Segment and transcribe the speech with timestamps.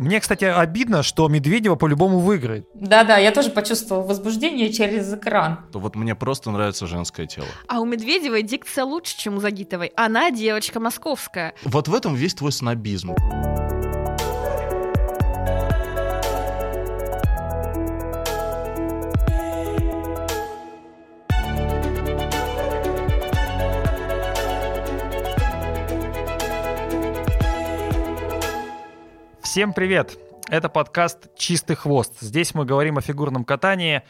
[0.00, 2.66] Мне, кстати, обидно, что Медведева по-любому выиграет.
[2.74, 5.60] Да-да, я тоже почувствовала возбуждение через экран.
[5.72, 7.46] То вот мне просто нравится женское тело.
[7.68, 9.92] А у Медведевой дикция лучше, чем у Загитовой.
[9.96, 11.54] Она девочка московская.
[11.64, 13.14] Вот в этом весь твой снобизм.
[29.52, 30.18] Всем привет!
[30.48, 32.14] Это подкаст «Чистый хвост».
[32.20, 34.00] Здесь мы говорим о фигурном катании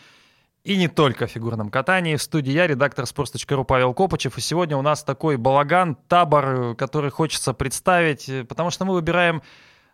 [0.63, 2.15] и не только о фигурном катании.
[2.15, 4.39] В студии я, редактор sports.ru Павел Копачев.
[4.39, 9.43] И сегодня у нас такой балаган, табор, который хочется представить, потому что мы выбираем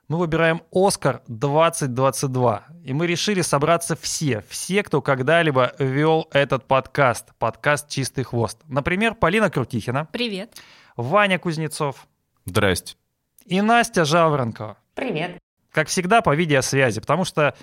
[0.08, 2.60] мы выбираем «Оскар 2022».
[2.84, 8.58] И мы решили собраться все, все, кто когда-либо вел этот подкаст, подкаст «Чистый хвост».
[8.66, 10.08] Например, Полина Крутихина.
[10.12, 10.58] Привет.
[10.98, 12.06] Ваня Кузнецов.
[12.44, 12.96] Здрасте.
[13.46, 14.76] И Настя Жаворонкова.
[14.98, 15.38] Привет.
[15.70, 17.54] Как всегда, по видеосвязи, потому что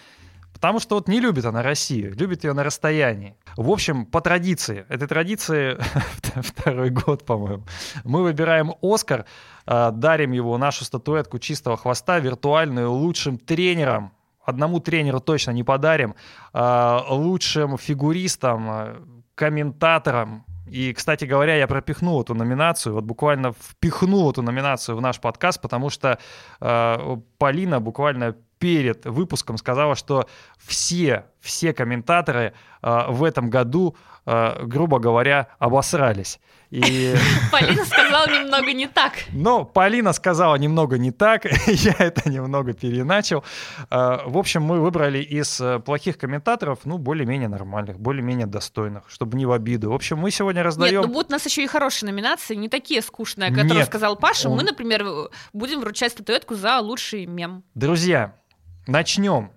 [0.54, 3.36] Потому что вот не любит она Россию, любит ее на расстоянии.
[3.58, 5.78] В общем, по традиции, этой традиции
[6.42, 7.66] второй год, по-моему,
[8.06, 9.26] мы выбираем Оскар,
[9.66, 14.14] а, дарим его нашу статуэтку чистого хвоста виртуальную лучшим тренером.
[14.46, 16.16] Одному тренеру точно не подарим,
[16.54, 24.42] а, лучшим фигуристам, комментаторам, и, кстати говоря, я пропихнул эту номинацию, вот буквально впихнул эту
[24.42, 26.18] номинацию в наш подкаст, потому что
[26.60, 30.28] э, Полина буквально перед выпуском сказала, что
[30.58, 36.40] все, все комментаторы э, в этом году, э, грубо говоря, обосрались.
[36.76, 37.16] И...
[37.52, 39.14] Полина сказала немного не так.
[39.32, 43.44] Но Полина сказала немного не так, я это немного переначал.
[43.90, 49.38] Э, в общем, мы выбрали из э, плохих комментаторов, ну, более-менее нормальных, более-менее достойных, чтобы
[49.38, 49.92] не в обиду.
[49.92, 51.02] В общем, мы сегодня раздаем...
[51.02, 54.16] Нет, ну будут у нас еще и хорошие номинации, не такие скучные, которые Нет, сказал
[54.16, 54.50] Паша.
[54.50, 54.58] Он...
[54.58, 55.06] Мы, например,
[55.54, 57.64] будем вручать статуэтку за лучший мем.
[57.74, 58.34] Друзья,
[58.88, 59.52] Начнем.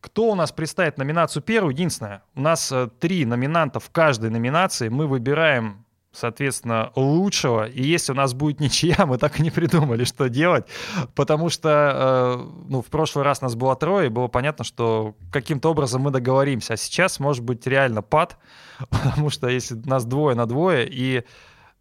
[0.00, 1.72] Кто у нас представит номинацию первую?
[1.72, 4.88] Единственное, у нас э, три номинанта в каждой номинации.
[4.88, 5.85] Мы выбираем
[6.16, 7.66] соответственно, лучшего.
[7.66, 10.66] И если у нас будет ничья, мы так и не придумали, что делать,
[11.14, 15.70] потому что э, ну, в прошлый раз нас было трое, и было понятно, что каким-то
[15.70, 16.74] образом мы договоримся.
[16.74, 18.36] А сейчас может быть реально пад,
[18.90, 21.24] потому что если нас двое на двое, и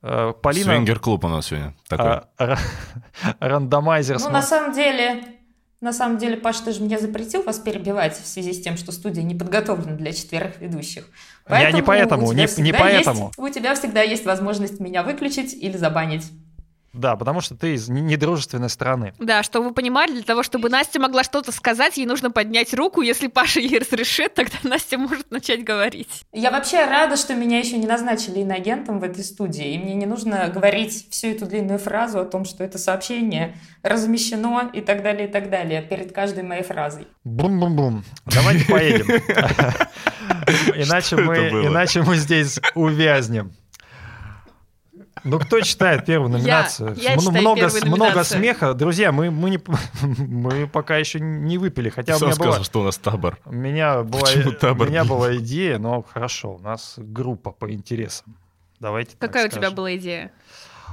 [0.01, 0.65] э, Полина...
[0.65, 2.21] Свингер-клуб у нас сегодня такой.
[2.37, 2.55] Э,
[3.39, 4.19] рандомайзер...
[4.19, 5.23] Ну, на самом деле,
[5.81, 8.91] на самом деле, Паш, ты же меня запретил вас перебивать в связи с тем, что
[8.91, 11.07] студия не подготовлена для четверых ведущих.
[11.45, 13.25] Поэтому Я не поэтому, не, не поэтому.
[13.25, 16.31] Есть, у тебя всегда есть возможность меня выключить или забанить.
[16.95, 19.13] Да, потому что ты из недружественной страны.
[19.19, 23.01] Да, чтобы вы понимали, для того, чтобы Настя могла что-то сказать, ей нужно поднять руку.
[23.01, 26.25] Если Паша ей разрешит, тогда Настя может начать говорить.
[26.31, 30.05] Я вообще рада, что меня еще не назначили иноагентом в этой студии, и мне не
[30.05, 35.27] нужно говорить всю эту длинную фразу о том, что это сообщение размещено и так далее,
[35.27, 37.07] и так далее, перед каждой моей фразой.
[37.23, 38.03] Бум-бум-бум.
[38.25, 39.05] Давайте поедем.
[40.75, 43.53] Иначе мы здесь увязнем.
[45.25, 46.95] Ну, кто читает первую номинацию?
[46.97, 47.87] Я, я много, номинацию.
[47.87, 48.73] много смеха.
[48.75, 49.59] Друзья, мы, мы, не,
[50.17, 51.89] мы пока еще не выпили.
[51.89, 53.39] Хотя Сам у меня сказал, была, что у нас табор.
[53.45, 54.29] У меня была,
[54.61, 54.87] табор?
[54.87, 58.37] У меня была идея, но хорошо, у нас группа по интересам.
[58.79, 60.31] Давайте Какая у тебя была идея?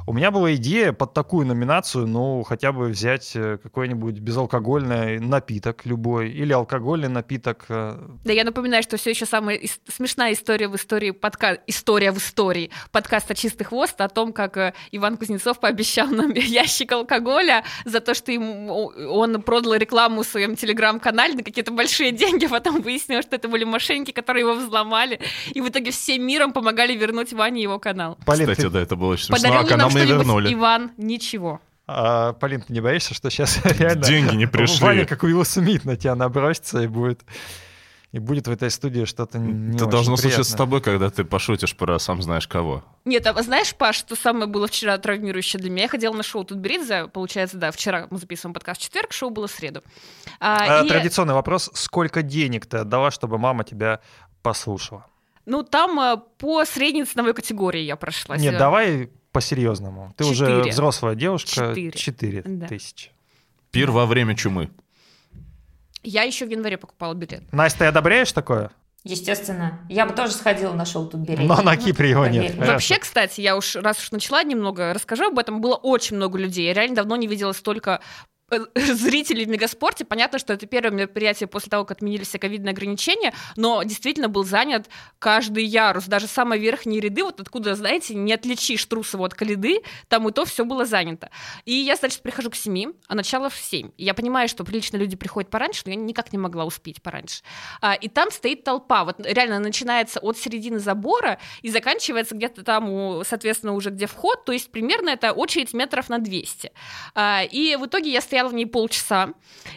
[0.05, 5.87] У меня была идея под такую номинацию, ну, хотя бы взять э, какой-нибудь безалкогольный напиток
[5.87, 7.67] любой или алкогольный напиток.
[7.69, 7.99] Э.
[8.25, 11.59] Да, я напоминаю, что все еще самая ис- смешная история в истории подка...
[11.69, 16.91] история в истории подкаста «Чистый хвост» о том, как э, Иван Кузнецов пообещал нам ящик
[16.91, 18.93] алкоголя за то, что ему...
[19.09, 23.49] он продал рекламу в своем телеграм-канале на какие-то большие деньги, а потом выяснилось, что это
[23.49, 25.21] были мошенники, которые его взломали,
[25.55, 28.19] и в итоге всем миром помогали вернуть Ване его канал.
[28.27, 28.71] Полин, Кстати, ты...
[28.71, 29.49] да, это было очень смешно.
[29.49, 30.53] Подарил а канал мы вернули.
[30.53, 31.61] Иван, ничего.
[31.87, 34.05] А, Полин, ты не боишься, что сейчас реально...
[34.05, 34.85] Деньги не пришли.
[34.85, 37.23] Ваня, как Уилл Смит, на тебя набросится и будет...
[38.13, 41.75] И будет в этой студии что-то не Это должно случиться с тобой, когда ты пошутишь
[41.75, 42.85] про сам знаешь кого.
[43.07, 45.85] Нет, а знаешь, Паш, что самое было вчера травмирующее для меня?
[45.85, 49.47] Я ходила на шоу Тутберидзе, получается, да, вчера мы записываем подкаст в четверг, шоу было
[49.47, 49.83] в среду.
[50.41, 50.89] А, а, и...
[50.91, 54.01] Традиционный вопрос, сколько денег ты отдала, чтобы мама тебя
[54.43, 55.07] послушала?
[55.47, 58.37] Ну, там э, по средней ценовой категории я прошла.
[58.37, 60.15] Нет, давай по-серьезному.
[60.17, 60.31] Ты 4.
[60.61, 62.67] уже взрослая девушка, 4, 4 да.
[62.69, 63.11] тысячи.
[63.71, 64.71] Пир во время чумы.
[66.03, 67.51] Я еще в январе покупала билет.
[67.53, 68.71] Настя, ты одобряешь такое?
[69.05, 69.81] Естественно.
[69.89, 71.49] Я бы тоже сходила на шоу тут берег.
[71.49, 72.55] Но на Кипре его нет.
[72.57, 75.61] Вообще, кстати, я уж раз уж начала немного, расскажу об этом.
[75.61, 76.67] Было очень много людей.
[76.67, 78.01] Я реально давно не видела столько
[78.75, 80.05] зрителей в Мегаспорте.
[80.05, 84.45] Понятно, что это первое мероприятие после того, как отменили все ковидные ограничения, но действительно был
[84.45, 84.89] занят
[85.19, 90.29] каждый ярус, даже самые верхние ряды, вот откуда, знаете, не отличишь Трусова от Калиды, там
[90.29, 91.31] и то все было занято.
[91.65, 93.91] И я, значит, прихожу к семи, а начало в семь.
[93.97, 97.43] Я понимаю, что прилично люди приходят пораньше, но я никак не могла успеть пораньше.
[97.81, 103.25] А, и там стоит толпа, вот реально начинается от середины забора и заканчивается где-то там,
[103.25, 106.73] соответственно, уже где вход, то есть примерно это очередь метров на 200.
[107.15, 109.31] А, и в итоге я стояла в ней полчаса,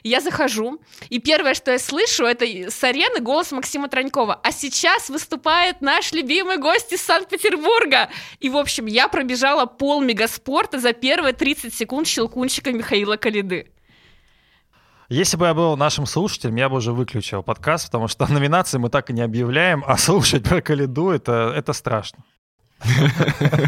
[0.03, 0.79] я захожу,
[1.09, 4.39] и первое, что я слышу, это с арены голос Максима Тронькова.
[4.43, 8.09] А сейчас выступает наш любимый гость из Санкт-Петербурга.
[8.39, 13.71] И, в общем, я пробежала пол мегаспорта за первые 30 секунд щелкунчика Михаила Калиды.
[15.09, 18.89] Если бы я был нашим слушателем, я бы уже выключил подкаст, потому что номинации мы
[18.89, 22.23] так и не объявляем, а слушать про Калиду это, это страшно.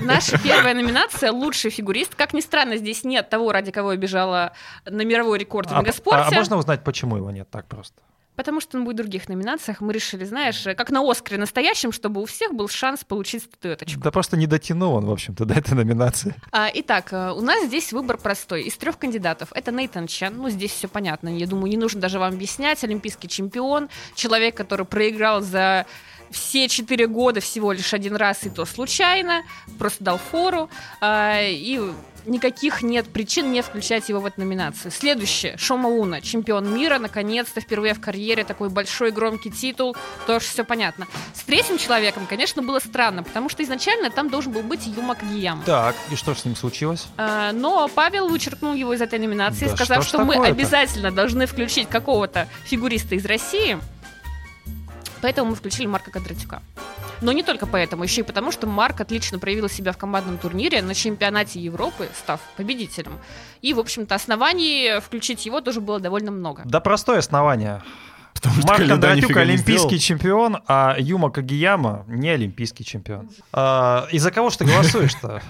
[0.03, 2.15] Наша первая номинация «Лучший фигурист».
[2.15, 4.53] Как ни странно, здесь нет того, ради кого я бежала
[4.85, 6.25] на мировой рекорд в А, мегаспорте.
[6.29, 8.01] а можно узнать, почему его нет так просто?
[8.35, 9.81] Потому что он будет в других номинациях.
[9.81, 13.99] Мы решили, знаешь, как на Оскаре настоящем, чтобы у всех был шанс получить статуэточку.
[13.99, 16.35] Да просто не дотянул он, в общем-то, до этой номинации.
[16.51, 18.61] А, итак, э, у нас здесь выбор простой.
[18.65, 20.37] Из трех кандидатов это Нейтан Чен.
[20.37, 21.35] Ну, здесь все понятно.
[21.35, 22.83] Я думаю, не нужно даже вам объяснять.
[22.83, 25.87] Олимпийский чемпион, человек, который проиграл за
[26.31, 29.43] все четыре года всего лишь один раз, и то случайно,
[29.77, 30.69] просто дал фору.
[31.01, 31.79] А, и
[32.27, 34.91] никаких нет причин не включать его в эту номинацию.
[34.91, 35.57] Следующее.
[35.57, 39.95] Шома Уна, чемпион мира, наконец-то, впервые в карьере такой большой громкий титул,
[40.25, 41.07] тоже все понятно.
[41.33, 45.63] С третьим человеком, конечно, было странно, потому что изначально там должен был быть Юма Кагияма.
[45.65, 47.07] Так, и что с ним случилось?
[47.17, 51.45] А, но Павел вычеркнул его из этой номинации, Да сказав, что что мы обязательно должны
[51.45, 53.77] включить какого-то фигуриста из России.
[55.21, 56.61] Поэтому мы включили Марка Кондратюка.
[57.21, 60.81] Но не только поэтому, еще и потому, что Марк отлично проявил себя в командном турнире
[60.81, 63.19] на чемпионате Европы, став победителем.
[63.61, 66.63] И, в общем-то, оснований включить его тоже было довольно много.
[66.65, 67.81] Да простое основание.
[68.35, 73.29] Потому Марк Кондратюк олимпийский чемпион, а Юма Кагияма не олимпийский чемпион.
[73.51, 75.41] А, и за кого ж ты голосуешь-то?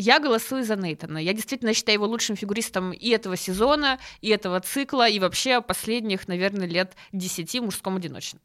[0.00, 1.18] Я голосую за Нейтана.
[1.18, 6.28] Я действительно считаю его лучшим фигуристом и этого сезона, и этого цикла, и вообще последних,
[6.28, 8.40] наверное, лет 10 в мужском одиночном.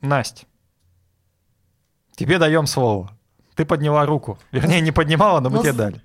[0.00, 0.46] Настя,
[2.16, 3.10] тебе даем слово.
[3.54, 4.38] Ты подняла руку.
[4.52, 6.00] Вернее, не поднимала, но мы Ну, тебе дали.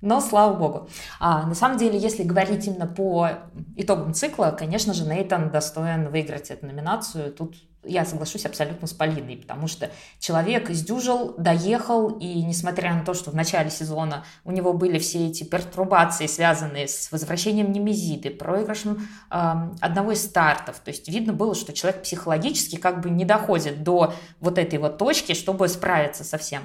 [0.00, 0.88] Но слава богу.
[1.18, 3.30] А, на самом деле, если говорить именно по
[3.76, 7.32] итогам цикла, конечно же, Нейтан достоин выиграть эту номинацию.
[7.32, 13.14] Тут я соглашусь абсолютно с Полиной, потому что человек издюжил, доехал, и несмотря на то,
[13.14, 19.08] что в начале сезона у него были все эти пертурбации, связанные с возвращением немезиды, проигрышем
[19.30, 23.82] эм, одного из стартов, то есть видно было, что человек психологически как бы не доходит
[23.82, 26.62] до вот этой вот точки, чтобы справиться со всем.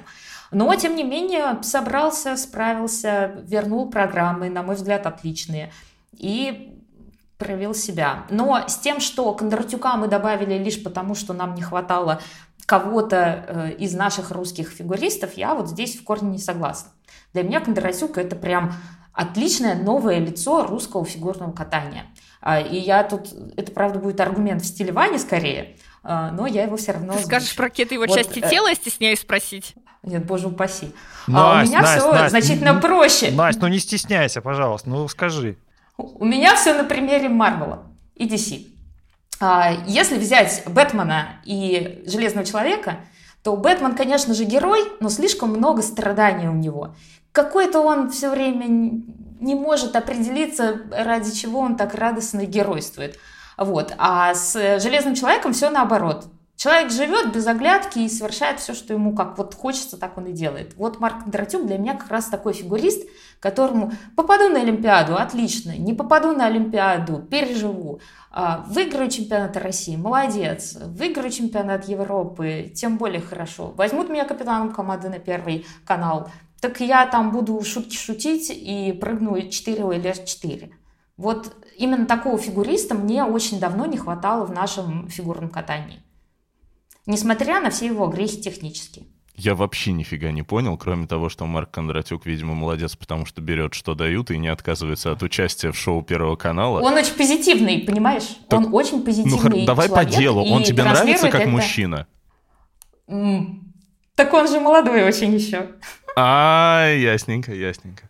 [0.54, 5.72] Но, тем не менее, собрался, справился, вернул программы, на мой взгляд, отличные.
[6.12, 6.80] И
[7.38, 8.24] проявил себя.
[8.30, 12.20] Но с тем, что Кондратюка мы добавили лишь потому, что нам не хватало
[12.66, 16.90] кого-то э, из наших русских фигуристов, я вот здесь в корне не согласна.
[17.34, 18.72] Для меня Кондратюк это прям
[19.12, 22.06] отличное новое лицо русского фигурного катания.
[22.40, 26.76] А, И я тут, это правда будет аргумент в стиле Вани скорее, но я его
[26.76, 29.74] все равно Ты скажешь про какие-то его Вот, части э, тела, я стесняюсь спросить.
[30.02, 30.92] Нет, боже упаси.
[31.28, 33.30] а у Настя, меня Настя, все Настя, значительно н- проще.
[33.30, 35.56] Настя, ну не стесняйся, пожалуйста, ну скажи.
[35.96, 37.84] У меня все на примере Марвела
[38.14, 38.66] и DC.
[39.40, 42.98] А, Если взять Бэтмена и Железного Человека,
[43.42, 46.94] то Бэтмен, конечно же, герой, но слишком много страданий у него.
[47.32, 48.66] Какой-то он все время
[49.40, 53.18] не может определиться, ради чего он так радостно геройствует.
[53.56, 53.94] Вот.
[53.98, 56.26] А с Железным Человеком все наоборот.
[56.56, 60.32] Человек живет без оглядки и совершает все, что ему как вот хочется, так он и
[60.32, 60.74] делает.
[60.76, 63.08] Вот Марк Кондратюк для меня как раз такой фигурист,
[63.40, 68.00] которому попаду на Олимпиаду, отлично, не попаду на Олимпиаду, переживу.
[68.30, 70.76] А, Выиграю чемпионат России, молодец.
[70.80, 73.74] Выиграю чемпионат Европы, тем более хорошо.
[73.76, 76.30] Возьмут меня капитаном команды на первый канал,
[76.60, 80.70] так я там буду шутки шутить и прыгну 4 или 4.
[81.16, 86.02] Вот именно такого фигуриста мне очень давно не хватало в нашем фигурном катании.
[87.06, 89.06] Несмотря на все его грехи технические.
[89.36, 93.74] Я вообще нифига не понял, кроме того, что Марк Кондратюк, видимо, молодец, потому что берет,
[93.74, 96.80] что дают, и не отказывается от участия в шоу Первого канала.
[96.80, 98.36] Он очень позитивный, понимаешь?
[98.48, 100.44] Так- Он очень ну, позитивный хор- давай по делу.
[100.44, 102.06] Он тебе нравится как это- мужчина?
[104.14, 105.72] Так он же молодой очень еще.
[106.16, 108.08] А, ясненько, ясненько.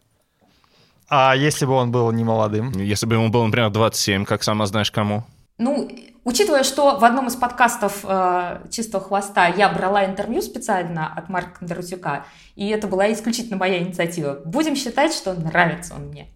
[1.16, 2.72] А если бы он был не молодым?
[2.72, 5.22] Если бы ему было, например, 27, как сама знаешь кому?
[5.58, 5.88] Ну,
[6.24, 11.60] учитывая, что в одном из подкастов э, «Чистого хвоста» я брала интервью специально от Марка
[11.60, 16.26] Кондратюка, и это была исключительно моя инициатива, будем считать, что нравится он мне.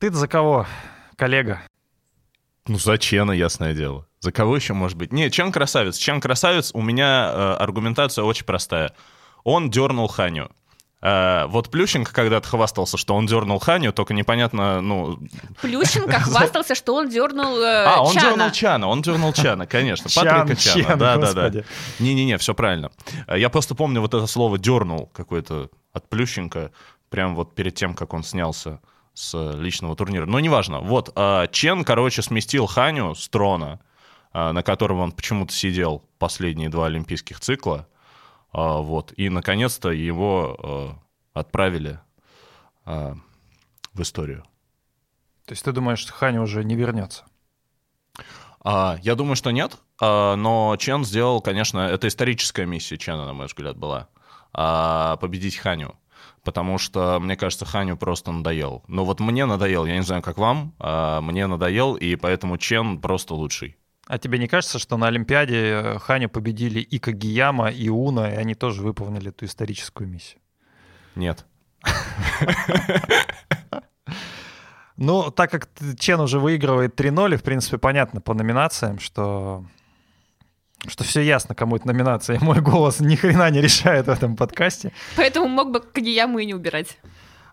[0.00, 0.66] Ты-то за кого,
[1.16, 1.62] коллега?
[2.66, 4.06] Ну, за Чена, ясное дело.
[4.20, 5.14] За кого еще может быть?
[5.14, 5.96] Не, Чен красавец.
[5.96, 8.92] Чен красавец, у меня э, аргументация очень простая.
[9.44, 10.50] Он дернул Ханю.
[11.02, 15.18] Э, вот Плющенко когда-то хвастался, что он дернул Ханю, только непонятно, ну...
[15.60, 18.30] Плющенко хвастался, что он дернул э, А, он Чана.
[18.30, 20.08] дернул Чана, он дернул Чана, конечно.
[20.08, 21.42] Чан, Патрика Чана, Чен, да, да, да.
[21.50, 21.64] господи.
[21.98, 22.90] Не-не-не, все правильно.
[23.26, 26.72] Э, Я просто помню вот это слово «дернул» какое-то от Плющенко,
[27.10, 28.80] прям вот перед тем, как он снялся
[29.12, 30.26] с личного турнира.
[30.26, 30.80] Но неважно.
[30.80, 31.14] Вот,
[31.52, 33.80] Чен, короче, сместил Ханю с трона,
[34.34, 37.86] на котором он почему-то сидел последние два олимпийских цикла.
[38.56, 39.12] А, Вот.
[39.18, 40.56] И, наконец-то, его
[41.34, 42.00] э, отправили
[42.86, 43.14] э,
[43.92, 44.44] в историю.
[45.44, 47.26] То есть ты думаешь, что Ханя уже не вернется?
[48.64, 53.34] А, я думаю, что нет, а, но Чен сделал, конечно, это историческая миссия Чена, на
[53.34, 54.08] мой взгляд, была,
[54.54, 55.94] а, победить Ханю.
[56.42, 58.84] Потому что, мне кажется, Ханю просто надоел.
[58.88, 63.02] Но вот мне надоел, я не знаю, как вам, а, мне надоел, и поэтому Чен
[63.02, 63.76] просто лучший.
[64.06, 68.36] А тебе не кажется, что на Олимпиаде э, Ханю победили и Кагияма, и Уна, и
[68.36, 70.40] они тоже выполнили эту историческую миссию?
[71.14, 71.44] Нет.
[74.98, 79.62] Ну, так как Чен уже выигрывает 3-0, и, в принципе, понятно по номинациям, что
[80.86, 82.36] что все ясно, кому это номинация.
[82.36, 84.92] И мой голос ни хрена не решает в этом подкасте.
[85.16, 86.98] Поэтому мог бы Кагияму и не убирать.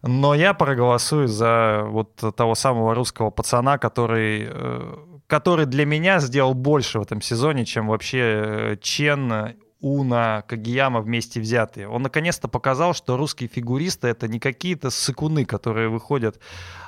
[0.03, 4.95] Но я проголосую за вот того самого русского пацана, который, э,
[5.33, 11.41] который для меня сделал больше в этом сезоне, чем вообще э, Чен, Уна, Кагияма вместе
[11.41, 11.89] взятые.
[11.89, 16.39] Он наконец-то показал, что русские фигуристы это не какие-то сыкуны, которые выходят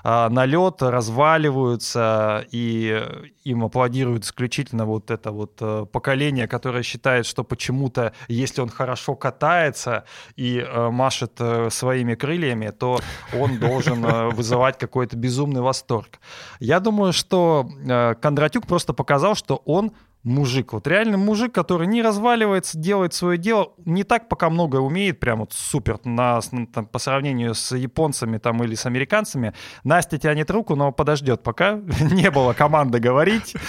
[0.02, 6.84] а, на лед, разваливаются и э, им аплодируют исключительно вот это вот э, поколение, которое
[6.84, 10.06] считает, что почему-то, если он хорошо катается
[10.38, 13.02] и э, машет э, своими крыльями, то
[13.38, 16.22] он должен э, вызывать какой-то безумный восторг.
[16.62, 19.92] Я думаю, что э, Кондратюк просто показал, что он
[20.26, 20.74] мужик.
[20.74, 25.40] Вот реально мужик, который не разваливается, делает свое дело, не так пока многое умеет, прям
[25.40, 29.54] вот супер на, ну, там, по сравнению с японцами там или с американцами.
[29.84, 31.74] Настя тянет руку, но подождет, пока
[32.12, 33.56] не было команды говорить.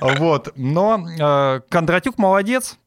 [0.00, 0.52] Вот.
[0.56, 2.78] Но э, Кондратюк молодец,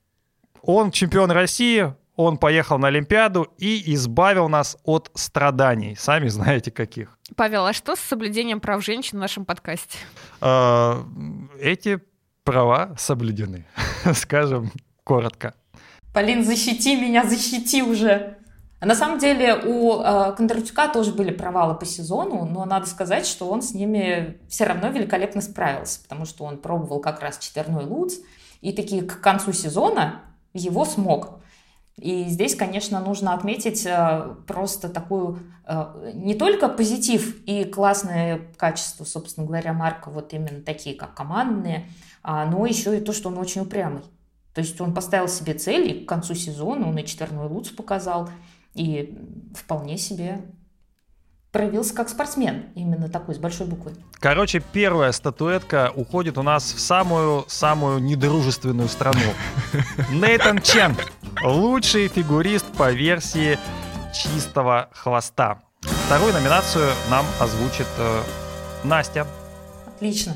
[0.62, 5.96] он чемпион России, он поехал на Олимпиаду и избавил нас от страданий.
[5.96, 7.18] Сами знаете каких.
[7.36, 9.98] Павел, а что с соблюдением прав женщин в нашем подкасте?
[10.42, 11.03] Э,
[11.60, 12.01] Эти
[12.44, 13.66] права соблюдены,
[14.14, 14.72] скажем
[15.04, 15.54] коротко.
[16.14, 18.38] Полин, защити меня, защити уже.
[18.80, 23.26] А На самом деле у э, Кондратюка тоже были провалы по сезону, но надо сказать,
[23.26, 27.86] что он с ними все равно великолепно справился, потому что он пробовал как раз четверной
[27.86, 28.16] луц,
[28.60, 30.22] и таки к концу сезона
[30.54, 31.40] его смог.
[31.96, 39.06] И здесь, конечно, нужно отметить э, просто такую э, не только позитив и классное качество,
[39.06, 41.88] собственно говоря, Марка, вот именно такие, как командные,
[42.24, 44.01] но еще и то, что он очень упрямый.
[44.53, 48.30] То есть он поставил себе цель, и к концу сезона он и четверной луц показал,
[48.74, 49.18] и
[49.56, 50.42] вполне себе
[51.51, 53.94] проявился как спортсмен, именно такой, с большой буквы.
[54.20, 59.22] Короче, первая статуэтка уходит у нас в самую-самую недружественную страну.
[60.12, 60.96] Нейтан Чен,
[61.44, 63.60] лучший фигурист по версии
[64.13, 65.62] чистого хвоста.
[65.82, 68.22] Вторую номинацию нам озвучит э,
[68.84, 69.27] Настя.
[69.86, 70.36] Отлично.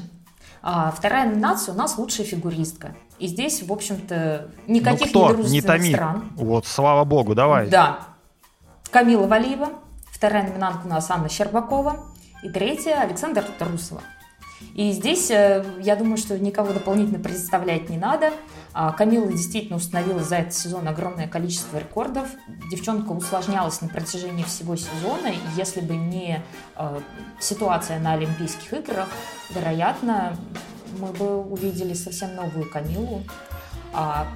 [0.70, 2.94] А вторая номинация у нас лучшая фигуристка.
[3.20, 5.36] И здесь, в общем-то, никаких ну кто?
[5.44, 5.94] Не томи.
[5.94, 6.30] стран.
[6.36, 7.70] Вот, слава богу, давай.
[7.70, 8.00] Да.
[8.92, 9.70] Камила Валиева.
[10.12, 12.04] Вторая номинантка у нас Анна Щербакова.
[12.44, 14.02] И третья Александр Трусова.
[14.74, 18.32] И здесь, э, я думаю, что никого дополнительно представлять не надо.
[18.74, 22.28] А, Камила действительно установила за этот сезон огромное количество рекордов.
[22.72, 25.28] Девчонка усложнялась на протяжении всего сезона.
[25.28, 26.44] И если бы не
[26.76, 27.00] э,
[27.40, 29.10] ситуация на Олимпийских играх,
[29.50, 30.38] вероятно,
[31.00, 33.24] мы бы увидели совсем новую Камилу.
[33.94, 34.28] А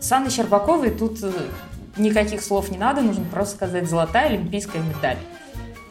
[0.00, 1.32] с Анной Щербаковой тут э,
[1.96, 5.18] никаких слов не надо, нужно просто сказать «золотая олимпийская медаль».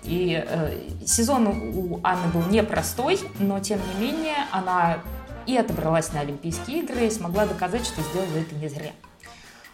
[0.09, 5.03] И э, сезон у Анны был непростой, но тем не менее она
[5.45, 8.91] и отобралась на Олимпийские игры и смогла доказать, что сделала это не зря.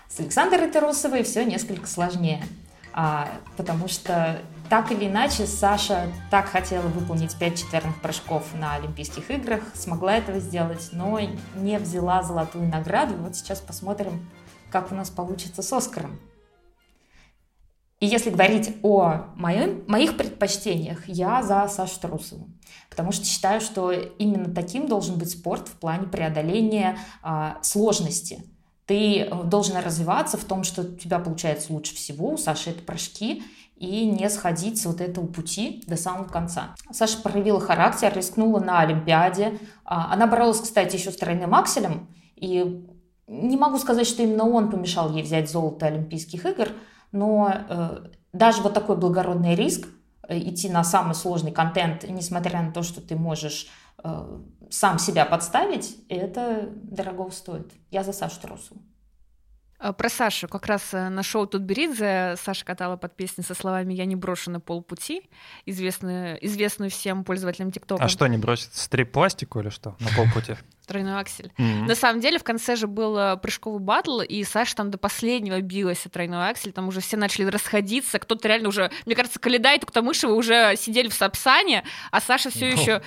[0.09, 2.43] С Александрой Тарусовой все несколько сложнее,
[2.91, 4.37] а, потому что
[4.69, 10.39] так или иначе Саша так хотела выполнить 5 четверных прыжков на Олимпийских играх, смогла этого
[10.39, 11.17] сделать, но
[11.55, 13.15] не взяла золотую награду.
[13.15, 14.29] Вот сейчас посмотрим,
[14.69, 16.19] как у нас получится с Оскаром.
[17.99, 22.49] И если говорить о моим, моих предпочтениях, я за Сашу Трусову.
[22.89, 28.43] Потому что считаю, что именно таким должен быть спорт в плане преодоления а, сложности.
[28.85, 33.43] Ты должен развиваться в том, что у тебя получается лучше всего, у Саши это прыжки,
[33.77, 36.75] и не сходить с вот этого пути до самого конца.
[36.91, 39.59] Саша проявила характер, рискнула на Олимпиаде.
[39.83, 42.85] А, она боролась, кстати, еще с тройным акселем, и
[43.27, 46.69] не могу сказать, что именно он помешал ей взять золото Олимпийских игр,
[47.15, 49.87] но э, даже вот такой благородный риск
[50.27, 53.67] э, идти на самый сложный контент, несмотря на то, что ты можешь
[54.03, 57.71] э, сам себя подставить, это дорого стоит.
[57.89, 58.81] Я за Сашу Трусову.
[59.77, 60.47] А, про Сашу.
[60.47, 64.49] Как раз э, на шоу Тутберидзе Саша катала под песню со словами «Я не брошу
[64.49, 65.29] на полпути»,
[65.65, 68.03] известную, известную всем пользователям ТикТока.
[68.03, 68.73] А что, не бросит?
[68.73, 70.55] Стрип-пластику или что на полпути?
[70.87, 71.51] Тройной аксель.
[71.57, 71.87] Mm-hmm.
[71.87, 75.59] На самом деле, в конце же был э, прыжковый батл, и Саша там до последнего
[75.59, 79.73] билась о тройной аксель, там уже все начали расходиться, кто-то реально уже, мне кажется, Каледа
[79.73, 82.81] и Туктамышева уже сидели в Сапсане, а Саша все ну.
[82.81, 83.01] еще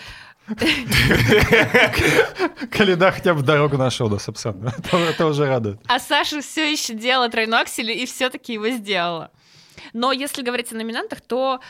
[2.70, 4.72] Каледа хотя бы дорогу нашел до Сапсана.
[4.92, 5.78] Это уже радует.
[5.86, 7.64] А Саша все еще делала тройной
[7.94, 9.30] и все-таки его сделала.
[9.92, 11.60] Но если говорить о номинантах, то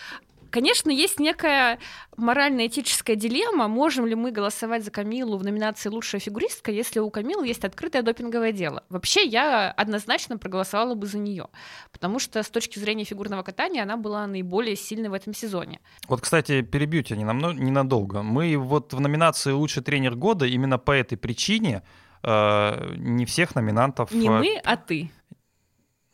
[0.50, 1.78] Конечно, есть некая
[2.16, 7.46] морально-этическая дилемма, можем ли мы голосовать за Камилу в номинации «Лучшая фигуристка», если у Камилы
[7.46, 8.84] есть открытое допинговое дело.
[8.88, 11.48] Вообще, я однозначно проголосовала бы за нее,
[11.92, 15.80] потому что с точки зрения фигурного катания она была наиболее сильной в этом сезоне.
[16.08, 18.22] Вот, кстати, перебью тебя ненадолго.
[18.22, 21.82] Мы вот в номинации «Лучший тренер года» именно по этой причине
[22.22, 24.12] э, не всех номинантов...
[24.12, 25.10] Не э, мы, а ты.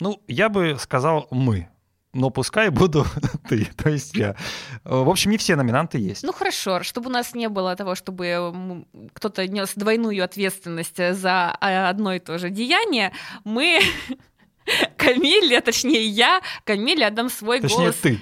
[0.00, 1.68] Ну, я бы сказал «мы»,
[2.14, 3.04] но пускай буду
[3.48, 4.36] ты, то есть я.
[4.84, 6.22] В общем, не все номинанты есть.
[6.22, 11.88] Ну хорошо, чтобы у нас не было того, чтобы кто-то нес двойную ответственность за а,
[11.88, 13.12] одно и то же деяние,
[13.44, 13.80] мы
[14.96, 17.96] Камиле, точнее я, Камиле отдам свой точнее, голос.
[17.96, 18.20] ты.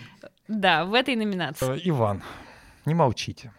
[0.49, 1.77] Да, в этой номинации.
[1.77, 2.23] Э, Иван,
[2.85, 3.53] не молчите.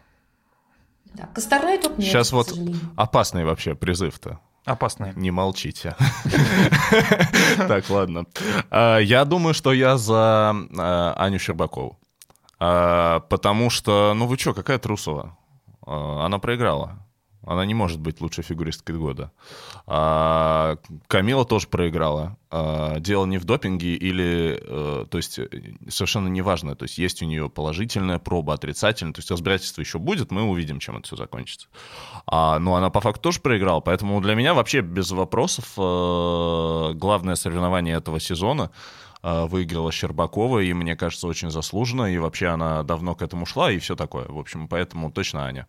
[1.13, 2.53] Да, Косторной тут нет, Сейчас вот
[2.95, 4.39] опасный вообще призыв-то.
[4.65, 5.13] Опасные.
[5.15, 5.95] Не молчите.
[7.57, 8.25] Так, ладно.
[8.71, 11.99] А, я думаю, что я за а, Аню Щербакову.
[12.59, 15.37] А, потому что, ну вы что, какая Трусова?
[15.85, 16.97] Она проиграла.
[17.45, 19.31] Она не может быть лучшей фигуристкой года.
[19.85, 22.37] А, Камила тоже проиграла.
[22.49, 24.61] А, дело не в допинге или...
[24.61, 25.39] А, то есть
[25.89, 26.75] совершенно неважно.
[26.75, 29.13] То есть есть у нее положительная проба, отрицательная.
[29.13, 31.67] То есть разбирательство еще будет, мы увидим, чем это все закончится.
[32.25, 33.81] А, но она по факту тоже проиграла.
[33.81, 38.71] Поэтому для меня вообще без вопросов а, главное соревнование этого сезона
[39.25, 43.79] выиграла Щербакова, и мне кажется, очень заслуженно, и вообще она давно к этому шла, и
[43.79, 44.25] все такое.
[44.27, 45.65] В общем, поэтому точно Аня.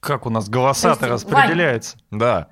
[0.00, 1.96] Как у нас голоса-то распределяются.
[2.10, 2.48] Вань, да.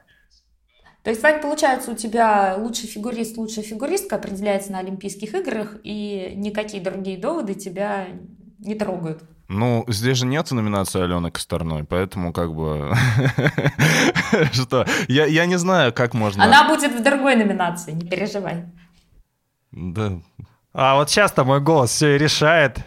[1.02, 6.32] То есть, Вань, получается, у тебя лучший фигурист, лучшая фигуристка определяется на Олимпийских играх, и
[6.34, 8.06] никакие другие доводы тебя
[8.58, 9.22] не трогают.
[9.48, 12.94] Ну, здесь же нет номинации Алены Косторной, поэтому как бы...
[14.52, 14.86] Что?
[15.06, 16.42] Я, я не знаю, как можно...
[16.42, 18.64] Она будет в другой номинации, не переживай.
[19.70, 20.12] Да.
[20.72, 22.78] А вот сейчас-то мой голос все и решает.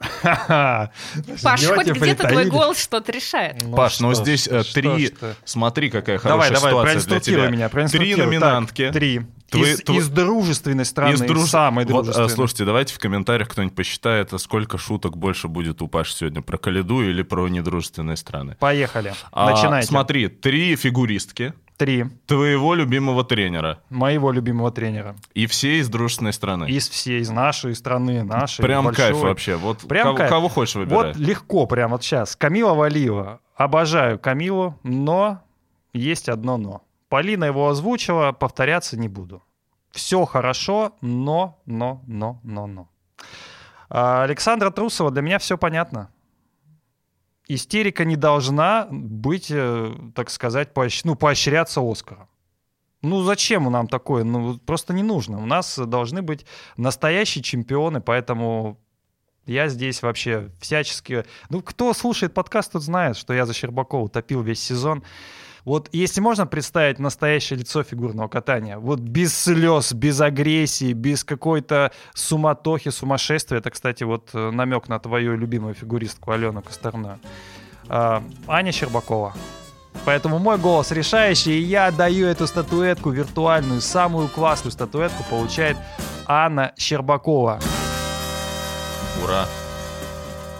[0.00, 3.62] Паш, хоть где-то твой голос что-то решает.
[3.62, 5.14] Ну, Паш, ну здесь э, три...
[5.44, 7.48] Смотри, какая хорошая ситуация для тебя.
[7.48, 8.90] меня, Три номинантки.
[8.92, 9.22] три.
[9.50, 9.98] Твой, из, твой...
[9.98, 11.50] из дружественной страны, из друж...
[11.50, 12.28] самой дружественной.
[12.28, 16.40] Вот, слушайте, давайте в комментариях кто-нибудь посчитает, а сколько шуток больше будет у Паши сегодня
[16.40, 18.56] про Калиду или про недружественные страны.
[18.60, 19.88] Поехали, а, начинайте.
[19.88, 21.52] Смотри, три фигуристки.
[21.80, 22.04] Три.
[22.26, 23.78] Твоего любимого тренера.
[23.88, 25.16] Моего любимого тренера.
[25.32, 26.68] И все из дружественной страны.
[26.68, 28.60] Из всей, из нашей страны, нашей.
[28.60, 29.06] Прям большой.
[29.06, 29.56] кайф вообще.
[29.56, 30.28] Вот Прям кого, кайф.
[30.28, 31.16] кого хочешь выбирать.
[31.16, 32.36] Вот легко прям вот сейчас.
[32.36, 33.40] Камила Валиева.
[33.56, 35.40] Обожаю Камилу, но
[35.94, 36.82] есть одно но.
[37.08, 39.42] Полина его озвучила, повторяться не буду.
[39.90, 42.90] Все хорошо, но, но, но, но, но.
[43.88, 46.10] А Александра Трусова, для меня все понятно
[47.54, 51.04] истерика не должна быть, э, так сказать, поощ...
[51.04, 52.28] ну, поощряться Оскаром.
[53.02, 54.24] Ну зачем нам такое?
[54.24, 55.38] Ну просто не нужно.
[55.38, 56.44] У нас должны быть
[56.76, 58.78] настоящие чемпионы, поэтому
[59.46, 61.24] я здесь вообще всячески...
[61.48, 65.02] Ну кто слушает подкаст, тот знает, что я за Щербакова топил весь сезон.
[65.64, 71.92] Вот если можно представить настоящее лицо фигурного катания, вот без слез, без агрессии, без какой-то
[72.14, 77.18] суматохи, сумасшествия, это, кстати, вот э, намек на твою любимую фигуристку Алену Косторную,
[77.88, 79.34] а, Аня Щербакова.
[80.04, 85.76] Поэтому мой голос решающий, и я даю эту статуэтку виртуальную, самую классную статуэтку получает
[86.26, 87.60] Анна Щербакова.
[89.22, 89.46] Ура!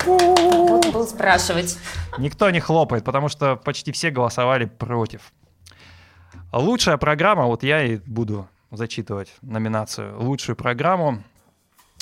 [0.06, 1.78] Вот был спрашивать.
[2.18, 5.32] Никто не хлопает, потому что почти все голосовали против.
[6.52, 10.20] Лучшая программа, вот я и буду зачитывать номинацию.
[10.20, 11.22] Лучшую программу.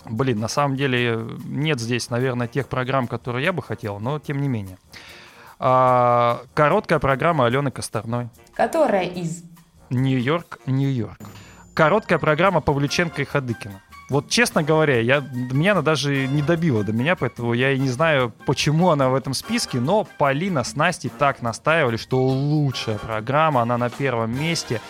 [0.04, 4.40] Блин, на самом деле нет здесь, наверное, тех программ, которые я бы хотел, но тем
[4.40, 4.78] не менее.
[5.58, 8.28] А, короткая программа Алены Косторной.
[8.54, 9.42] Которая из?
[9.90, 11.18] Нью-Йорк, Нью-Йорк.
[11.74, 13.82] Короткая программа Павлюченко и Хадыкина.
[14.09, 17.90] Вот, честно говоря, я, меня она даже не добила до меня, поэтому я и не
[17.90, 23.61] знаю, почему она в этом списке, но Полина с Настей так настаивали, что лучшая программа,
[23.61, 24.81] она на первом месте,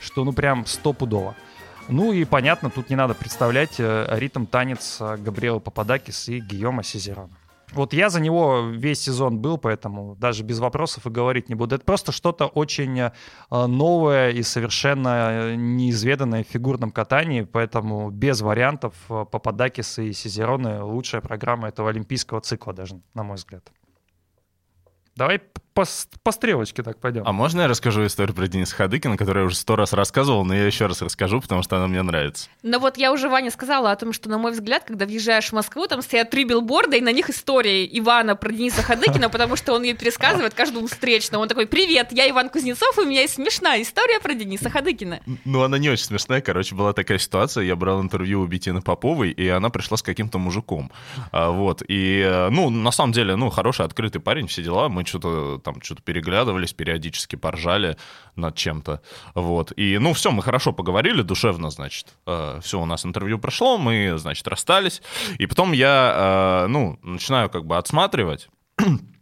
[0.00, 1.34] что ну прям стопудово.
[1.88, 6.84] Ну и понятно, тут не надо представлять э, ритм танец э, Габриэла Пападакис и Гийома
[6.84, 7.30] Сизерана.
[7.72, 11.74] Вот я за него весь сезон был, поэтому даже без вопросов и говорить не буду.
[11.74, 13.10] Это просто что-то очень э,
[13.50, 21.68] новое и совершенно неизведанное в фигурном катании, поэтому без вариантов Пападакис и Сизерона лучшая программа
[21.68, 23.70] этого олимпийского цикла даже, на мой взгляд.
[25.14, 25.40] Давай
[25.78, 25.84] по,
[26.24, 27.22] по стрелочке так пойдем.
[27.24, 30.52] А можно я расскажу историю про Дениса Хадыкина, которую я уже сто раз рассказывал, но
[30.52, 32.48] я еще раз расскажу, потому что она мне нравится.
[32.64, 35.52] Ну вот я уже Ваня сказала о том, что, на мой взгляд, когда въезжаешь в
[35.52, 39.72] Москву, там стоят три билборда, и на них история Ивана про Дениса Хадыкина, потому что
[39.72, 41.42] он ее пересказывает каждому встречному.
[41.42, 45.20] Он такой, привет, я Иван Кузнецов, и у меня есть смешная история про Дениса Хадыкина.
[45.44, 49.30] Ну она не очень смешная, короче, была такая ситуация, я брал интервью у Бетины Поповой,
[49.30, 50.90] и она пришла с каким-то мужиком.
[51.30, 55.06] А, вот, и, э, ну, на самом деле, ну, хороший, открытый парень, все дела, мы
[55.06, 57.96] что-то там, что-то переглядывали, переглядывались, периодически поржали
[58.36, 59.00] над чем-то.
[59.34, 59.72] Вот.
[59.76, 62.14] И, ну, все, мы хорошо поговорили, душевно, значит.
[62.26, 65.02] Э, все, у нас интервью прошло, мы, значит, расстались.
[65.38, 68.48] И потом я, э, ну, начинаю как бы отсматривать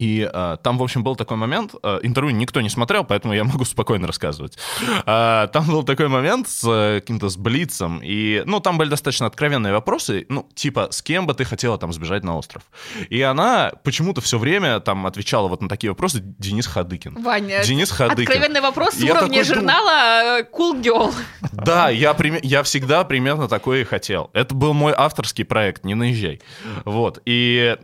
[0.00, 3.44] и э, там, в общем, был такой момент, э, интервью никто не смотрел, поэтому я
[3.52, 4.56] могу спокойно рассказывать.
[5.04, 9.26] Э, там был такой момент с э, каким-то с Блицем, и, ну, там были достаточно
[9.26, 12.62] откровенные вопросы, ну, типа, с кем бы ты хотела там сбежать на остров?
[13.10, 17.22] И она почему-то все время там отвечала вот на такие вопросы Денис Хадыкин.
[17.22, 18.22] Ваня, Денис Хадыкин.
[18.22, 20.72] откровенный вопрос с уровня журнала думал...
[20.72, 21.14] Cool Girl.
[21.52, 24.30] Да, я, я всегда примерно такое и хотел.
[24.32, 26.40] Это был мой авторский проект, не наезжай.
[26.86, 27.76] Вот, и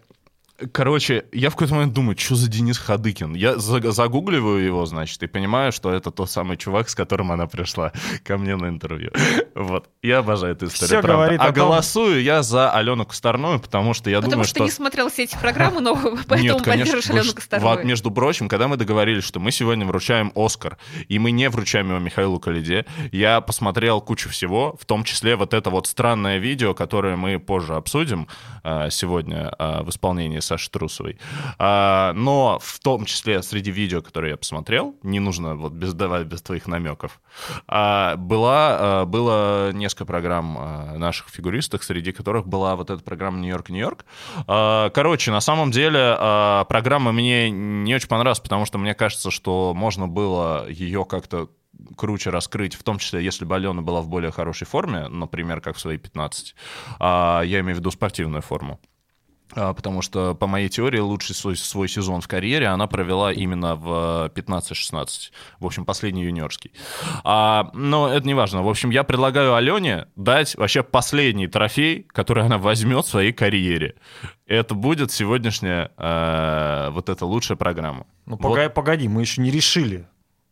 [0.73, 3.35] Короче, я в какой-то момент думаю, что за Денис Хадыкин?
[3.35, 7.93] Я загугливаю его, значит, и понимаю, что это тот самый чувак, с которым она пришла
[8.25, 9.13] ко мне на интервью.
[9.55, 9.89] Вот.
[10.03, 11.37] Я обожаю эту историю, Все правда.
[11.39, 14.55] А голосую я за Алену Косторную, потому что я потому думаю, что...
[14.55, 15.95] Потому что не смотрел все эти программы, но
[16.29, 17.85] поэтому поддержишь Алену Косторную.
[17.87, 21.99] Между прочим, когда мы договорились, что мы сегодня вручаем Оскар, и мы не вручаем его
[21.99, 27.17] Михаилу Калиде, я посмотрел кучу всего, в том числе вот это вот странное видео, которое
[27.17, 28.29] мы позже обсудим
[28.63, 31.19] а, сегодня а, в исполнении Саши Трусовой.
[31.59, 36.27] А, но в том числе среди видео, которые я посмотрел, не нужно вот без, давать
[36.27, 37.21] без твоих намеков,
[37.67, 43.39] а, была, а, было несколько программ а, наших фигуристок, среди которых была вот эта программа
[43.39, 44.05] «Нью-Йорк, Нью-Йорк».
[44.47, 49.31] А, короче, на самом деле а, программа мне не очень понравилась, потому что мне кажется,
[49.31, 51.49] что можно было ее как-то
[51.97, 55.77] круче раскрыть, в том числе, если бы Алена была в более хорошей форме, например, как
[55.77, 56.55] в свои 15,
[56.99, 58.81] а, я имею в виду спортивную форму.
[59.55, 63.77] А, потому что, по моей теории, лучший свой, свой сезон в карьере она провела именно
[63.77, 65.31] в 15-16.
[65.61, 66.73] В общем, последний юниорский.
[67.25, 68.63] А, но это не важно.
[68.63, 73.95] В общем, я предлагаю Алене дать вообще последний трофей, который она возьмет в своей карьере.
[74.47, 78.07] Это будет сегодняшняя э, вот эта лучшая программа.
[78.27, 78.75] Ну, вот.
[78.75, 80.07] погоди, мы еще не решили.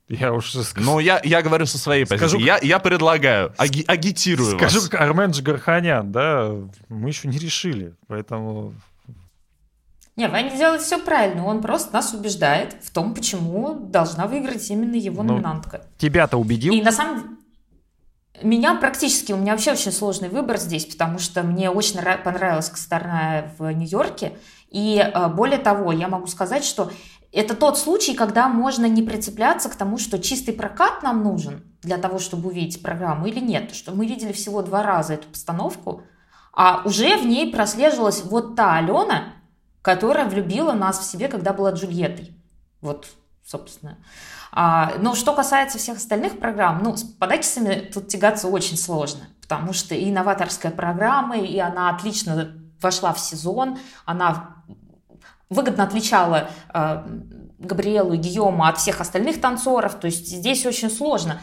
[0.09, 0.87] Я уж скажу.
[0.87, 2.29] Ну, я, я говорю со своей позиции.
[2.29, 4.87] Скажу, я, я предлагаю, аги, агитирую скажу, вас.
[4.87, 6.51] Скажу, Армен Джигарханян, да,
[6.88, 8.75] мы еще не решили, поэтому...
[10.17, 14.95] Не, Ваня делает все правильно, он просто нас убеждает в том, почему должна выиграть именно
[14.95, 15.87] его ну, номинантка.
[15.99, 16.73] Тебя-то убедил?
[16.73, 17.37] И на самом деле...
[18.42, 23.55] Меня практически, у меня вообще очень сложный выбор здесь, потому что мне очень понравилась Косторная
[23.59, 24.37] в Нью-Йорке.
[24.68, 26.90] И э, более того, я могу сказать, что
[27.31, 31.97] это тот случай, когда можно не прицепляться к тому, что чистый прокат нам нужен для
[31.97, 33.75] того, чтобы увидеть программу или нет.
[33.75, 36.03] Что мы видели всего два раза эту постановку,
[36.53, 39.35] а уже в ней прослеживалась вот та Алена,
[39.83, 42.37] которая влюбила нас в себе, когда была Джульеттой.
[42.81, 43.09] Вот,
[43.44, 43.99] собственно.
[44.57, 49.73] А, но что касается всех остальных программ, ну, с подакисами тут тягаться очень сложно, потому
[49.73, 54.62] что и новаторская программа, и она отлично вошла в сезон, она
[55.51, 57.05] выгодно отличала э,
[57.59, 61.40] Габриэлу и Гийома от всех остальных танцоров, то есть здесь очень сложно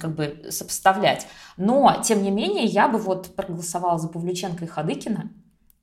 [0.00, 1.28] как бы сопоставлять.
[1.56, 5.30] Но, тем не менее, я бы вот проголосовала за Павлюченко и Хадыкина,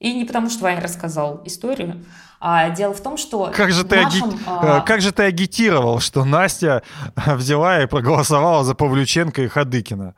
[0.06, 2.06] и не потому, что Ваня рассказал историю,
[2.40, 3.52] а дело в том, что...
[3.52, 4.40] Как же, ты нашем, аги...
[4.46, 4.82] а...
[4.82, 6.84] как же ты агитировал, что Настя
[7.26, 10.14] взяла и проголосовала за Павлюченко и Хадыкина?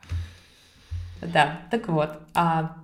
[1.22, 2.10] Да, так вот.
[2.34, 2.76] А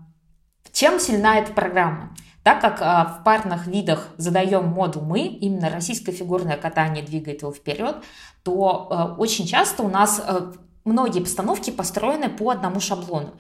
[0.73, 2.09] чем сильна эта программа?
[2.43, 7.53] Так как а, в парных видах задаем моду мы, именно российское фигурное катание двигает его
[7.53, 7.97] вперед,
[8.45, 10.53] то а, очень часто у нас а,
[10.87, 13.35] многие постановки построены по одному шаблону.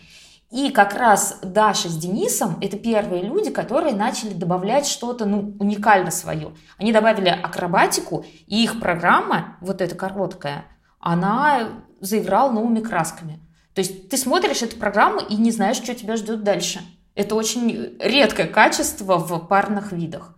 [0.50, 6.10] И как раз Даша с Денисом– это первые люди, которые начали добавлять что-то ну, уникально
[6.10, 6.54] свое.
[6.78, 10.66] Они добавили акробатику, и их программа, вот эта короткая,
[11.00, 13.40] она заиграла новыми красками.
[13.74, 16.80] То есть ты смотришь эту программу и не знаешь, что тебя ждет дальше.
[17.14, 20.36] Это очень редкое качество в парных видах.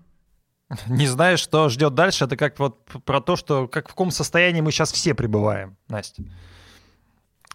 [0.89, 4.61] Не знаешь, что ждет дальше, это как вот про то, что как в каком состоянии
[4.61, 6.25] мы сейчас все пребываем, Настя.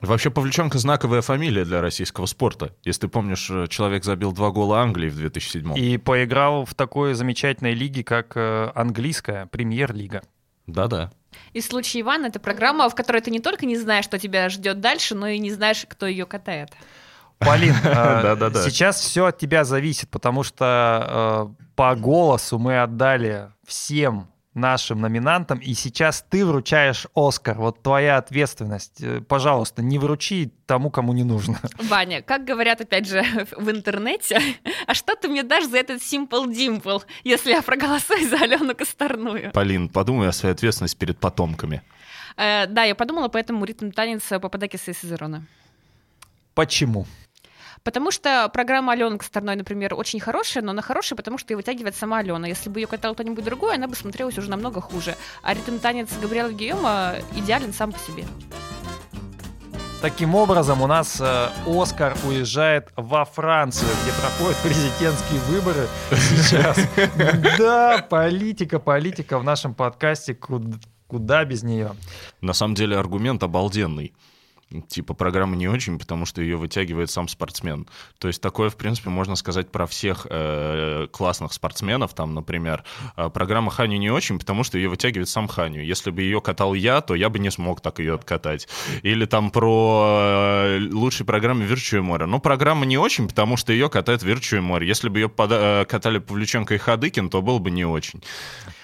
[0.02, 2.76] Вообще, Павлюченко знаковая фамилия для российского спорта.
[2.84, 7.14] Если ты помнишь, э, человек забил два гола Англии в 2007 И поиграл в такой
[7.14, 10.24] замечательной лиге, как э, английская премьер-лига.
[10.66, 11.12] Да-да.
[11.54, 14.82] И случай Ивана— это программа, в которой ты не только не знаешь, что тебя ждет
[14.82, 16.72] дальше, но и не знаешь, кто ее катает.
[17.38, 25.00] Полин, э, сейчас все от тебя зависит, потому что по голосу мы отдали всем нашим
[25.00, 27.58] номинантам, и сейчас ты вручаешь Оскар.
[27.58, 29.02] Вот твоя ответственность.
[29.02, 31.60] Э, Пожалуйста, не вручи тому, кому не нужно.
[31.90, 33.24] Ваня, как говорят, опять же,
[33.58, 34.42] в интернете,
[34.88, 39.52] а что ты мне дашь за этот Simple Dimple, если я проголосую за Алену Косторную?
[39.52, 41.82] Полин, подумай о своей ответственности перед потомками.
[42.36, 45.46] Э, да, я подумала, поэтому ритм танец Пападакиса и Сезерона.
[46.54, 47.08] Почему?
[47.84, 51.96] Потому что программа Алены Косторной, например, очень хорошая, но она хорошая, потому что ее вытягивает
[51.96, 52.48] сама Алена.
[52.48, 55.16] Если бы ее катал кто-нибудь другой, она бы смотрелась уже намного хуже.
[55.42, 58.26] А ритм танец Габриэла Гийома идеален сам по себе.
[60.02, 66.80] Таким образом, у нас э, Оскар уезжает во Францию, где проходят президентские выборы сейчас.
[67.58, 70.36] Да, политика, политика в нашем подкасте,
[71.08, 71.92] куда без нее.
[72.42, 74.14] На самом деле аргумент обалденный.
[74.88, 77.88] Типа программа не очень, потому что ее вытягивает сам спортсмен.
[78.20, 82.14] То есть такое, в принципе, можно сказать про всех э, классных спортсменов.
[82.14, 82.84] Там, например,
[83.18, 85.82] э, программа Ханю не очень, потому что ее вытягивает сам Ханю.
[85.82, 88.68] Если бы ее катал я, то я бы не смог так ее откатать.
[89.02, 92.26] Или там про э, лучшие программы Virtue море.
[92.26, 94.88] Ну, программа не очень, потому что ее катает Virtue море.
[94.88, 98.22] Если бы ее пода- э, катали Павлюченко и Хадыкин, то было бы не очень.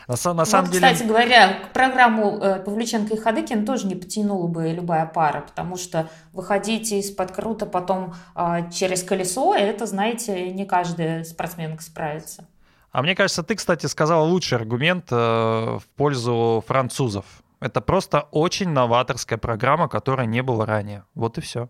[0.08, 0.88] На, на самом вот, деле...
[0.88, 5.76] кстати говоря, к программу э, Павлюченко и Хадыкин тоже не потянула бы любая пара, потому
[5.76, 12.46] что выходить из-под крута потом э, через колесо, это, знаете, не каждая спортсменка справится.
[12.92, 17.26] А мне кажется, ты, кстати, сказал лучший аргумент э, в пользу французов.
[17.60, 21.04] Это просто очень новаторская программа, которой не было ранее.
[21.16, 21.70] Вот и все.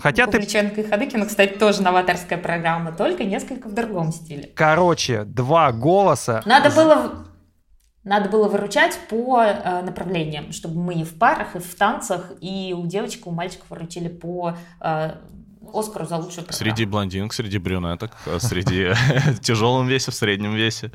[0.00, 0.32] Хотя ты...
[0.32, 4.50] Павлюченко и Хадыкина, кстати, тоже новаторская программа, только несколько в другом стиле.
[4.54, 6.42] Короче, два голоса.
[6.46, 7.26] Надо было,
[8.02, 12.74] надо было выручать по э, направлениям, чтобы мы и в парах, и в танцах, и
[12.76, 15.10] у девочек, и у мальчиков выручили по э,
[15.72, 16.52] Оскару за лучшую программу.
[16.52, 18.92] Среди блондинок, среди брюнеток, э, среди
[19.42, 20.90] тяжелом весе, в среднем весе.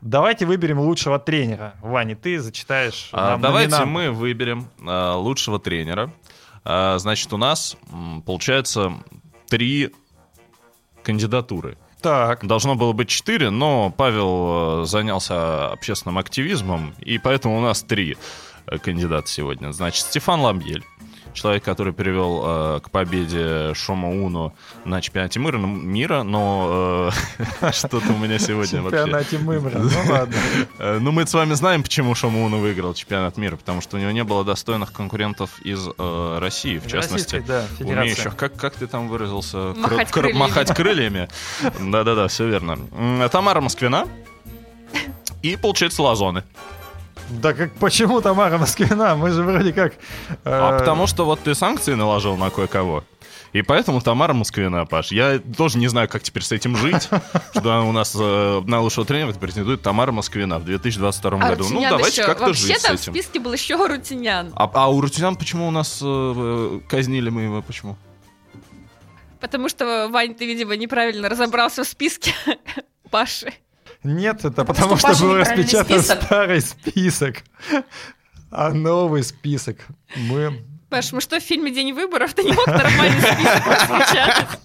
[0.00, 1.74] Давайте выберем лучшего тренера.
[1.80, 3.08] Ваня, ты зачитаешь.
[3.12, 6.12] А, Давайте мы выберем а, лучшего тренера.
[6.64, 7.76] А, Значит, у нас
[8.26, 8.92] получается
[9.48, 9.92] три
[11.02, 11.76] кандидатуры.
[12.00, 17.82] Так, Должно было быть четыре, но Павел э, занялся общественным активизмом, и поэтому у нас
[17.82, 18.18] три
[18.66, 19.72] э, кандидата сегодня.
[19.72, 20.84] Значит, Стефан Ламбель,
[21.34, 27.10] человек, который привел э, к победе Шома Уну на чемпионате мира, мира но
[27.60, 28.98] э, что-то у меня сегодня вообще...
[29.02, 29.78] чемпионате Мымра.
[29.78, 30.36] Ну ладно.
[30.78, 34.00] Э, Ну, мы с вами знаем, почему Шома Уну выиграл чемпионат мира, потому что у
[34.00, 37.36] него не было достойных конкурентов из э, России, в частности.
[37.36, 37.64] Российской, да.
[37.80, 39.74] Умеющих, как, как ты там выразился?
[39.76, 40.38] Махать Кры- кры- крыльями.
[40.38, 41.28] махать крыльями.
[41.80, 42.78] Да-да-да, все верно.
[43.30, 44.06] Тамара Москвина.
[45.42, 46.42] И, получается, Лазоны.
[47.30, 49.16] Да как, почему Тамара Москвина?
[49.16, 49.94] Мы же вроде как...
[50.44, 53.04] А э, потому что вот ты санкции наложил на кое-кого.
[53.54, 55.12] И поэтому Тамара Москвина, Паш.
[55.12, 57.08] Я тоже не знаю, как теперь с этим жить,
[57.56, 61.64] что у нас э, на лучшего тренера претендует Тамара Москвина в 2022 А году.
[61.70, 62.26] Ну, давайте еще.
[62.26, 63.12] как-то жить Вообще с там в этим.
[63.12, 64.52] списке был еще Рутинян.
[64.56, 67.62] А, а у Рутинян почему у нас э, э, казнили мы его?
[67.62, 67.96] Почему?
[69.38, 72.34] Потому что, Вань, ты, видимо, неправильно разобрался в списке
[73.10, 73.52] Паши.
[74.04, 76.22] Нет, это потому, что что, был распечатан список.
[76.22, 77.42] старый список.
[78.50, 79.78] А новый список
[80.14, 80.62] мы...
[80.94, 84.60] Паш, мы что, в фильме «День выборов» ты не мог нормальный список?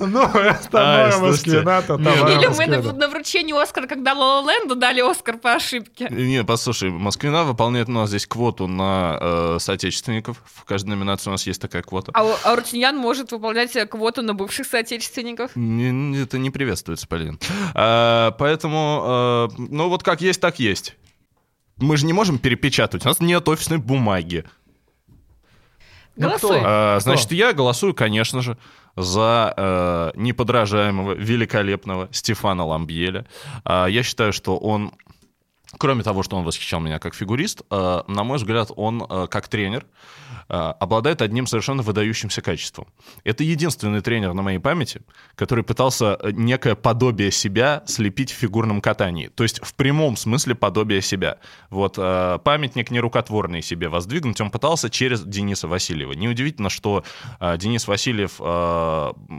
[0.00, 0.28] Ну,
[0.72, 4.74] Тамара слушайте, Москвина, то не, Тамара ну- Или мы на, вручении Оскара, когда Лола Ленду
[4.74, 6.08] дали Оскар по ошибке.
[6.10, 10.42] Не, послушай, Москвина выполняет у нас здесь квоту на э, соотечественников.
[10.44, 12.10] В каждой номинации у нас есть такая квота.
[12.14, 15.52] А, а Рутиньян может выполнять э, квоту на бывших соотечественников.
[15.52, 17.38] Это не приветствуется, Полин.
[17.74, 20.96] А, поэтому, э, ну вот как есть, так есть.
[21.76, 24.44] Мы же не можем перепечатать, у нас нет офисной бумаги.
[26.16, 26.58] Ну, Голосуй.
[26.58, 26.62] кто?
[26.64, 27.00] А, Кто?
[27.10, 28.58] значит, я голосую, конечно же,
[28.96, 33.26] за э, неподражаемого, великолепного Стефана Ламбьеля.
[33.64, 34.92] А, я считаю, что он
[35.78, 39.48] кроме того, что он восхищал меня как фигурист, э, на мой взгляд, он э, как
[39.48, 39.86] тренер
[40.48, 42.86] обладает одним совершенно выдающимся качеством.
[43.24, 45.02] Это единственный тренер на моей памяти,
[45.34, 49.28] который пытался некое подобие себя слепить в фигурном катании.
[49.28, 51.38] То есть в прямом смысле подобие себя.
[51.70, 56.12] Вот памятник нерукотворный себе воздвигнуть он пытался через Дениса Васильева.
[56.12, 57.04] Неудивительно, что
[57.40, 58.36] Денис Васильев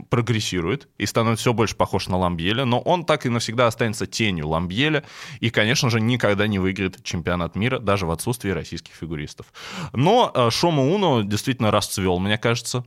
[0.10, 4.48] прогрессирует и становится все больше похож на Ламбьеля, но он так и навсегда останется тенью
[4.48, 5.04] Ламбьеля
[5.40, 9.48] и, конечно же, никогда не выиграет чемпионат мира, даже в отсутствии российских фигуристов.
[9.94, 12.86] Но э, Шома Уно действительно расцвел, мне кажется,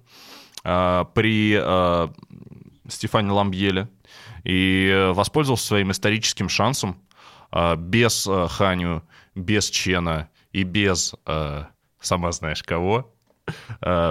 [0.64, 2.08] э, при э,
[2.88, 3.88] Стефане Ламбьеле
[4.44, 7.02] и воспользовался своим историческим шансом
[7.78, 9.02] без Ханю,
[9.34, 11.14] без Чена и без,
[12.00, 13.12] сама знаешь кого,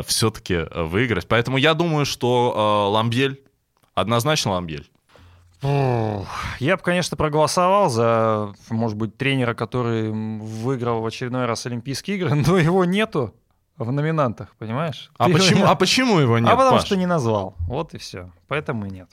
[0.06, 1.28] все-таки выиграть.
[1.30, 3.42] Поэтому я думаю, что Ламбель,
[3.94, 4.90] однозначно Ламбель.
[5.62, 12.36] Я бы, конечно, проголосовал за, может быть, тренера, который выиграл в очередной раз Олимпийские игры,
[12.48, 13.34] но его нету
[13.78, 15.12] в номинантах, понимаешь?
[15.18, 15.70] А, почему, его...
[15.70, 16.86] а почему его нет, А потому Паш?
[16.86, 17.56] что не назвал.
[17.60, 18.32] Вот и все.
[18.48, 19.10] Поэтому и нет.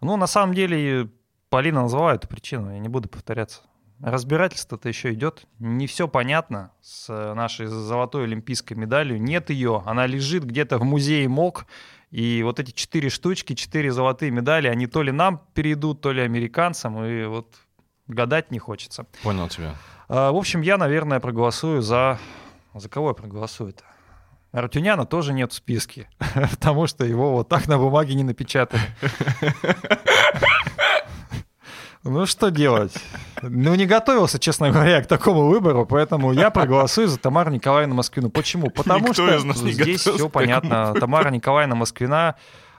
[0.00, 1.10] Ну, на самом деле,
[1.48, 3.60] Полина назвала эту причину, я не буду повторяться.
[4.02, 5.44] Разбирательство-то еще идет.
[5.58, 9.20] Не все понятно с нашей золотой олимпийской медалью.
[9.20, 9.82] Нет ее.
[9.84, 11.66] Она лежит где-то в музее МОК
[12.10, 16.22] и вот эти четыре штучки, четыре золотые медали, они то ли нам перейдут, то ли
[16.22, 17.54] американцам, и вот
[18.08, 19.06] гадать не хочется.
[19.22, 19.76] Понял тебя.
[20.08, 22.18] А, в общем, я, наверное, проголосую за...
[22.74, 23.82] За кого я проголосую-то?
[24.52, 26.08] Артюняна тоже нет в списке,
[26.50, 28.82] потому что его вот так на бумаге не напечатали.
[32.02, 32.94] Ну что делать?
[33.42, 38.30] Ну не готовился, честно говоря, к такому выбору, поэтому я проголосую за Тамару Николаевну Москвину.
[38.30, 38.70] Почему?
[38.74, 40.94] Потому Никто что здесь все понятно.
[40.98, 42.36] Тамара Николаевна Москвина,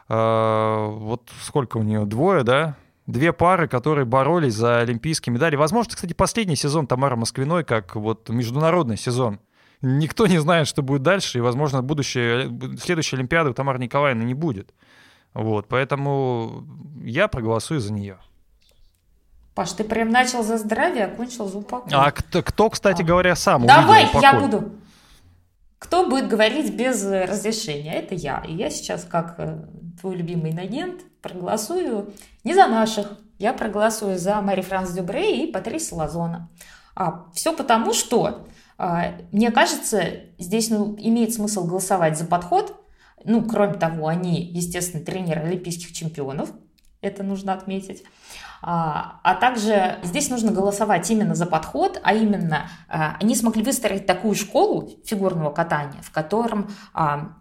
[0.10, 2.76] э, вот сколько у нее, двое, да?
[3.06, 5.56] Две пары, которые боролись за олимпийские медали.
[5.56, 9.40] Возможно, кстати, последний сезон Тамары Москвиной, как вот международный сезон.
[9.82, 14.36] Никто не знает, что будет дальше, и, возможно, будущее, следующей Олимпиады у Тамары Николаевны не
[14.36, 14.74] будет.
[15.34, 16.66] Вот, поэтому
[17.04, 18.18] я проголосую за нее.
[19.56, 21.92] Паш, ты прям начал за здравие, а кончил за упокой.
[21.94, 23.06] А кто, кто кстати а.
[23.06, 24.72] говоря, сам Давай, я буду.
[25.78, 27.96] Кто будет говорить без разрешения?
[27.96, 28.44] Это я.
[28.48, 29.66] И я сейчас, как э,
[30.00, 32.14] твой любимый инагент, проголосую
[32.44, 33.08] не за наших.
[33.40, 36.50] Я проголосую за Мари Франс Дюбре и Патриса Лазона.
[36.96, 38.46] А, все потому, что
[39.32, 40.02] мне кажется,
[40.40, 42.76] здесь ну, имеет смысл голосовать за подход.
[43.24, 46.50] Ну, кроме того, они, естественно, тренеры олимпийских чемпионов.
[47.02, 48.04] Это нужно отметить.
[48.64, 54.06] А, а также здесь нужно голосовать именно за подход, а именно а, они смогли выстроить
[54.06, 57.38] такую школу фигурного катания, в котором а,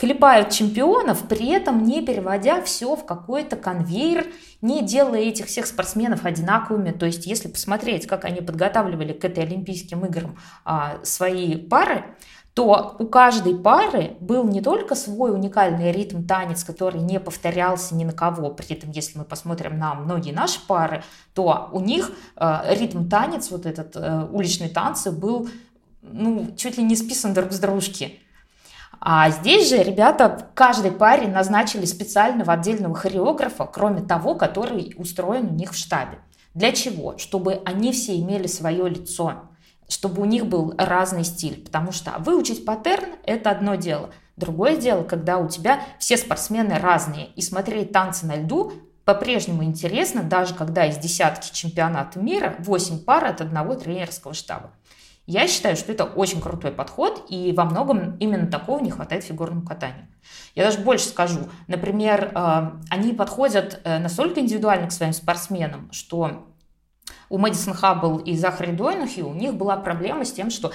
[0.00, 4.26] клепают чемпионов, при этом не переводя все в какой-то конвейер,
[4.62, 6.90] не делая этих всех спортсменов одинаковыми.
[6.90, 10.38] То есть, если посмотреть, как они подготавливали к этой Олимпийским играм
[11.02, 12.04] свои пары,
[12.54, 18.04] то у каждой пары был не только свой уникальный ритм танец, который не повторялся ни
[18.04, 18.50] на кого.
[18.50, 23.50] При этом, если мы посмотрим на многие наши пары, то у них э, ритм танец,
[23.50, 25.48] вот этот э, уличный танцы, был
[26.02, 28.18] ну, чуть ли не списан друг с дружки.
[29.00, 35.54] А здесь же ребята каждой паре назначили специального отдельного хореографа, кроме того, который устроен у
[35.54, 36.18] них в штабе.
[36.54, 37.16] Для чего?
[37.16, 39.50] Чтобы они все имели свое лицо
[39.90, 44.10] чтобы у них был разный стиль, потому что выучить паттерн– это одно дело.
[44.36, 48.72] Другое дело, когда у тебя все спортсмены разные, и смотреть танцы на льду
[49.04, 54.70] по-прежнему интересно, даже когда из десятки чемпионата мира 8 пар от одного тренерского штаба.
[55.30, 59.64] Я считаю, что это очень крутой подход, и во многом именно такого не хватает фигурному
[59.64, 60.08] катанию.
[60.56, 61.48] Я даже больше скажу.
[61.68, 66.48] Например, э, они подходят э, настолько индивидуально к своим спортсменам, что
[67.28, 70.72] у Мэдисон Хаббл и Захари Дойнухи у них была проблема с тем, что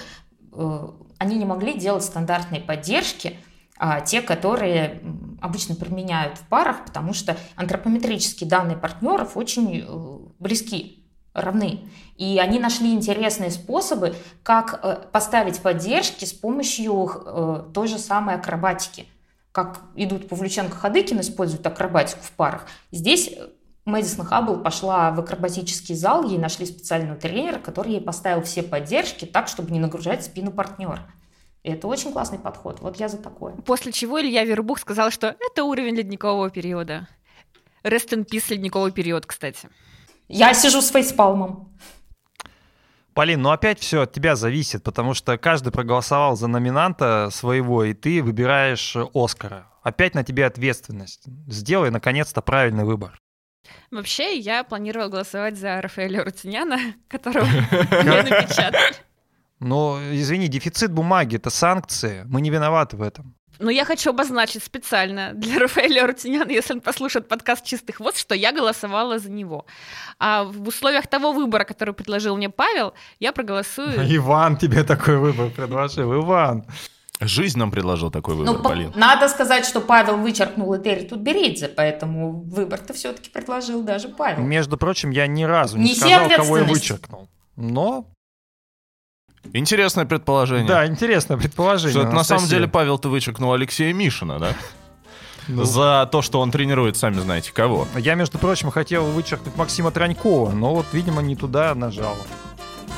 [0.54, 0.88] э,
[1.18, 3.36] они не могли делать стандартные поддержки,
[3.76, 5.02] а те, которые
[5.42, 10.95] обычно применяют в парах, потому что антропометрические данные партнеров очень близки,
[11.36, 11.80] равны.
[12.16, 18.36] И они нашли интересные способы, как э, поставить поддержки с помощью э, той же самой
[18.36, 19.06] акробатики.
[19.52, 22.66] Как идут Павлюченко-Ходыкин, используют акробатику в парах.
[22.90, 23.32] Здесь
[23.86, 29.24] Мэдисон Хаббл пошла в акробатический зал, ей нашли специального тренера, который ей поставил все поддержки
[29.24, 31.06] так, чтобы не нагружать спину партнера.
[31.62, 32.80] Это очень классный подход.
[32.80, 33.54] Вот я за такое.
[33.64, 37.08] После чего Илья Вербух сказал, что это уровень ледникового периода.
[37.84, 39.68] Rest in peace ледниковый период, кстати.
[40.28, 41.72] Я сижу с фейспалмом.
[43.14, 47.94] Полин, ну опять все от тебя зависит, потому что каждый проголосовал за номинанта своего, и
[47.94, 49.68] ты выбираешь Оскара.
[49.82, 51.24] Опять на тебе ответственность.
[51.46, 53.18] Сделай, наконец-то, правильный выбор.
[53.90, 56.78] Вообще, я планировала голосовать за Рафаэля Рутиняна,
[57.08, 57.44] которого
[58.02, 58.96] мне напечатали.
[59.60, 62.24] Но, извини, дефицит бумаги— это санкции.
[62.26, 63.34] Мы не виноваты в этом.
[63.58, 68.34] Но я хочу обозначить специально для Рафаэля Рутиняна, если он послушает подкаст «Чистых вот», что
[68.34, 69.66] я голосовала за него.
[70.18, 73.90] А в условиях того выбора, который предложил мне Павел, я проголосую...
[74.16, 76.12] Иван тебе такой выбор предложил.
[76.14, 76.64] Иван.
[77.18, 78.92] Жизнь нам предложил такой выбор, Ну, по- Полин.
[78.94, 84.42] надо сказать, что Павел вычеркнул Этери Тутберидзе, поэтому выбор-то все-таки предложил даже Павел.
[84.44, 87.28] Между прочим, я ни разу не Неси сказал, кого я вычеркнул.
[87.56, 88.06] Но,
[89.52, 90.66] Интересное предположение.
[90.66, 91.92] да, интересное предположение.
[91.92, 94.54] Что это на самом деле Павел-то вычеркнул Алексея Мишина, да?
[95.48, 97.86] Ну, За то, что он тренирует, сами знаете кого.
[97.96, 102.16] Я, между прочим, хотел вычеркнуть Максима Транькова, но вот, видимо, не туда нажал.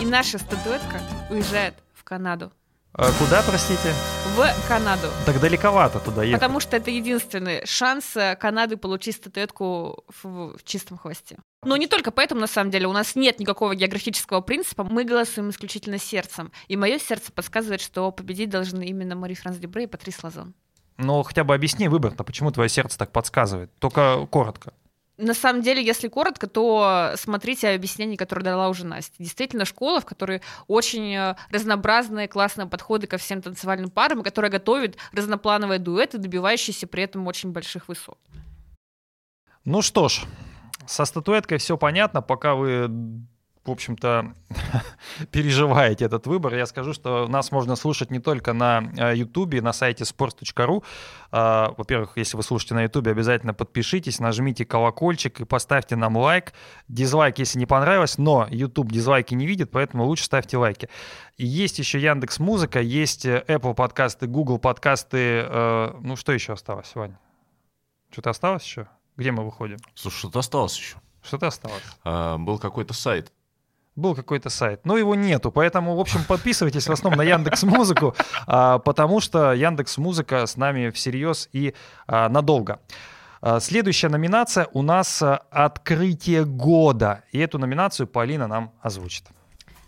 [0.01, 2.51] И наша статуэтка уезжает в Канаду.
[2.95, 3.93] А куда, простите?
[4.35, 5.09] В Канаду.
[5.27, 6.41] Так далековато туда ехать.
[6.41, 11.39] Потому что это единственный шанс э, Канады получить статуэтку в, в чистом хвосте.
[11.65, 15.51] Но не только поэтому, на самом деле, у нас нет никакого географического принципа, мы голосуем
[15.51, 16.51] исключительно сердцем.
[16.67, 20.55] И мое сердце подсказывает, что победить должны именно Мари Франс Дебре и Патрис Лазон.
[20.99, 23.71] Ну, хотя бы объясни выбор-то, почему твое сердце так подсказывает.
[23.79, 24.73] Только коротко.
[25.19, 29.17] На самом деле, если коротко, то смотрите объяснение, которое дала уже Настя.
[29.19, 34.51] Действительно, школа, в которой очень э, разнообразные, классные подходы ко всем танцевальным парам, и которая
[34.51, 38.19] готовит разноплановые дуэты, добивающиеся при этом очень больших высот.
[39.65, 40.23] Ну что ж,
[40.87, 42.89] со статуэткой все понятно, пока вы,
[43.69, 44.35] в общем-то,
[45.31, 46.55] переживаете этот выбор.
[46.55, 48.79] Я скажу, что нас можно слушать не только на
[49.13, 50.83] Ютубе, на сайте sports.ru.
[51.31, 56.53] А, Во-первых, если вы слушаете на Ютубе, обязательно подпишитесь, нажмите колокольчик и поставьте нам лайк.
[56.89, 60.89] Дизлайк, если не понравилось, но YouTube дизлайки не видит, поэтому лучше ставьте лайки.
[61.37, 65.45] И есть еще Яндекс Музыка, есть э, Apple подкасты, Google подкасты.
[65.49, 67.17] э, Ну что еще осталось, Вань?
[68.11, 68.89] Что-то осталось еще?
[69.17, 69.77] Где мы выходим?
[69.95, 70.97] Слушай, что-то осталось еще.
[71.23, 71.83] Что-то осталось.
[72.05, 73.33] А, был какой-то сайт.
[73.99, 78.15] Был какой-то сайт, но его нету, поэтому, в общем, подписывайтесь в основном на Яндекс Музыку,
[78.47, 81.75] потому что Яндекс Музыка с нами всерьез и
[82.07, 82.79] а, надолго.
[83.41, 89.25] А, Следующая номинация у нас а, «Открытие года», и эту номинацию Полина нам озвучит.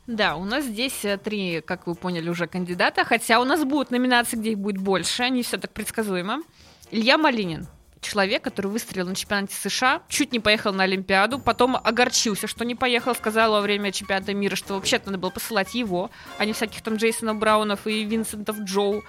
[0.08, 3.92] Да, у нас здесь э, три, как вы поняли, уже кандидата, хотя у нас будут
[3.92, 6.42] номинации, где их будет больше, не все так предсказуемо.
[6.90, 7.68] Илья Малинин.
[8.00, 12.74] Человек, который выстрелил на чемпионате США, чуть не поехал на Олимпиаду, потом огорчился, что не
[12.74, 16.82] поехал, сказал во время чемпионата мира, что вообще-то надо было посылать его, а не всяких
[16.82, 19.02] там Джейсонов Браунов и Винсентов Джоу.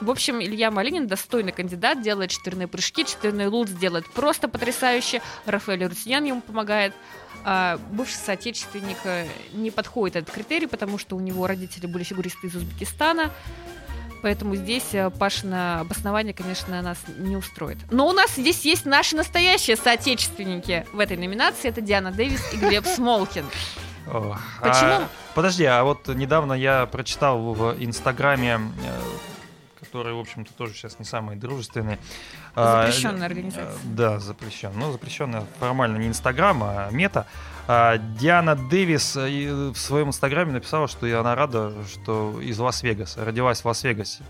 [0.00, 5.22] В общем, Илья Малинин достойный кандидат, делает четырные прыжки, четырные лут сделает просто потрясающе.
[5.46, 6.92] Рафаэль Рутинян ему помогает.
[7.44, 12.46] А бывший соотечественник э, не подходит этот критерий, потому что у него родители были фигуристы
[12.46, 13.30] из Узбекистана.
[14.22, 17.78] Поэтому здесь э, Пашина обоснование, конечно, нас не устроит.
[17.90, 21.68] Но у нас здесь есть наши настоящие соотечественники в этой номинации.
[21.68, 23.44] Это Диана Дэвис и Глеб Смолкин.
[24.06, 24.92] Ох, Почему?
[24.92, 29.00] а, подожди, а вот недавно я прочитал в Инстаграме, э,
[29.80, 31.98] который, в общем-то, тоже сейчас не самый дружественный.
[32.54, 33.78] а, Запрещенная э, организация.
[33.84, 34.72] Да, запрещен.
[34.74, 37.26] Ну, запрещенная формально не Инстаграм, а Мета.
[37.68, 42.58] А, Диана Дэвис э, и в своем Инстаграме написала, что и она рада, что из
[42.58, 44.24] Лас-Вегаса, родилась в Лас-Вегасе.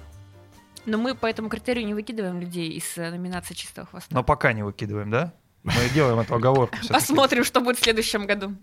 [0.84, 4.14] Но мы по этому критерию не выкидываем людей из э, номинации «Чистого хвоста».
[4.14, 5.32] Но пока не выкидываем, да?
[5.62, 6.76] Мы делаем эту оговорку.
[6.88, 8.54] Посмотрим, что будет в следующем году.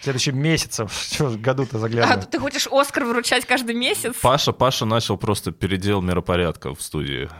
[0.00, 2.30] В следующем месяце, что году-то А заглядывать.
[2.30, 4.14] ты хочешь Оскар вручать каждый месяц?
[4.20, 7.30] Паша, Паша начал просто передел миропорядка в студии.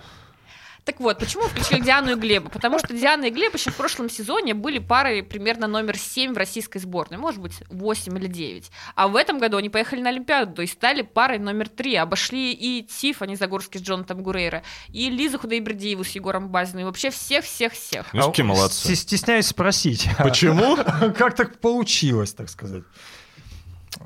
[0.87, 2.49] Так вот, почему включили Диану и Глеба?
[2.49, 6.37] Потому что Диана и Глеб еще в прошлом сезоне были парой примерно номер 7 в
[6.37, 8.71] российской сборной, может быть, 8 или 9.
[8.95, 12.53] А в этом году они поехали на Олимпиаду, то есть стали парой номер 3, обошли
[12.53, 18.07] и Тифани Загорский с Джонатом Гурейро, и Лизу Худайбердиеву с Егором Базиным, и вообще всех-всех-всех.
[18.13, 18.95] Ну, А, молодцы.
[18.95, 20.09] Стесняюсь спросить.
[20.19, 20.77] Почему?
[21.19, 22.85] Как так получилось, так сказать?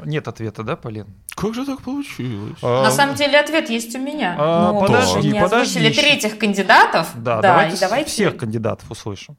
[0.05, 1.07] Нет ответа, да, Полин?
[1.34, 2.59] Как же так получилось?
[2.62, 4.36] А, На самом деле ответ есть у меня.
[4.38, 5.90] А, Но подожди, мы не подожди.
[5.92, 7.09] третьих кандидатов.
[7.14, 9.36] Да, и давайте, давайте всех кандидатов услышим.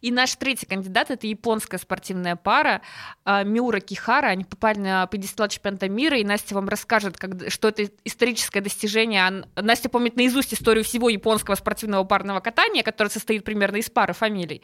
[0.00, 2.82] И наш третий кандидат— это японская спортивная пара
[3.24, 4.28] а, Миура Кихара.
[4.28, 9.44] Они попали на пьедестал чемпионата мира, и Настя вам расскажет, как, что это историческое достижение.
[9.56, 14.62] Настя помнит наизусть историю всего японского спортивного парного катания, которое состоит примерно из пары фамилий.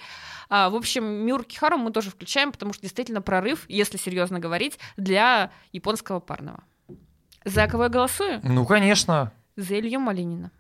[0.49, 4.79] А, в общем, Миуру Кихару мы тоже включаем, потому что действительно прорыв, если серьезно говорить,
[4.97, 6.63] для японского парного.
[7.45, 8.41] За кого я голосую?
[8.43, 9.33] Ну, конечно.
[9.57, 10.51] За Илью Малинина.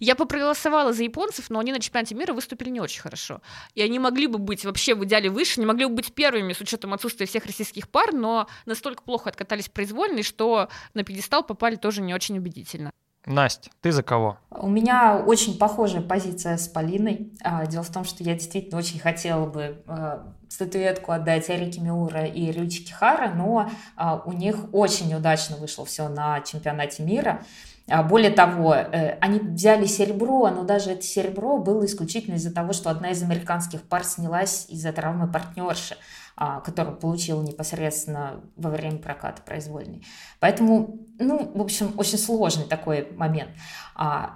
[0.00, 3.40] Я бы проголосовала за японцев, но они на чемпионате мира выступили не очень хорошо.
[3.74, 6.60] И они могли бы быть вообще в идеале выше, не могли бы быть первыми с
[6.60, 12.02] учетом отсутствия всех российских пар, но настолько плохо откатались произвольно, что на пьедестал попали тоже
[12.02, 12.92] не очень убедительно.
[13.24, 14.38] Настя, ты за кого?
[14.50, 17.32] У меня очень похожая позиция с Полиной.
[17.44, 22.24] А, дело в том, что я действительно очень хотела бы а, статуэтку отдать Эрике Миура
[22.24, 27.44] и Рючи Кихара, но а, у них очень неудачно вышло все на чемпионате мира.
[27.86, 32.90] Более того, э, они взяли серебро, но даже это серебро было исключительно из-за того, что
[32.90, 35.96] одна из американских пар снялась из-за травмы партнерши.
[36.34, 40.02] А, которую получил непосредственно во время проката произвольной.
[40.40, 43.50] Поэтому, ну, в общем, очень сложный такой момент.
[43.94, 44.34] А,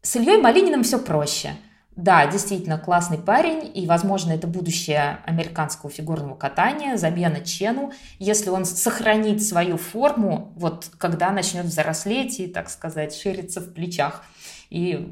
[0.00, 1.56] с Ильей Малининым все проще.
[1.96, 8.64] Да, действительно классный парень, и, возможно, это будущее американского фигурного катания, замена Чену, если он
[8.64, 14.24] сохранит свою форму, вот когда начнет взрослеть и, так сказать, шириться в плечах.
[14.70, 15.08] И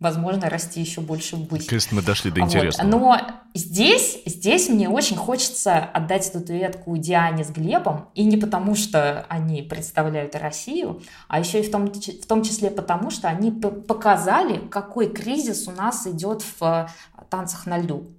[0.00, 1.68] возможно, расти еще больше в быте.
[1.68, 2.90] Конечно, мы дошли до интересного.
[2.90, 3.00] Вот.
[3.00, 3.20] Но
[3.54, 9.62] здесь, здесь мне очень хочется отдать статуэтку Диане с Глебом, и не потому, что они
[9.62, 15.08] представляют Россию, а еще и в том, в том числе потому, что они показали, какой
[15.08, 16.90] кризис у нас идет в
[17.30, 18.13] танцах на льду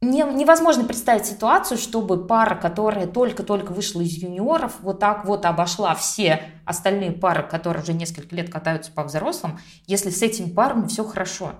[0.00, 5.94] не, невозможно представить ситуацию, чтобы пара, которая только-только вышла из юниоров, вот так вот обошла
[5.94, 11.04] все остальные пары, которые уже несколько лет катаются по взрослым, если с этими парами все
[11.04, 11.52] хорошо.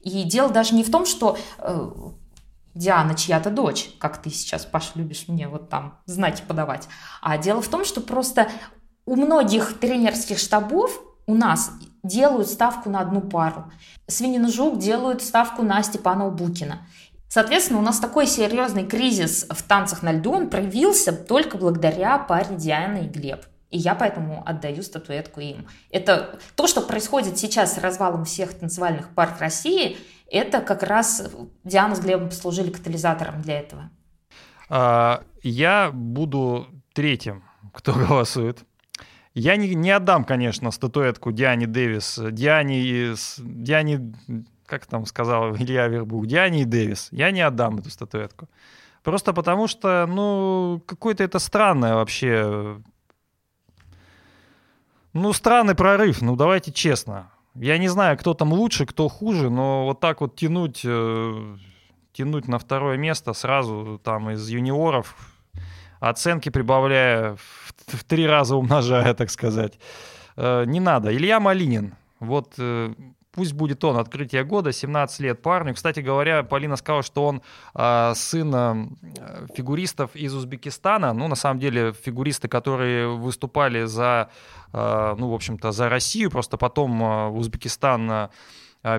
[0.00, 1.90] И дело даже не в том, что э,
[2.74, 6.88] Диана чья-то дочь, как ты сейчас, Паш, любишь мне вот там знаки подавать,
[7.20, 8.48] а дело в том, что просто
[9.06, 11.72] у многих тренерских штабов у нас
[12.02, 13.70] делают ставку на одну пару.
[14.06, 16.86] Свинин Жук делают ставку на Степанова Букина.
[17.28, 22.56] Соответственно, у нас такой серьезный кризис в танцах на льду, он проявился только благодаря паре
[22.56, 23.44] Дианы и Глеб.
[23.70, 25.68] И я поэтому отдаю статуэтку им.
[25.90, 29.98] Это то, что происходит сейчас с развалом всех танцевальных пар в России,
[30.30, 31.30] это как раз
[31.64, 33.90] Диана с Глебом послужили катализатором для этого.
[34.70, 38.64] А, я буду третьим, кто голосует.
[39.34, 42.18] Я не, не отдам, конечно, статуэтку Диане Дэвис.
[42.32, 44.14] Диане, Диане
[44.68, 48.48] как там сказал Илья Вербух, Диане и Дэвис, я не отдам эту статуэтку.
[49.02, 52.80] Просто потому что, ну, какой-то это странное вообще...
[55.14, 57.30] Ну, странный прорыв, ну, давайте честно.
[57.54, 61.56] Я не знаю, кто там лучше, кто хуже, но вот так вот тянуть, э,
[62.12, 65.16] тянуть на второе место сразу там из юниоров,
[65.98, 69.78] оценки прибавляя, в, в три раза умножая, так сказать,
[70.36, 71.16] э, не надо.
[71.16, 72.92] Илья Малинин, вот э,
[73.32, 75.74] пусть будет он, открытие года, 17 лет парню.
[75.74, 77.42] Кстати говоря, Полина сказала, что он
[77.74, 78.86] э, сын э,
[79.54, 81.12] фигуристов из Узбекистана.
[81.12, 84.30] Ну, на самом деле, фигуристы, которые выступали за,
[84.72, 88.10] э, ну, в общем-то, за Россию, просто потом э, Узбекистан...
[88.10, 88.28] Э,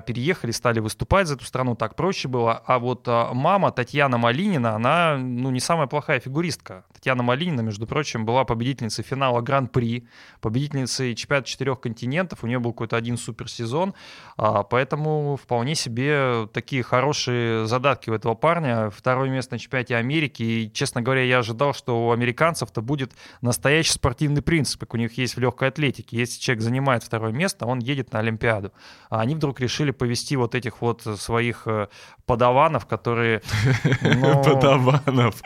[0.06, 2.62] переехали, стали выступать за эту страну, так проще было.
[2.66, 6.84] А вот мама Татьяна Малинина, она, ну, не самая плохая фигуристка.
[7.00, 10.06] Татьяна Малинина, между прочим, была победительницей финала Гран-при,
[10.42, 13.94] победительницей чемпионата четырех континентов, у нее был какой-то один суперсезон,
[14.36, 18.90] а, поэтому вполне себе такие хорошие задатки у этого парня.
[18.90, 23.94] Второе место на чемпионате Америки, и, честно говоря, я ожидал, что у американцев-то будет настоящий
[23.94, 26.18] спортивный принцип, как у них есть в легкой атлетике.
[26.18, 28.74] Если человек занимает второе место, он едет на Олимпиаду.
[29.10, 31.88] А они вдруг решили повести вот этих вот своих э,
[32.26, 33.42] подаванов, которые...
[34.02, 35.42] Ну, подаванов.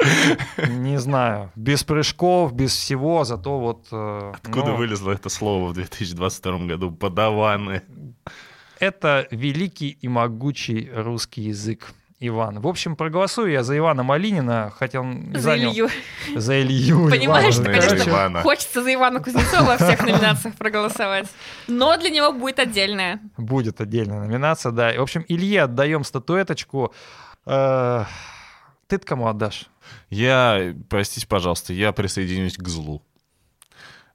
[0.67, 3.87] Не знаю, без прыжков, без всего, зато вот...
[3.91, 6.91] Э, Откуда ну, вылезло это слово в 2022 году?
[6.91, 7.81] Подаваны.
[8.79, 11.93] Это великий и могучий русский язык.
[12.25, 12.61] Иван.
[12.61, 15.71] В общем, проголосую я за Ивана Малинина, хотя он за занял...
[15.71, 15.89] Илью.
[16.35, 17.09] За Илью.
[17.09, 18.41] Понимаешь, Ивана, конечно, Ивана.
[18.41, 21.27] хочется за Ивана Кузнецова во всех номинациях проголосовать.
[21.67, 23.19] Но для него будет отдельная.
[23.35, 24.93] Будет отдельная номинация, да.
[24.93, 26.93] В общем, Илье отдаем статуэточку.
[27.45, 28.05] Э,
[28.87, 29.67] ты кому отдашь?
[30.09, 33.01] Я, простите, пожалуйста, я присоединюсь к злу.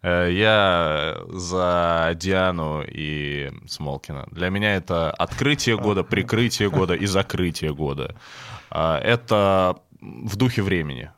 [0.02, 4.28] Э, я за Диану и Смолкина.
[4.30, 8.14] Для меня это открытие года, прикрытие года и закрытие года.
[8.70, 11.10] А, это в духе времени.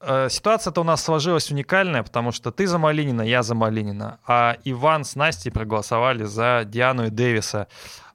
[0.00, 4.56] Э, ситуация-то у нас сложилась уникальная, потому что ты за Малинина, я за Малинина, а
[4.64, 7.68] Иван с Настей проголосовали за Диану и Дэвиса,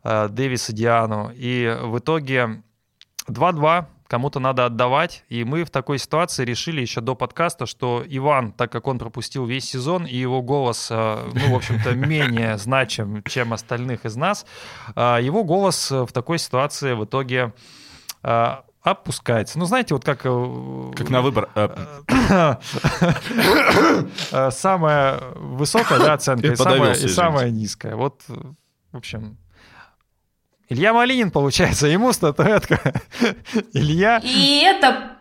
[0.03, 1.31] э, Дэвис и Диану.
[1.35, 2.63] И в итоге
[3.27, 5.23] 2-2 кому-то надо отдавать.
[5.29, 9.45] И мы в такой ситуации решили еще до подкаста, что Иван, так как он пропустил
[9.45, 14.45] весь сезон, и его голос, э, ну, в общем-то, менее значим, чем остальных из нас,
[14.97, 17.53] э, его голос в такой ситуации в итоге
[18.23, 19.57] э, опускается.
[19.57, 20.23] Ну, знаете, вот как...
[20.23, 21.47] Как на выбор.
[24.51, 27.95] Самая высокая да, оценка и самая, и самая низкая.
[27.95, 29.37] Вот, в общем,
[30.71, 32.79] Илья Малинин, получается, ему статуэтка.
[33.73, 34.21] Илья...
[34.23, 35.17] И это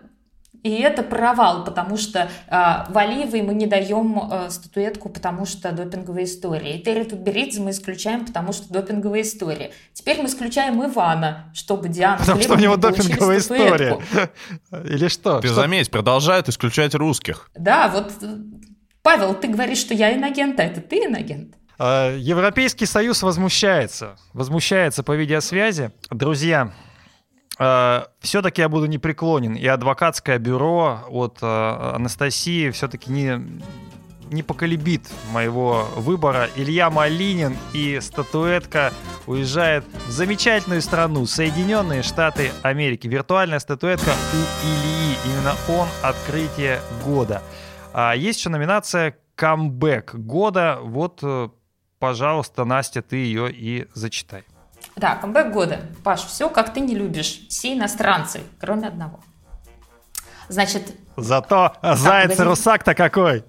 [0.62, 6.22] И это провал, потому что э, Валиевой мы не даем э, статуэтку, потому что допинговая
[6.22, 6.76] история.
[6.76, 9.72] И Терри Тутберидзе мы исключаем, потому что допинговая история.
[9.92, 13.98] Теперь мы исключаем Ивана, чтобы Диана Потому что у него допинговая история.
[14.84, 15.40] Или что?
[15.40, 15.57] Ты что?
[15.57, 17.51] заметь, продолжают исключать русских.
[17.57, 18.12] Да, вот,
[19.03, 21.57] Павел, ты говоришь, что я инагент, а это ты инагент.
[21.83, 24.18] А, Европейский Союз возмущается.
[24.35, 25.93] Возмущается по видеосвязи.
[26.11, 26.74] Друзья,
[27.59, 29.55] а, все-таки я буду непреклонен.
[29.55, 33.41] И адвокатское бюро от а, Анастасии все-таки не,
[34.31, 36.51] не поколебит моего выбора.
[36.55, 38.93] Илья Малинин и статуэтка
[39.26, 43.07] уезжает в замечательную страну, Соединенные Штаты Америки.
[43.07, 45.16] Виртуальная статуэтка у Ильи.
[45.24, 47.43] Именно он открытие года.
[48.16, 50.78] Есть еще номинация «Камбэк года».
[50.83, 51.49] Вот э,
[52.01, 54.44] пожалуйста, Настя, ты ее и зачитай.
[54.96, 55.82] Да, камбэк года.
[56.03, 57.46] Паш, все, как ты не любишь.
[57.48, 59.20] Все иностранцы, кроме одного.
[60.48, 60.96] Значит...
[61.16, 63.44] Зато заяц-русак-то какой!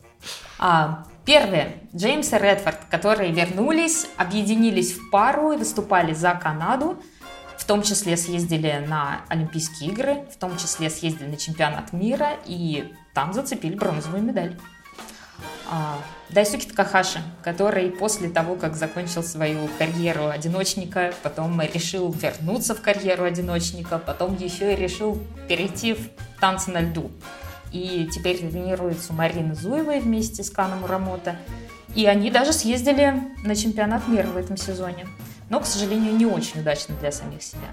[0.59, 1.81] А, первые.
[1.95, 7.01] Джеймс и Редфорд, которые вернулись, объединились в пару и выступали за Канаду.
[7.57, 12.93] В том числе съездили на Олимпийские игры, в том числе съездили на чемпионат мира и
[13.13, 14.57] там зацепили бронзовую медаль.
[15.69, 15.97] А,
[16.33, 23.25] Дайсуки Такахаши, который после того, как закончил свою карьеру одиночника, потом решил вернуться в карьеру
[23.25, 26.09] одиночника, потом еще и решил перейти в
[26.39, 27.11] танцы на льду.
[27.73, 31.35] И теперь тренируется у Марины Зуевой вместе с Каном Мурамото.
[31.95, 33.13] И они даже съездили
[33.43, 35.07] на чемпионат мира в этом сезоне.
[35.49, 37.67] Но, к сожалению, не очень удачно для самих себя.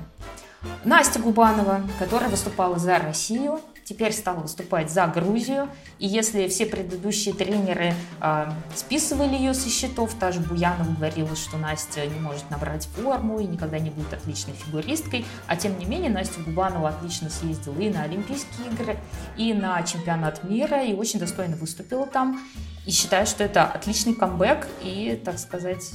[0.84, 5.68] Настя Губанова, которая выступала за Россию, теперь стала выступать за Грузию.
[5.98, 11.56] И если все предыдущие тренеры э, списывали ее со счетов, та же Буянова говорила, что
[11.56, 16.10] Настя не может набрать форму и никогда не будет отличной фигуристкой, а тем не менее
[16.10, 18.98] Настя Губанова отлично съездила и на Олимпийские игры,
[19.38, 22.38] и на чемпионат мира, и очень достойно выступила там.
[22.84, 25.92] И считаю, что это отличный камбэк и, так сказать,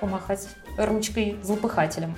[0.00, 2.16] помахать ручкой злопыхателем.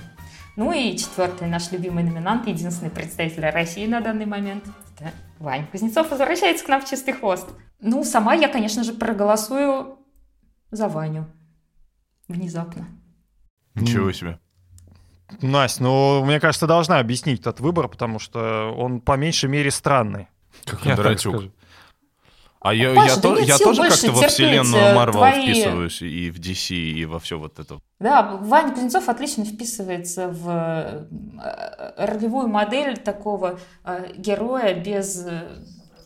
[0.59, 4.65] Ну и четвертый наш любимый номинант, единственный представитель России на данный момент,
[4.97, 7.47] это Ваня Кузнецов возвращается к нам в чистый хвост.
[7.79, 9.97] Ну, сама я, конечно же, проголосую
[10.69, 11.27] за Ваню.
[12.27, 12.85] Внезапно.
[13.73, 14.37] Ничего себе.
[15.41, 20.27] Настя, ну, мне кажется, должна объяснить этот выбор, потому что он по меньшей мере странный.
[20.65, 21.53] Как Кондратюк.
[22.61, 25.43] А я, Паша, я, да то, я тоже как-то во вселенную Марвел твои...
[25.43, 27.79] вписываюсь и в DC, и во все вот это.
[27.99, 35.25] Да, Ваня Кузнецов отлично вписывается в э, ролевую модель такого э, героя без...
[35.25, 35.47] Э,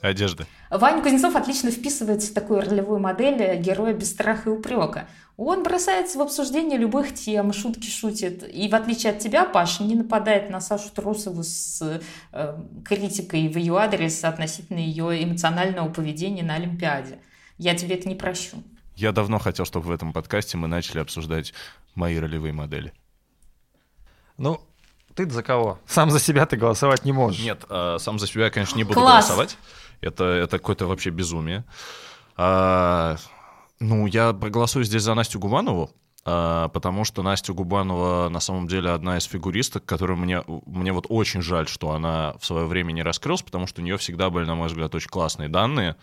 [0.01, 0.45] Одежды.
[0.74, 5.07] Ваня Кузнецов отлично вписывается в такую ролевую модель героя без страха и упрека.
[5.38, 8.43] Он бросается в обсуждение любых тем, шутки шутит.
[8.51, 12.01] И в отличие от тебя, Паша, не нападает на Сашу Трусову с
[12.32, 17.19] э, критикой в ее адрес относительно ее эмоционального поведения на Олимпиаде.
[17.59, 18.57] Я тебе это не прощу.
[18.95, 21.53] Я давно хотел, чтобы в этом подкасте мы начали обсуждать
[21.93, 22.93] мои ролевые модели.
[24.38, 24.59] Ну,
[25.13, 25.80] ты за кого?
[25.86, 27.41] Сам за себя ты голосовать не можешь.
[27.41, 29.28] Нет, э, сам за себя я, конечно, не буду Класс.
[29.28, 29.57] голосовать.
[30.04, 31.64] Это, это какое-то вообще безумие.
[32.36, 33.18] А,
[33.80, 35.91] ну, я проголосую здесь за Настю Губанову,
[36.26, 41.06] а, потому что Настя Губанова на самом деле одна из фигуристок, которую мне, мне вот
[41.10, 44.45] очень жаль, что она в свое время не раскрылась, потому что у нее всегда были,
[44.45, 45.95] на мой взгляд, очень классные данные.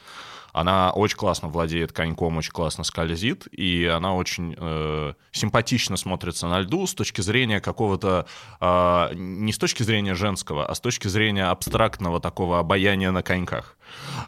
[0.52, 6.60] Она очень классно владеет коньком, очень классно скользит, и она очень э, симпатично смотрится на
[6.60, 8.26] льду с точки зрения какого-то,
[8.60, 13.76] э, не с точки зрения женского, а с точки зрения абстрактного такого обаяния на коньках.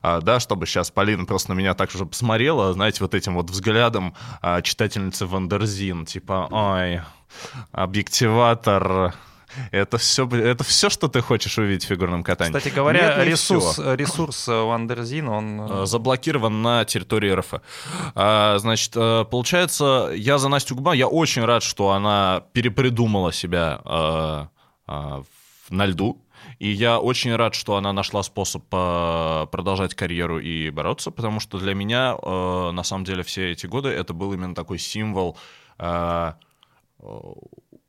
[0.02, 3.50] А, да, чтобы сейчас Полина просто на меня так уже посмотрела, знаете, вот этим вот
[3.50, 7.00] взглядом а, читательницы Wonderzine, типа, ой,
[7.70, 9.14] объективатор,
[9.70, 12.56] это все, это все, что ты хочешь увидеть в фигурном катании.
[12.56, 15.60] Кстати говоря, Нет, ресурс, ресурс Wonderzine, он...
[15.70, 17.54] Э, заблокирован на территории РФ.
[18.14, 23.80] А, значит, э, получается, я за Настю Губа, я очень рад, что она перепридумала себя
[24.86, 26.18] на льду.
[26.58, 31.74] И я очень рад, что она нашла способ продолжать карьеру и бороться, потому что для
[31.74, 35.36] меня, на самом деле, все эти годы это был именно такой символ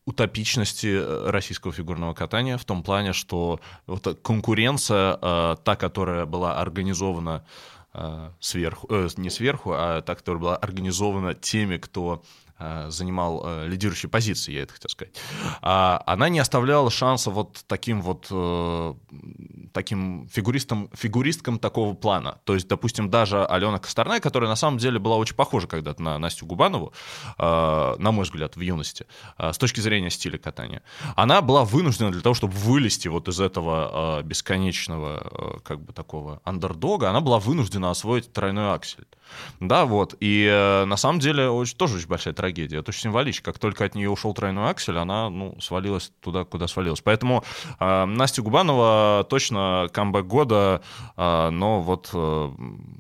[0.06, 6.60] утопичности э, российского фигурного катания в том плане, что вот конкуренция, э, та, которая была
[6.60, 7.46] организована
[7.94, 8.88] э, сверху,
[9.18, 12.24] не сверху, а та, которая была организована теми, кто
[12.90, 15.16] занимал э, лидирующие позиции, я это хотел сказать,
[15.62, 18.94] а, она не оставляла шанса вот таким вот э,
[19.74, 22.40] таким фигуристам, фигуристкам такого плана.
[22.44, 26.18] То есть, допустим, даже Алена Косторная, которая на самом деле была очень похожа когда-то на
[26.20, 26.94] Настю Губанову,
[27.38, 29.06] э, на мой взгляд, в юности,
[29.38, 30.84] э, с точки зрения стиля катания,
[31.16, 35.94] она была вынуждена для того, чтобы вылезти вот из этого э, бесконечного, э, как бы
[35.94, 39.06] такого андердога, она была вынуждена освоить тройной аксель.
[39.60, 40.16] Да, вот.
[40.20, 42.53] И э, на самом деле очень, тоже очень большая трагедия.
[42.62, 43.44] Это очень символично.
[43.44, 47.02] Как только от нее ушел тройной аксель, она ну, свалилась туда, куда свалилась.
[47.02, 47.44] Поэтому
[47.80, 50.82] э, Настя Губанова точно камбэк года,
[51.18, 52.52] э, но вот э,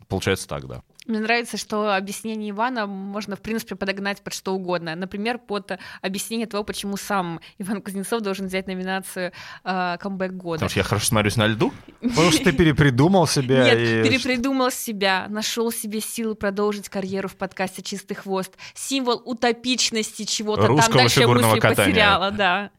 [0.07, 0.81] получается так, да.
[1.05, 4.95] Мне нравится, что объяснение Ивана можно, в принципе, подогнать под что угодно.
[4.95, 9.33] Например, под объяснение того, почему сам Иван Кузнецов должен взять номинацию
[9.63, 10.59] э, «Камбэк года».
[10.59, 11.73] Потому что я хорошо смотрюсь на льду?
[12.01, 13.63] Потому что ты перепридумал себя.
[13.63, 14.09] Нет, и...
[14.09, 18.53] перепридумал себя, нашел себе силы продолжить карьеру в подкасте «Чистый хвост».
[18.73, 20.67] Символ утопичности чего-то.
[20.67, 21.91] Русского Там дальше мысли катания.
[21.91, 22.71] потеряла, да.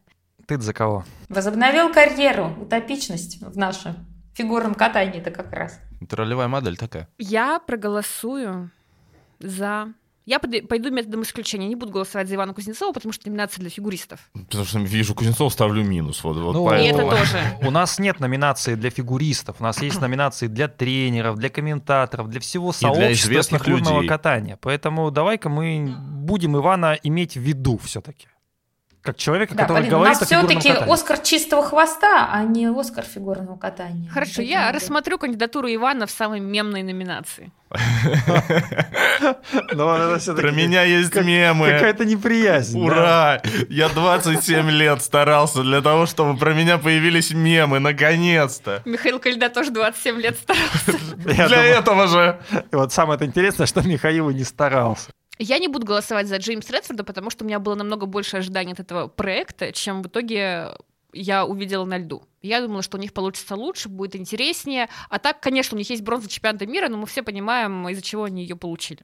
[0.46, 1.04] Ты за кого?
[1.28, 5.80] Возобновил карьеру, утопичность в нашем фигурном катании это как раз.
[6.01, 7.09] Это ролевая модель такая.
[7.18, 8.70] Я проголосую
[9.39, 9.89] за...
[10.26, 11.68] Я пойду методом исключения.
[11.68, 14.20] Не буду голосовать за Ивана Кузнецова, потому что номинация для фигуристов.
[14.32, 16.24] Потому что вижу Кузнецова, ставлю минус.
[16.24, 17.39] Вот, вот Ну, И это тоже.
[17.61, 22.41] У нас нет номинации для фигуристов, у нас есть номинации для тренеров, для комментаторов, для
[22.41, 24.09] всего для сообщества известных фигурного людей.
[24.09, 24.59] катания.
[24.62, 28.28] Поэтому давай-ка мы будем Ивана иметь в виду все-таки.
[29.05, 30.90] Как человека, Да, который Полина, у говорит нас о фигурном все-таки.
[30.90, 34.09] Оскар чистого хвоста, а не Оскар фигурного катания.
[34.09, 37.52] Хорошо, я это рассмотрю кандидатуру Ивана в самой мемной номинации.
[39.70, 41.70] Всё-таки Про меня есть мемы.
[41.70, 42.80] Какая-то неприязнь.
[42.80, 43.42] Ура!
[43.68, 48.80] Я 27 лет старался для того, чтобы про меня появились мемы, наконец-то.
[48.86, 50.92] Михаил Кальда тоже 27 лет старался.
[51.16, 52.38] Для этого же.
[52.72, 55.11] Вот самое интересное, что Михаил и не старался.
[55.39, 58.72] Я не буду голосовать за Джеймса Редфорда, потому что у меня было намного больше ожиданий
[58.72, 60.76] от этого проекта, чем в итоге
[61.12, 62.24] я увидела на льду.
[62.43, 64.89] Я думала, что у них получится лучше, будет интереснее.
[65.09, 68.24] А так, конечно, у них есть бронза чемпионата мира, но мы все понимаем, из-за чего
[68.24, 69.01] они ее получили.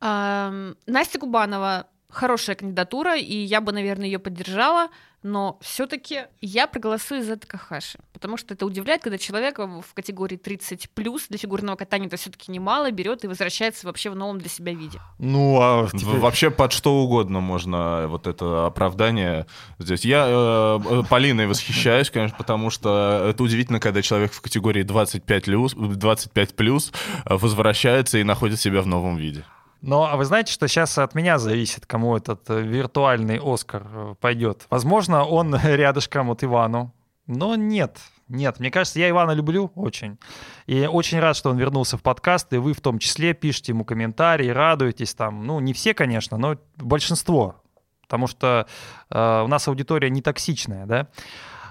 [0.00, 4.90] Настя Кубанова хорошая кандидатура, и я бы, наверное, ее поддержала,
[5.22, 10.90] но все-таки я проголосую за Такахаши, потому что это удивляет, когда человек в категории 30
[10.90, 14.72] плюс для фигурного катания это все-таки немало берет и возвращается вообще в новом для себя
[14.74, 14.98] виде.
[15.18, 19.46] Ну, а теперь- Вообще под что угодно можно вот это оправдание
[19.78, 20.04] здесь.
[20.04, 25.44] Я э, э, Полиной восхищаюсь, конечно, потому что это удивительно, когда человек в категории 25
[25.44, 26.92] плюс, 25 плюс
[27.24, 29.44] э, возвращается и находит себя в новом виде.
[29.82, 34.14] Но а вы знаете, что сейчас от меня зависит, кому этот э, виртуальный Оскар э,
[34.20, 34.66] пойдет.
[34.70, 36.94] Возможно, он рядышком вот Ивану.
[37.26, 38.60] Но нет, нет.
[38.60, 40.18] Мне кажется, я Ивана люблю очень.
[40.66, 43.84] И очень рад, что он вернулся в подкаст, и вы в том числе пишете ему
[43.84, 45.44] комментарии, радуетесь там.
[45.44, 47.56] Ну, не все, конечно, но большинство.
[48.02, 48.68] Потому что
[49.10, 51.08] э, у нас аудитория не токсичная, да?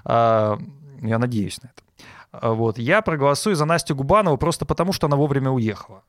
[0.04, 0.58] А,
[1.00, 1.82] я надеюсь на это.
[2.32, 2.78] А, Вот.
[2.78, 6.02] Я проголосую за Настю Губанову просто потому, что она вовремя уехала.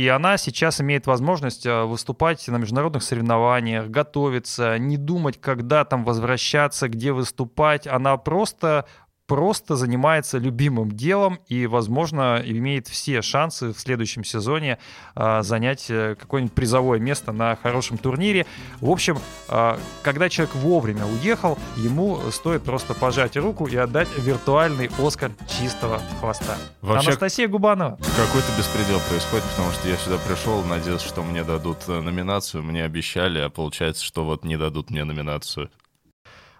[0.00, 6.06] И она сейчас имеет возможность э, выступать на международных соревнованиях, готовиться, не думать, когда там
[6.06, 7.86] возвращаться, где выступать.
[7.86, 8.86] Она просто
[9.30, 14.78] просто занимается любимым делом и, возможно, имеет все шансы в следующем сезоне
[15.14, 18.44] э, занять э, какое-нибудь призовое место на хорошем турнире.
[18.80, 24.90] В общем, э, когда человек вовремя уехал, ему стоит просто пожать руку и отдать виртуальный
[24.98, 26.56] Оскар чистого хвоста.
[26.82, 27.98] Вообще- Анастасия Губанова.
[28.16, 32.82] Какой-то беспредел происходит, потому что я сюда пришел, надеялся, что мне дадут э, номинацию, мне
[32.82, 35.70] обещали, а получается, что вот не дадут мне номинацию.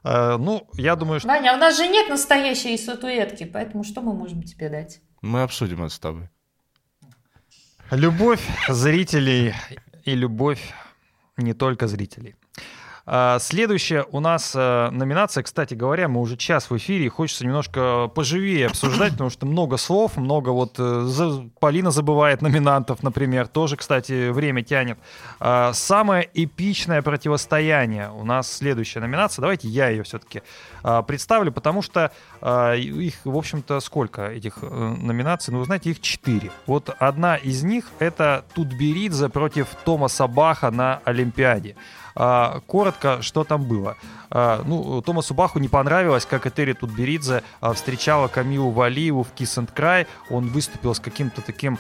[0.05, 1.29] Э, ну, я думаю, что...
[1.29, 5.01] Ваня, у нас же нет настоящей статуэтки, поэтому что мы можем тебе дать?
[5.23, 6.29] Мы обсудим это с тобой.
[7.91, 9.55] Любовь зрителей
[10.05, 10.73] и любовь
[11.37, 12.37] не только зрителей.
[13.13, 17.45] А, Следующая у нас э, номинация, кстати говоря, мы уже час в эфире, и хочется
[17.45, 20.77] немножко поживее обсуждать, потому что много слов, много вот...
[20.79, 21.09] э,
[21.59, 24.97] Полина забывает номинантов, например, тоже, кстати, время тянет.
[25.41, 29.43] А, Самое эпичное противостояние у нас следующая номинация.
[29.43, 30.43] Давайте я ее все-таки
[31.07, 35.53] представлю, потому что а, их, в общем-то, сколько этих э, номинаций?
[35.53, 36.53] Ну, вы знаете, их четыре.
[36.67, 41.75] Вот одна из них— это Тутберидзе против Томаса Баха на Олимпиаде.
[42.15, 43.97] А, коротко, что там было.
[44.31, 49.63] А, ну, Томасу Баху не понравилось, как Этери Тутберидзе а, встречала Камилу Валиеву в Kiss
[49.63, 50.07] and Cry.
[50.31, 51.79] Он выступил с каким-то таким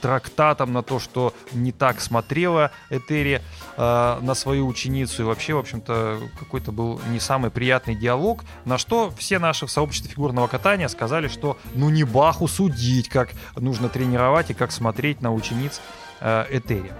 [0.00, 3.42] трактатом на то, что не так смотрела Этери
[3.76, 5.22] на свою ученицу.
[5.22, 8.44] И вообще, в общем-то, какой-то был не самый приятный диалог.
[8.64, 13.30] На что все наши в сообществе фигурного катания сказали, что ну не Баху судить, как
[13.56, 15.80] нужно тренировать и как смотреть на учениц
[16.20, 16.92] Этери.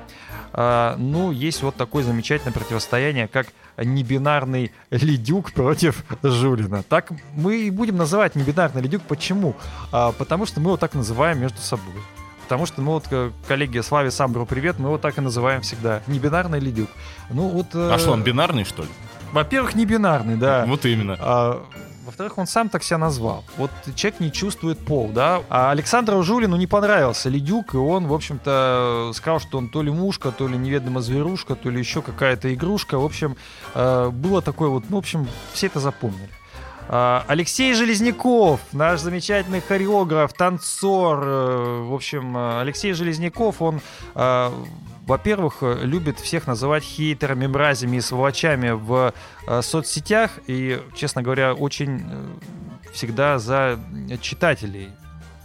[0.58, 6.82] А, ну, есть вот такое замечательное противостояние, как небинарный Ледюк против Жулина.
[6.82, 9.02] Так мы и будем называть небинарный Ледюк.
[9.02, 9.54] Почему?
[9.92, 11.94] А, потому что мы его так называем между собой.
[12.44, 16.00] Потому что мы вот, э, коллеги, Славе Самбру привет, мы его так и называем всегда.
[16.06, 16.88] Небинарный Ледюк.
[17.28, 18.88] Ну, вот, э, А что, он бинарный, что ли?
[19.32, 20.64] Во-первых, не бинарный, да.
[20.66, 21.16] Вот именно.
[21.18, 21.66] А,
[22.06, 23.44] во-вторых, он сам так себя назвал.
[23.58, 25.42] Вот человек не чувствует пол, да.
[25.50, 29.90] А Александру Жулину не понравился Ледюк, и он, в общем-то, сказал, что он то ли
[29.90, 32.98] мушка, то ли неведомо зверушка, то ли еще какая-то игрушка.
[32.98, 33.36] В общем,
[33.74, 36.30] э, было такое вот, ну, в общем, все это запомнили.
[36.88, 41.20] А, Алексей Железняков, наш замечательный хореограф, танцор.
[41.24, 43.80] э, В общем, э, Алексей Железняков, он,
[45.06, 49.14] во-первых, э, любит всех называть хейтерами, мразями и сволочами в
[49.46, 50.32] э, соцсетях.
[50.46, 53.78] И, честно говоря, очень э, всегда за
[54.20, 54.90] читателей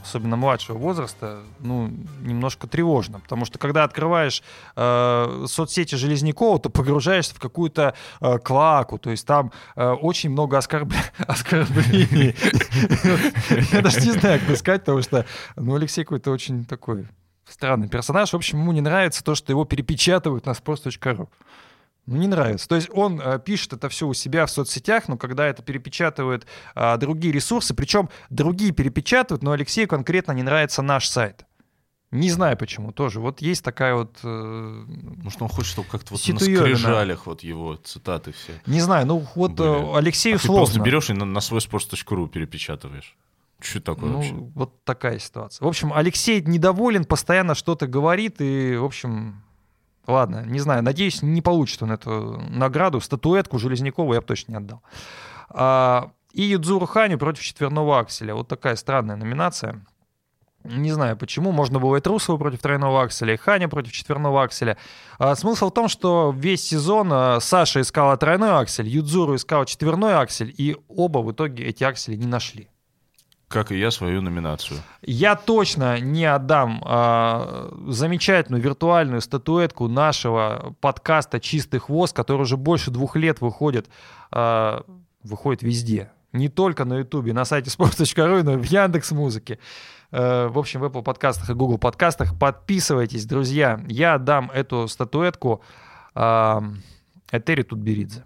[0.04, 1.92] особенно младшего возраста, ну,
[2.22, 3.20] немножко тревожно.
[3.20, 4.42] Потому что когда открываешь
[4.76, 8.98] э, соцсети Железнякова, то погружаешься в какую-то э, клаку.
[8.98, 10.94] То есть там э, очень много оскорб-
[11.28, 12.36] оскорблений.
[13.72, 17.06] Я даже не знаю, как сказать, потому что, ну, Алексей какой-то очень такой
[17.52, 18.32] странный персонаж.
[18.32, 21.28] В общем, ему не нравится то, что его перепечатывают на sпрос.ru.
[22.08, 22.68] Ну, не нравится.
[22.68, 26.48] То есть он э, пишет это все у себя в соцсетях, но когда это перепечатывают
[26.74, 31.46] а, другие ресурсы, причем другие перепечатывают, но Алексею конкретно не нравится наш сайт.
[32.10, 33.22] Не знаю почему тоже.
[33.22, 34.20] Вот есть такая вот...
[34.24, 34.28] э,
[35.24, 38.54] Может, он хочет, чтобы как-то вот на скрижалях вот его цитаты все.
[38.66, 39.98] не знаю, ну вот э, Были.
[39.98, 40.84] Алексею А ты просто сложно.
[40.86, 43.16] берешь и на, на свой sports.ru перепечатываешь.
[43.62, 44.34] Что такое вообще?
[44.34, 45.64] Ну, вот такая ситуация.
[45.64, 49.44] В общем, Алексей недоволен, постоянно что-то говорит, и, в общем,
[50.08, 54.58] ладно, не знаю, надеюсь, не получит он эту награду, статуэтку Железнякову я бы точно не
[54.58, 54.82] отдал.
[55.50, 58.34] А, и Юдзуру Ханю против четверного акселя.
[58.34, 59.86] Вот такая странная номинация.
[60.64, 61.52] Не знаю почему.
[61.52, 64.78] Можно было и Трусова против тройного акселя, и Ханя против четверного акселя.
[65.18, 70.14] А, смысл в том, что весь сезон а, Саша искала тройной аксель, Юдзуру искала четверной
[70.14, 72.70] аксель, и оба в итоге эти аксели не нашли.
[73.52, 74.80] Как и я свою номинацию.
[75.02, 82.92] Я точно не отдам а, замечательную виртуальную статуэтку нашего подкаста «Чистый хвост», который уже больше
[82.92, 83.90] двух лет выходит,
[84.32, 84.86] а,
[85.22, 86.12] выходит везде.
[86.32, 89.60] Не только на Ютубе, на сайте sports.ru, но и в Яндекс Музыке.
[90.12, 92.38] В общем, в Apple подкастах и Google подкастах.
[92.38, 93.82] Подписывайтесь, друзья.
[93.88, 95.62] Я отдам эту статуэтку
[96.16, 96.64] а,
[97.32, 98.24] Этери Тутберидзе.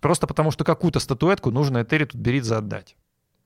[0.00, 2.96] Просто потому, что какую-то статуэтку нужно Этери Тутберидзе отдать.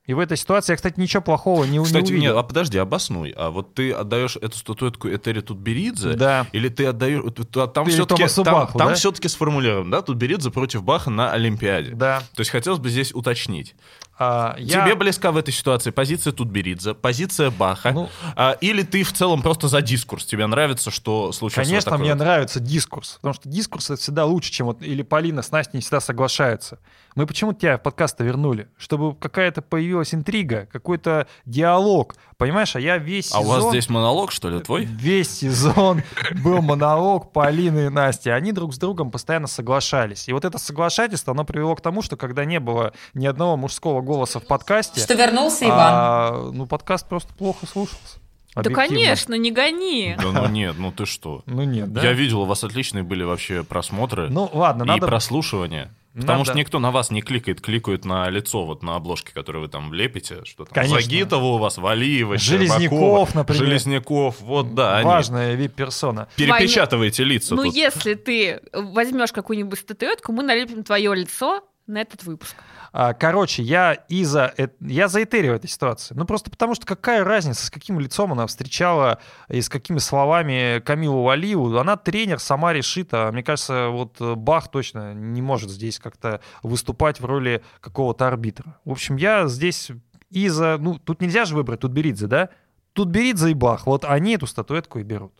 [0.05, 2.21] И в этой ситуации я, кстати, ничего плохого не, не Кстати, увидел.
[2.21, 3.33] нет, а подожди, обоснуй.
[3.37, 6.45] А вот ты отдаешь эту статуэтку Этери Тутберидзе, Да.
[6.51, 7.23] или ты отдаешь...
[7.33, 8.93] т- Там все-таки, Томасу там, Баху, там да?
[8.95, 10.01] все-таки сформулировано, да?
[10.01, 11.91] Тутберидзе против Баха на Олимпиаде.
[11.91, 12.19] Да.
[12.35, 13.75] То есть хотелось бы здесь уточнить.
[14.19, 19.03] А, я- Тебе близка в этой ситуации позиция Тутберидзе, позиция Баха, Ну- а, или ты
[19.03, 20.25] в целом просто за дискурс?
[20.25, 22.19] Тебе нравится, что случилось Конечно, вот мне вот?
[22.19, 25.81] нравится дискурс, потому что дискурс это всегда лучше, чем вот или Полина с Настей не
[25.81, 26.79] всегда соглашаются.
[27.15, 28.67] Мы почему тебя в подкаст вернули?
[28.77, 32.75] Чтобы какая-то появилась интрига, какой-то диалог, понимаешь?
[32.75, 33.61] А я весь А у сезон...
[33.61, 34.85] вас здесь монолог, что ли, твой?
[35.03, 36.01] Весь сезон
[36.43, 38.29] был монолог Полины и Насти.
[38.29, 40.27] Они друг с другом постоянно соглашались.
[40.27, 44.01] И вот это соглашательство, оно привело к тому, что когда не было ни одного мужского
[44.03, 45.01] голоса в подкасте...
[45.01, 45.79] Что вернулся Иван.
[45.79, 48.19] а, ну, подкаст просто плохо слушался.
[48.55, 48.87] Да, Объективно.
[48.87, 50.15] конечно, не гони.
[50.21, 51.41] Да ну нет, ну ты что?
[51.47, 52.03] Ну нет, да?
[52.03, 55.07] Я видел, у вас отличные были вообще просмотры Ну ладно, и надо...
[55.07, 55.91] прослушивания.
[56.13, 59.63] Потому Надо- что никто на вас не кликает, кликают на лицо, вот на обложке, которую
[59.63, 60.45] вы там лепите.
[60.45, 60.73] Что там?
[60.75, 61.01] Конечно.
[61.01, 63.63] Загитова у вас, Валиева, Железняков, например.
[63.63, 65.05] Железняков, вот да, они.
[65.05, 66.27] Важная вип-персона.
[66.35, 67.73] Перепечатывайте лица Ну, тут.
[67.73, 72.57] если ты возьмешь какую-нибудь статуэтку, мы налепим твое лицо на этот выпуск.
[72.95, 76.13] А, Короче, я из-за эт- я за Этери в этой ситуации.
[76.13, 79.19] Ну, просто потому что какая разница, с каким лицом она встречала
[79.49, 81.75] и с какими словами Камилу Валиеву.
[81.75, 83.09] Она тренер, сама решит.
[83.11, 88.27] А мне кажется, вот э, Бах точно не может здесь как-то выступать в роли какого-то
[88.27, 88.77] арбитра.
[88.85, 89.89] В общем, я здесь
[90.29, 90.77] из-за...
[90.79, 92.49] Ну, тут нельзя же выбрать Тутберидзе, да?
[92.93, 93.87] Тутберидзе и Бах.
[93.87, 95.33] Вот они эту статуэтку и берут.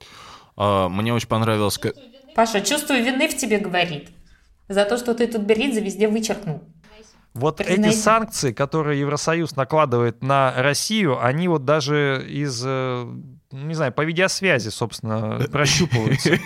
[0.55, 1.79] А, Мне очень понравилось...
[2.35, 4.09] Паша, чувство вины в тебе говорит.
[4.67, 6.63] За то, что ты тут Беридзе везде вычеркнул.
[7.33, 7.97] Вот эти Признаете?
[7.97, 13.11] санкции, которые Евросоюз накладывает на Россию, они вот даже из, э,
[13.51, 16.37] не знаю, по видеосвязи, собственно, прощупываются.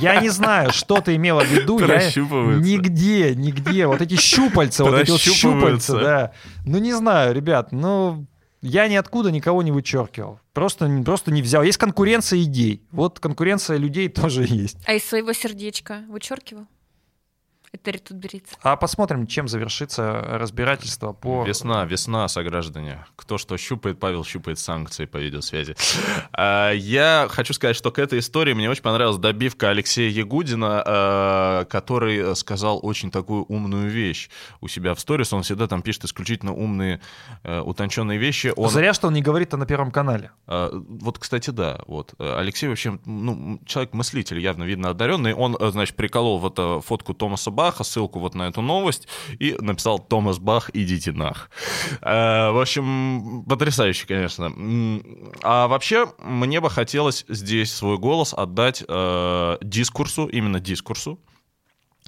[0.00, 1.80] Я не знаю, что ты имела в виду.
[1.80, 2.62] Я Прощупываются.
[2.70, 3.86] нигде, нигде.
[3.88, 6.32] Вот эти щупальца, вот эти вот щупальца, да.
[6.64, 8.26] Ну, не знаю, ребят, ну...
[8.62, 10.40] Я ниоткуда никого не вычеркивал.
[10.52, 11.62] Просто, просто не взял.
[11.62, 12.82] Есть конкуренция идей.
[12.90, 14.78] Вот конкуренция людей тоже есть.
[14.86, 16.66] А из своего сердечка вычеркивал?
[17.76, 18.46] Этери Тутберидзе.
[18.62, 21.44] А посмотрим, чем завершится разбирательство по...
[21.44, 23.04] Весна, весна, сограждане.
[23.16, 25.76] Кто что щупает, Павел щупает санкции по видеосвязи.
[26.32, 31.64] А, Я хочу сказать, что к этой истории мне очень понравилась добивка Алексея Ягудина, а,
[31.66, 34.28] который сказал очень такую умную вещь
[34.60, 35.32] у себя в сторис.
[35.32, 37.00] Он всегда там пишет исключительно умные,
[37.42, 38.52] э, утонченные вещи.
[38.56, 38.70] Он...
[38.70, 40.30] Зря, что он не говорит это на Первом канале.
[40.46, 41.80] А, Вот, кстати, да.
[41.86, 42.14] Вот.
[42.18, 45.34] Алексей вообще, ну, человек-мыслитель, явно видно одаренный.
[45.34, 49.08] Он, э, значит, приколол вот э, фотку Томаса Баха, ссылку вот на эту новость,
[49.40, 51.50] и написал «Томас Бах, идите нах».
[52.00, 54.52] Э, В общем, потрясающе, конечно.
[55.42, 61.18] А вообще, мне бы хотелось здесь свой голос отдать э, дискурсу, именно дискурсу,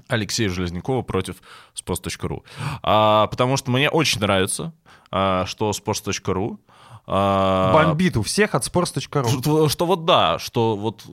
[0.06, 1.36] Алексея Железнякова против
[1.74, 2.44] sports.ru.
[2.82, 4.72] А, потому что мне очень нравится,
[5.11, 6.59] а, что sports.ru
[7.09, 9.40] Бомбит у всех от sports.ru.
[9.40, 11.04] что, что вот да, что вот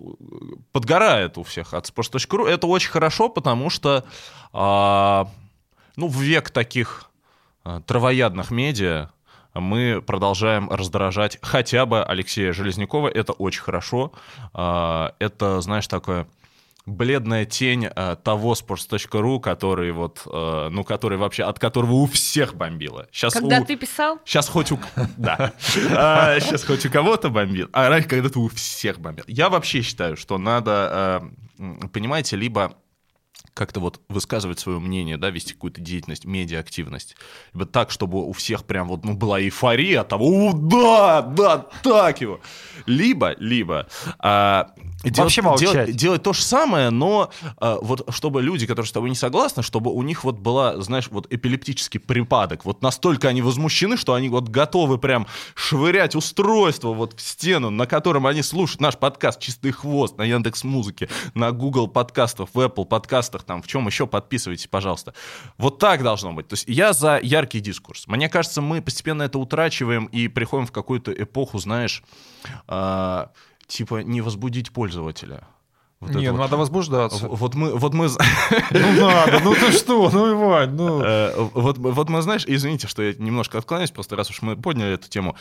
[0.74, 2.46] подгорает у всех от sports.ru.
[2.46, 4.04] Это очень хорошо, потому что
[4.52, 5.30] а,
[5.96, 7.10] ну, в век таких
[7.64, 9.10] а, травоядных медиа
[9.54, 13.08] мы продолжаем раздражать хотя бы Алексея Железнякова.
[13.08, 14.12] Это очень хорошо.
[14.54, 16.28] А, это, знаешь, такое
[16.86, 22.56] бледная тень а, того sports.ru, который вот, а, ну, который вообще, от которого у всех
[22.56, 23.08] бомбило.
[23.12, 23.66] Сейчас Когда у...
[23.66, 24.80] ты писал, Сейчас хоть у...
[25.18, 25.54] Да.
[25.60, 29.26] Сейчас хоть у кого-то бомбит, а раньше когда-то у всех бомбил.
[29.28, 32.76] Я вообще считаю, что надо, э, понимаете, либо
[33.56, 37.16] как-то вот высказывать свое мнение, да, вести какую-то деятельность, медиа-активность.
[37.54, 41.66] Либо так, чтобы у всех прям вот, ну, была эйфория от того, «О, да, да,
[41.82, 42.42] так его.
[42.86, 43.88] Либо, либо
[44.20, 48.92] а, Вообще делать, делать- делать то же самое, но а, вот чтобы люди, которые с
[48.92, 52.66] тобой не согласны, чтобы у них вот была, знаешь, вот эпилептический припадок.
[52.66, 57.86] Вот настолько они возмущены, что они вот готовы прям швырять устройство вот в стену, на
[57.86, 62.86] котором они слушают наш подкаст «Чистый хвост» на Яндекс Музыке, на Google подкастах, в Apple
[62.86, 65.14] подкастах, там, в чем еще подписывайтесь, пожалуйста.
[65.58, 66.48] Вот так должно быть.
[66.48, 68.08] То есть я за яркий дискурс.
[68.08, 72.04] Мне кажется, мы постепенно это утрачиваем и приходим в какую-то эпоху, знаешь,
[72.68, 73.32] а,
[73.68, 75.48] типа не возбудить пользователя.
[76.02, 76.44] Вот Не, это ну вот.
[76.44, 77.28] надо возбуждаться.
[77.28, 78.10] Вот мы, вот мы,
[78.72, 81.02] Ну надо, ну ты что, ну Иван, ну...
[81.02, 84.96] э, вот, вот мы, знаешь, извините, что я немножко отклоняюсь, просто раз уж мы подняли
[84.96, 85.36] эту тему.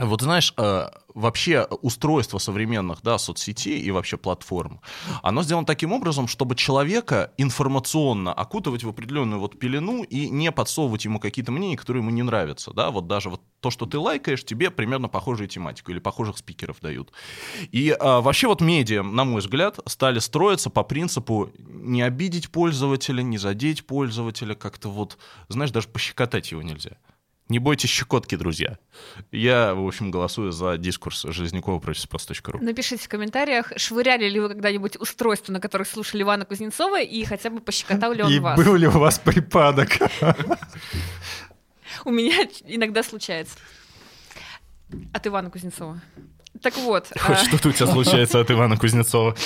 [0.00, 4.80] Вот знаешь, э, вообще устройство современных да, соцсетей и вообще платформ,
[5.22, 11.04] оно сделано таким образом, чтобы человека информационно окутывать в определенную вот пелену и не подсовывать
[11.04, 12.72] ему какие-то мнения, которые ему не нравятся.
[12.72, 12.90] Да?
[12.90, 17.12] Вот даже вот то, что ты лайкаешь, тебе примерно похожую тематику или похожих спикеров дают.
[17.70, 23.20] И а, вообще вот медиа, на мой взгляд, стали строиться по принципу не обидеть пользователя,
[23.20, 26.96] не задеть пользователя, как-то вот, знаешь, даже пощекотать его нельзя.
[27.50, 28.78] Не бойтесь щекотки, друзья.
[29.32, 32.62] Я, в общем, голосую за дискурс Железнякова против sports.ru.
[32.62, 37.50] напишите в комментариях, швыряли ли вы когда-нибудь устройства, на которых слушали Ивана Кузнецова, и хотя
[37.50, 38.56] бы пощекотал ли он И вас.
[38.56, 39.98] был ли у вас припадок?
[42.04, 43.56] У меня иногда случается.
[45.12, 46.00] От Ивана Кузнецова.
[46.62, 49.36] Так вот, Хоть а, что-то у тебя случается от Ивана Кузнецова.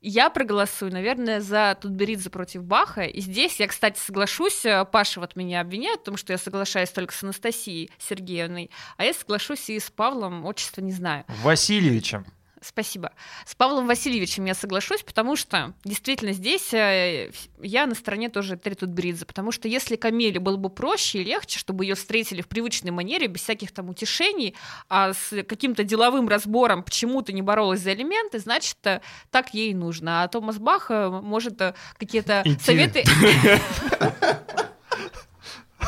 [0.00, 3.02] Я проголосую, наверное, за Тутберидзе против Баха.
[3.02, 4.64] И здесь я, кстати, соглашусь.
[4.64, 8.70] э, Паша вот меня обвиняет в том, что я соглашаюсь только с Анастасией Сергеевной.
[8.96, 11.24] А я соглашусь и с Павлом, отчество не знаю.
[11.42, 12.26] Васильевичем.
[12.62, 13.12] Спасибо.
[13.46, 17.30] С Павлом Васильевичем я соглашусь, потому что действительно здесь э,
[17.62, 21.58] я на стороне тоже Терри Тутберидзе, потому что если Камиле было бы проще и легче,
[21.58, 24.54] чтобы ее встретили в привычной манере, без всяких там утешений,
[24.90, 29.00] а с каким-то деловым разбором, почему ты не боролась за элементы, значит, э,
[29.30, 30.22] так ей и нужно.
[30.22, 31.60] А Томас Бах э, может
[31.98, 33.04] какие-то советы...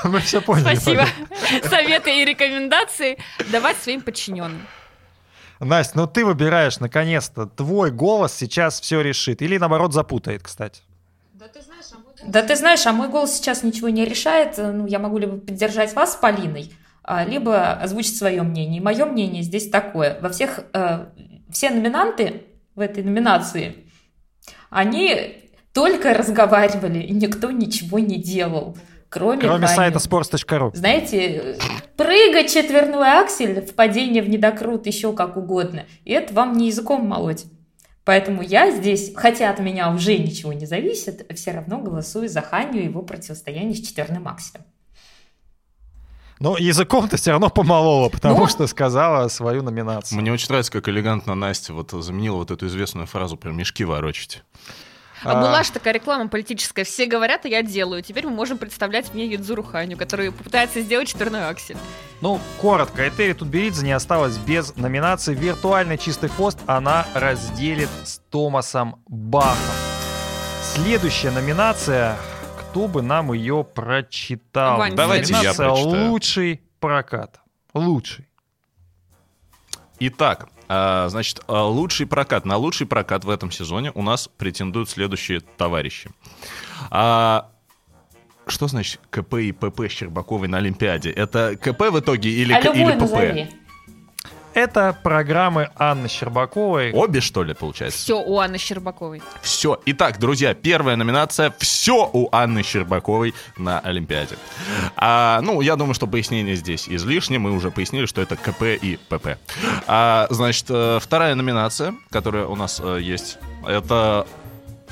[0.05, 0.75] Мы все поняли.
[0.75, 1.07] Спасибо.
[1.69, 3.19] Советы и рекомендации
[3.51, 4.67] давать своим подчиненным.
[5.65, 7.47] Настя, ну ты выбираешь, наконец-то.
[7.47, 9.43] Твой голос сейчас все решит.
[9.43, 10.83] Или, наоборот, запутает, кстати.
[12.25, 14.57] Да ты знаешь, а мой голос сейчас ничего не решает.
[14.59, 18.81] Ну, я могу либо поддержать вас с Полиной, а, либо озвучить свое мнение.
[18.81, 20.19] И мое мнение здесь такое.
[20.21, 21.07] Во всех, э,
[21.51, 22.45] все номинанты
[22.75, 23.87] в этой номинации,
[24.71, 28.77] они только разговаривали, и никто ничего не делал.
[29.09, 30.75] Кроме, Кроме сайта sports.ru.
[30.75, 31.59] Знаете,
[32.03, 35.87] прыгать четверной аксель, впадение в недокрут, еще как угодно.
[36.05, 37.45] И это вам не языком молоть.
[38.05, 42.81] Поэтому я здесь, хотя от меня уже ничего не зависит, все равно голосую за Ханю
[42.81, 44.65] и его противостояние с четверным акселем.
[46.41, 48.47] Но языком ты все равно помолола, потому Ну.
[48.49, 50.21] что сказала свою номинацию.
[50.21, 54.43] Мне очень нравится, как элегантно Настя вот заменила вот эту известную фразу про мешки ворочать.
[55.25, 55.41] А, А.
[55.41, 56.85] была же такая реклама политическая.
[56.85, 58.03] Все говорят, а я делаю.
[58.03, 61.77] Теперь мы можем представлять мне Юдзуру Ханю, который попытается сделать четверной аксель.
[62.21, 65.35] Ну, коротко, Этери Тутберидзе не осталась без номинации.
[65.35, 69.75] Виртуальный чистый хвост она разделит с Томасом Бахом.
[70.63, 72.17] Следующая номинация.
[72.71, 74.79] Кто бы нам ее прочитал?
[74.79, 76.11] Вань, Давайте я Номинация прочитаю.
[76.11, 77.41] Лучший прокат.
[77.75, 78.27] Лучший.
[79.99, 80.49] Итак,
[81.09, 82.45] значит, а, лучший прокат.
[82.45, 86.11] На лучший прокат в этом сезоне у нас претендуют следующие товарищи.
[86.91, 87.49] А,
[88.47, 91.11] Что значит КП и ПП Щербаковой на Олимпиаде?
[91.11, 93.01] Это КП в итоге или, А или ПП?
[93.01, 93.51] назови.
[94.55, 96.93] Это программы Анны Щербаковой.
[96.93, 97.99] Обе, что ли, получается?
[97.99, 99.23] Все у Анны Щербаковой.
[99.41, 99.81] Все.
[99.87, 104.37] Итак, друзья, первая номинация «Все у Анны Щербаковой на Олимпиаде».
[104.97, 107.39] А, ну, я думаю, что пояснение здесь излишне.
[107.39, 109.39] Мы уже пояснили, что это КП и ПП.
[109.87, 114.27] А, значит, э, вторая номинация, которая у нас э, есть, это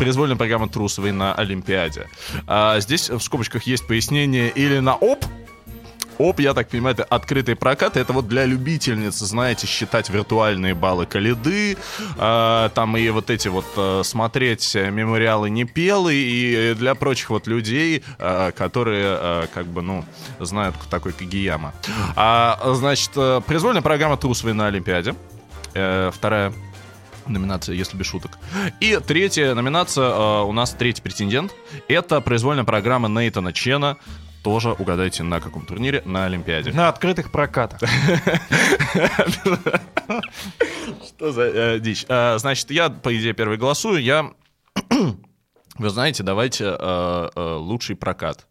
[0.00, 2.08] произвольная программа Трусовой на Олимпиаде.
[2.46, 5.26] А, здесь в скобочках есть пояснение или на ОП,
[6.20, 7.96] ОП, я так понимаю, это открытый прокат.
[7.96, 11.76] Это вот для любительниц, знаете, считать виртуальные баллы Калиды,
[12.18, 18.02] э, там и вот эти вот э, смотреть мемориалы Непелы, и для прочих вот людей,
[18.18, 20.04] э, которые э, как бы, ну,
[20.38, 21.72] знают, кто такой Кагияма.
[22.16, 25.14] А, значит, э, произвольная программа Трусовой на Олимпиаде.
[25.74, 26.52] Э, вторая
[27.26, 28.38] номинация, если без шуток.
[28.80, 31.52] И третья номинация, э, у нас третий претендент,
[31.88, 33.96] это произвольная программа Нейтана Чена,
[34.42, 36.72] тоже угадайте на каком турнире, на Олимпиаде.
[36.72, 37.80] На открытых прокатах.
[41.06, 42.06] Что за э, дичь?
[42.08, 44.02] Э, значит, я, по идее, первый голосую.
[44.02, 44.32] Я,
[45.76, 48.46] вы знаете, давайте э, лучший прокат.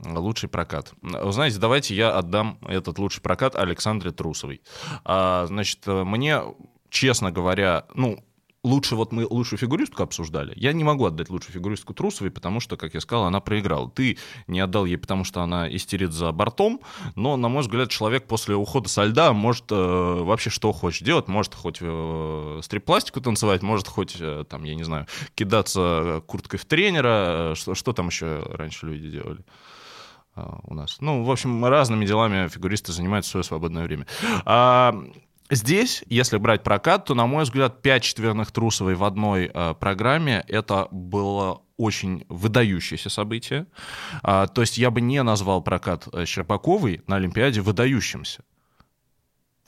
[0.00, 0.92] Лучший прокат.
[1.02, 4.62] Вы знаете, давайте я отдам этот лучший прокат Александре Трусовой.
[5.04, 6.40] А, значит, мне,
[6.88, 8.24] честно говоря, ну,
[8.64, 10.52] лучше вот мы лучшую фигуристку обсуждали.
[10.56, 13.90] Я не могу отдать лучшую фигуристку Трусовой, потому что, как я сказал, она проиграла.
[13.90, 16.80] Ты не отдал ей, потому что она истерит за бортом,
[17.14, 21.28] но, на мой взгляд, человек после ухода со льда может э, вообще что хочет делать.
[21.28, 26.64] Может хоть э, стрип-пластику танцевать, может хоть, э, там, я не знаю, кидаться курткой в
[26.64, 27.52] тренера.
[27.52, 29.44] Э, Что, что там еще раньше люди делали?
[30.38, 30.98] а, у нас.
[31.00, 34.06] Ну, в общем, разными делами фигуристы занимаются в свое свободное время.
[34.44, 34.94] А,
[35.50, 40.44] Здесь, если брать прокат, то, на мой взгляд, 5 четверных трусовой в одной э, программе
[40.46, 43.66] это было очень выдающееся событие.
[44.22, 48.42] А, то есть я бы не назвал прокат э, Щербаковой на Олимпиаде выдающимся.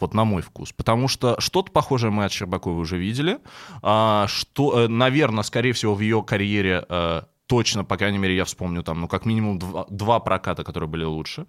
[0.01, 0.73] Вот на мой вкус.
[0.73, 3.39] Потому что что-то похожее мы от Щербаковой уже видели.
[3.83, 8.85] А, что, наверное, скорее всего, в ее карьере э, точно, по крайней мере, я вспомню
[8.85, 11.47] там, ну, как минимум два, два проката, которые были лучше.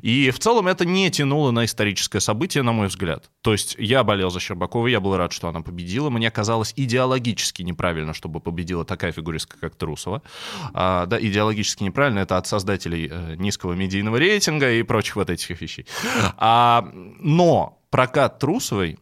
[0.00, 3.30] И в целом это не тянуло на историческое событие, на мой взгляд.
[3.42, 6.08] То есть я болел за Щербакову, я был рад, что она победила.
[6.08, 10.22] Мне казалось идеологически неправильно, чтобы победила такая фигуристка, как Трусова.
[10.72, 15.60] А, да, идеологически неправильно, это от создателей э, низкого медийного рейтинга и прочих вот этих
[15.60, 15.84] вещей.
[16.36, 16.88] А,
[17.18, 19.00] но прокат Трусовой,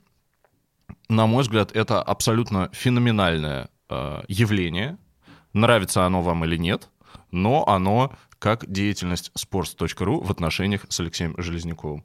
[1.11, 4.97] на мой взгляд, это абсолютно феноменальное э, явление,
[5.53, 6.89] нравится оно вам или нет,
[7.31, 12.05] но оно как деятельность sports.ru в отношениях с Алексеем Железняковым.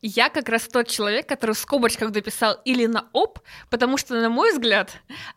[0.00, 4.28] Я как раз тот человек, который в скобочках дописал или на ОП, потому что, на
[4.30, 4.92] мой взгляд,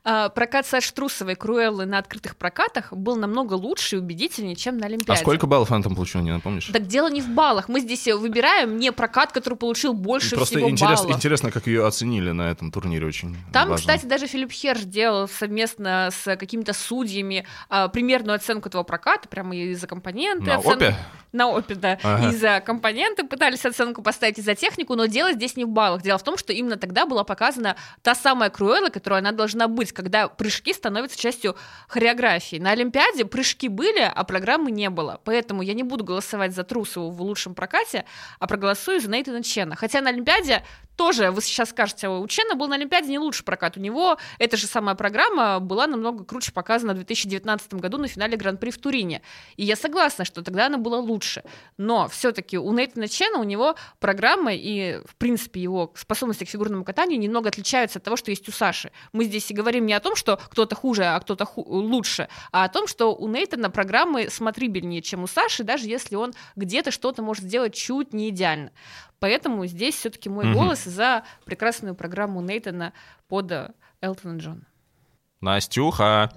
[0.05, 4.85] э, прокат Саши Трусовой Круэллы на открытых прокатах был намного лучше и убедительнее, чем на
[4.85, 5.19] А Олимпиаде.
[5.19, 6.67] сколько баллов она там получила, не напомнишь?
[6.71, 7.69] Так дело не в баллах.
[7.69, 11.15] Мы здесь выбираем не прокат, который получил больше Просто всего интерес- баллов.
[11.17, 13.77] интересно, как ее оценили на этом турнире очень Там, важно.
[13.77, 19.55] кстати, даже Филипп Херш делал совместно с какими-то судьями а, примерную оценку этого проката, прямо
[19.55, 20.45] и за компоненты.
[20.45, 20.95] На оцен- опе?
[21.31, 21.97] На опе, да.
[22.03, 22.29] Ага.
[22.29, 26.01] И за компоненты пытались оценку поставить, и за технику, но дело здесь не в баллах.
[26.01, 29.91] Дело в том, что именно тогда была показана та самая Круэлла, которая она должна быть,
[29.91, 31.55] когда прыжки становятся частью
[31.87, 32.57] хореографии.
[32.57, 35.19] На Олимпиаде прыжки были, а программы не было.
[35.23, 38.05] Поэтому я не буду голосовать за Трусову в лучшем прокате,
[38.39, 39.75] а проголосую за Нейтана Чена.
[39.75, 40.63] Хотя на Олимпиаде
[40.95, 43.77] тоже, вы сейчас скажете, у Чена был на Олимпиаде не лучший прокат.
[43.77, 48.37] У него эта же самая программа была намного круче показана в 2019 году на финале
[48.37, 49.21] Гран-при в Турине.
[49.55, 51.43] И я согласна, что тогда она была лучше.
[51.77, 56.83] Но все-таки у Нейтана Чена, у него программа и, в принципе, его способности к фигурному
[56.83, 58.91] катанию немного отличаются от того, что есть у Саши.
[59.13, 62.63] Мы здесь и говорим не о том, что кто-то хуже, а кто-то ху- лучше, а
[62.65, 67.21] о том, что у Нейтана программы смотрибельнее, чем у Саши, даже если он где-то что-то
[67.21, 68.71] может сделать чуть не идеально.
[69.19, 70.53] Поэтому здесь все-таки мой Мгм.
[70.55, 72.93] голос за прекрасную программу Нейтана
[73.27, 73.69] под э,
[74.01, 74.61] Элтона Джона.
[75.41, 76.31] Настюха.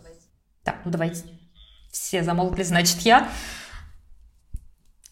[0.64, 1.24] Так, ну давайте.
[1.90, 3.28] Все замолкли, значит, я.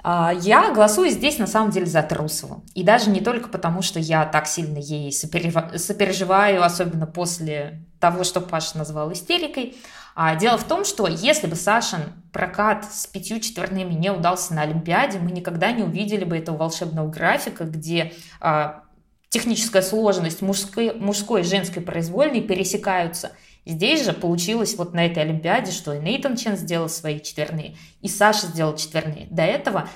[0.03, 2.65] А, Я голосую здесь на самом деле за Трусову.
[2.75, 8.41] И даже не только потому, что я так сильно ей сопереживаю, особенно после того, что
[8.41, 9.77] Паша назвал истерикой.
[10.15, 12.01] А дело в том, что если бы Сашин
[12.33, 17.09] прокат с пятью четверными не удался на Олимпиаде, мы никогда не увидели бы этого волшебного
[17.09, 18.83] графика, где а,
[19.31, 23.33] техническая сложность мужской, мужской и женской произвольной пересекаются
[23.65, 28.09] Здесь же получилось вот на этой Олимпиаде, что и Нейтан Чен сделал свои четверные, и
[28.09, 29.29] Саша сделал четверные.
[29.31, 29.89] До этого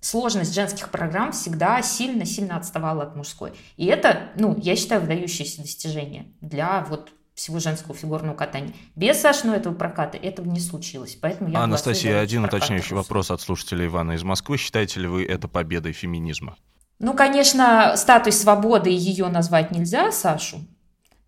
[0.00, 3.52] сложность женских программ всегда сильно-сильно отставала от мужской.
[3.76, 8.72] И это, ну, я считаю, выдающееся достижение для вот всего женского фигурного катания.
[8.94, 11.18] Без Сашиного этого проката этого не случилось.
[11.20, 14.56] Поэтому я Анастасия, один уточняющий вопрос от слушателя Ивана из Москвы.
[14.56, 16.56] Считаете ли вы это победой феминизма?
[17.00, 20.58] Ну, конечно, статус свободы ее назвать нельзя, Сашу.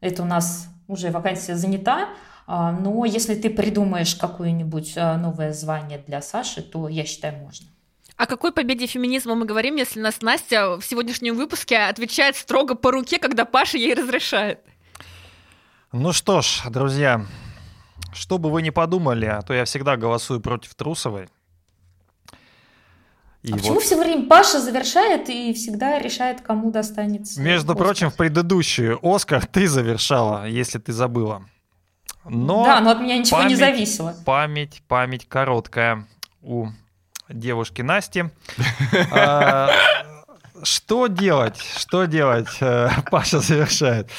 [0.01, 2.09] Это у нас уже вакансия занята.
[2.47, 7.67] А, но если ты придумаешь какое-нибудь а, новое звание для Саши, то я считаю, можно.
[8.17, 12.91] О какой победе феминизма мы говорим, если нас Настя в сегодняшнем выпуске отвечает строго по
[12.91, 14.61] руке, когда Паша ей разрешает?
[15.93, 17.27] Ну что ж, друзья,
[18.15, 21.29] что бы вы ни подумали, а то я всегда голосую против Трусовой.
[23.47, 23.61] И а вот...
[23.61, 27.41] почему все время Паша завершает и всегда решает, кому достанется?
[27.41, 27.87] Между Оскар?
[27.87, 31.45] прочим, в предыдущую Оскар ты завершала, если ты забыла.
[32.25, 34.17] Но да, но от меня ничего память, не зависело.
[34.25, 36.09] Память, память короткая
[36.43, 36.67] у
[37.29, 38.25] девушки Насти.
[39.13, 39.71] А,
[40.65, 41.57] что делать?
[41.77, 42.49] Что делать?
[42.61, 44.11] Э, Паша завершает.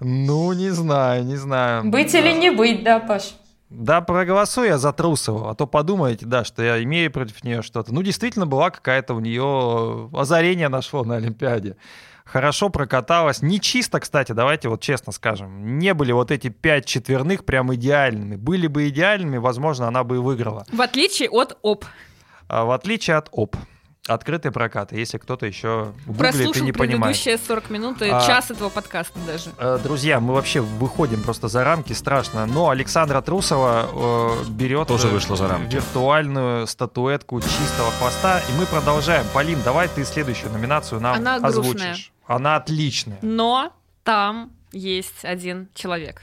[0.00, 1.84] Ну, не знаю, не знаю.
[1.84, 3.34] Быть или не быть, да, Паш?
[3.74, 7.92] Да, проголосую я за Трусову, а то подумаете, да, что я имею против нее что-то.
[7.94, 11.76] Ну, действительно, была какая-то у нее озарение нашло на Олимпиаде.
[12.24, 13.40] Хорошо прокаталась.
[13.42, 15.78] Не чисто, кстати, давайте вот честно скажем.
[15.78, 18.36] Не были вот эти пять четверных прям идеальными.
[18.36, 20.66] Были бы идеальными, возможно, она бы и выиграла.
[20.70, 21.84] В отличие от ОП.
[22.48, 23.56] А, в отличие от ОП.
[24.08, 27.14] Открытый прокат, если кто-то еще гуглит и не понимает.
[27.14, 29.50] предыдущие 40 минут и а, час этого подкаста даже.
[29.58, 32.44] Э, друзья, мы вообще выходим просто за рамки, страшно.
[32.46, 35.76] Но Александра Трусова э, берет Тоже вышла за рамки.
[35.76, 38.40] виртуальную статуэтку чистого хвоста.
[38.40, 39.24] И мы продолжаем.
[39.32, 41.70] Полин, давай ты следующую номинацию нам Она озвучишь.
[41.70, 41.96] Грустная.
[42.26, 43.18] Она отличная.
[43.22, 43.72] Но
[44.02, 46.22] там есть один человек.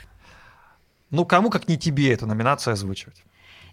[1.12, 3.24] Ну, кому как не тебе эту номинацию озвучивать?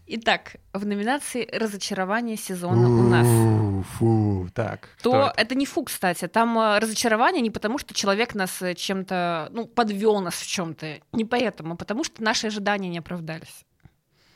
[0.09, 3.87] Итак, в номинации «Разочарование сезона» у нас.
[3.99, 4.89] Фу, так.
[5.03, 5.35] То это?
[5.37, 6.29] это не фу, кстати.
[6.29, 11.01] Там э, разочарование не потому, что человек нас э, чем-то, ну, подвел нас в чем-то.
[11.13, 13.65] Не поэтому, а потому что наши ожидания не оправдались.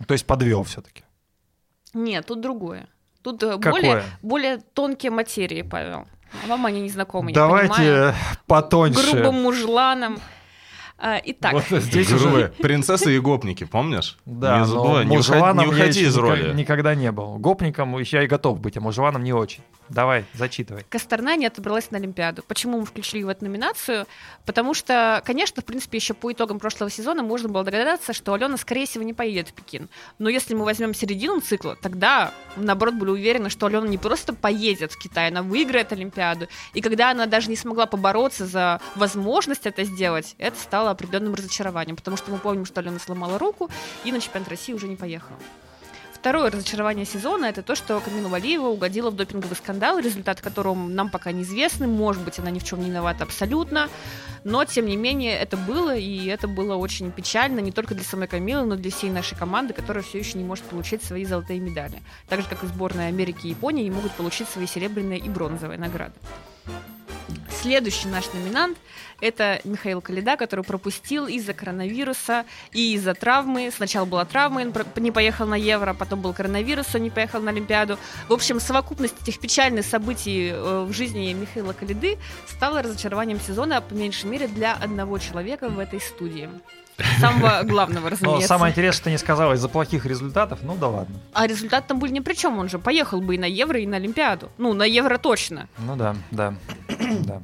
[0.06, 1.04] То есть подвел все-таки?
[1.94, 2.88] Нет, тут другое.
[3.22, 6.08] Тут э, более, более тонкие материи, Павел.
[6.44, 8.14] А вам они не знакомы, Давайте
[8.46, 9.12] потоньше.
[9.12, 10.18] Грубым мужланом.
[11.00, 11.54] А, итак.
[11.54, 12.52] Вот здесь уже...
[12.58, 14.18] Принцессы и гопники, помнишь?
[14.26, 16.52] Да, не, но не, уходи, не уходи из роли.
[16.52, 17.38] Никогда не был.
[17.38, 19.62] Гопником я и готов быть, а мужланом не очень.
[19.88, 20.84] Давай, зачитывай.
[20.88, 22.44] Косторна не отобралась на Олимпиаду.
[22.46, 24.06] Почему мы включили в эту номинацию?
[24.46, 28.56] Потому что, конечно, в принципе, еще по итогам прошлого сезона можно было догадаться, что Алена,
[28.56, 29.88] скорее всего, не поедет в Пекин.
[30.18, 34.92] Но если мы возьмем середину цикла, тогда, наоборот, были уверены, что Алена не просто поедет
[34.92, 36.46] в Китай, она выиграет Олимпиаду.
[36.72, 41.96] И когда она даже не смогла побороться за возможность это сделать, это стало определенным разочарованием,
[41.96, 43.70] потому что мы помним, что Алена сломала руку
[44.04, 45.38] и на чемпионат России уже не поехала.
[46.20, 51.08] Второе разочарование сезона это то, что Камину Валиева угодила в допинговый скандал, результат которого нам
[51.08, 51.86] пока неизвестны.
[51.86, 53.88] Может быть, она ни в чем не виновата абсолютно.
[54.44, 58.28] Но, тем не менее, это было, и это было очень печально не только для самой
[58.28, 61.58] Камилы, но и для всей нашей команды, которая все еще не может получить свои золотые
[61.58, 62.02] медали.
[62.28, 65.78] Так же, как и сборная Америки и Японии не могут получить свои серебряные и бронзовые
[65.78, 66.12] награды.
[67.62, 68.78] Следующий наш номинант–
[69.20, 73.70] это Михаил Калида, который пропустил из-за коронавируса и из-за травмы.
[73.74, 77.50] Сначала была травма, он не поехал на Евро, потом был коронавирус, он не поехал на
[77.50, 77.98] Олимпиаду.
[78.28, 83.94] В общем, совокупность этих печальных событий э, в жизни Михаила Калиды стала разочарованием сезона, по
[83.94, 86.48] меньшей мере, для одного человека в этой студии.
[87.18, 88.42] Самого главного, разумеется.
[88.42, 91.16] Но самое интересное, что не сказала из-за плохих результатов, ну да ладно.
[91.32, 93.86] А результат там были ни при чем, он же поехал бы и на Евро, и
[93.86, 94.50] на Олимпиаду.
[94.58, 95.68] Ну, на Евро точно.
[95.78, 96.54] Ну да, да,
[96.88, 97.42] да.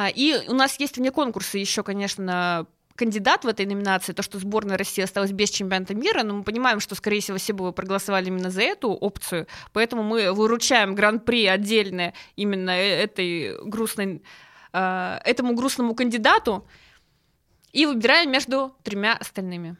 [0.00, 2.66] А, и у нас есть вне конкурса еще, конечно,
[2.96, 6.80] кандидат в этой номинации, то, что сборная России осталась без чемпионата мира, но мы понимаем,
[6.80, 12.14] что, скорее всего, все бы проголосовали именно за эту опцию, поэтому мы выручаем гран-при отдельно
[12.34, 14.22] именно э, этой грустной,
[14.72, 16.66] э, этому грустному кандидату,
[17.72, 19.76] и выбираем между тремя остальными.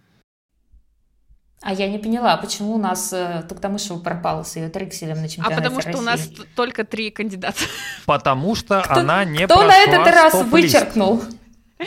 [1.63, 5.55] А я не поняла, почему у нас э, Туктамышева пропала с ее трикселем на чемпионате
[5.55, 6.01] А потому что России?
[6.01, 7.59] у нас только три кандидата.
[8.07, 11.23] Потому что кто, она не Кто на этот раз вычеркнул?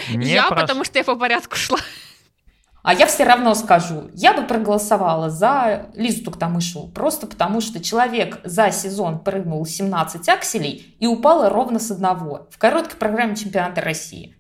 [0.10, 0.62] Не я, прош...
[0.62, 1.80] потому что я по порядку шла.
[2.84, 8.42] А я все равно скажу, я бы проголосовала за Лизу Туктамышеву, просто потому что человек
[8.44, 14.36] за сезон прыгнул 17 акселей и упала ровно с одного в короткой программе чемпионата России.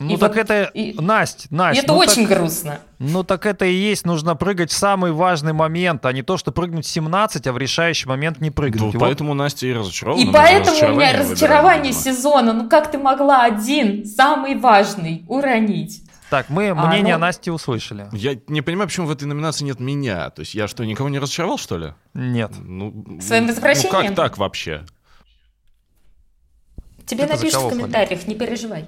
[0.00, 1.80] Ну и так вот, это, и, Насть, Насть.
[1.80, 2.80] это ну очень так, грустно.
[2.98, 6.52] Ну так это и есть, нужно прыгать в самый важный момент, а не то, что
[6.52, 8.80] прыгнуть 17, а в решающий момент не прыгнуть.
[8.80, 8.98] Ну, вот.
[8.98, 10.22] поэтому Настя и разочарована.
[10.22, 12.54] И поэтому у меня разочарование сезона.
[12.54, 16.02] Ну как ты могла один, самый важный, уронить?
[16.30, 18.08] Так, мы А, мнение ну- Насти услышали.
[18.12, 20.30] Я не понимаю, почему в этой номинации нет меня.
[20.30, 21.92] То есть я что, никого не разочаровал, что ли?
[22.14, 22.52] Нет.
[22.58, 23.90] Ну, Своим ну возвращением?
[23.90, 24.86] как так вообще?
[27.04, 28.86] Тебе за напишут в комментариях, не переживай.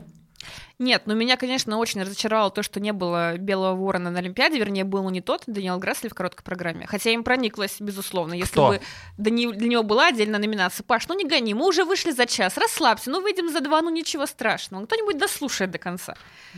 [0.79, 4.85] Нет, но меня, конечно, очень разочаровало то, что не было Белого Ворона на Олимпиаде, вернее,
[4.85, 6.87] был не тот, Даниэл Грассли в короткой программе.
[6.87, 8.35] Хотя им прониклась, безусловно.
[8.35, 8.69] Если Кто?
[8.69, 8.81] бы
[9.19, 10.85] для не- для него была отдельная номинация.
[10.85, 13.91] Паш, ну не гони, мы уже вышли за час, расслабься, ну выйдем за два, ну
[13.91, 14.87] ничего страшного.
[14.87, 16.15] Кто-нибудь дослушает до конца.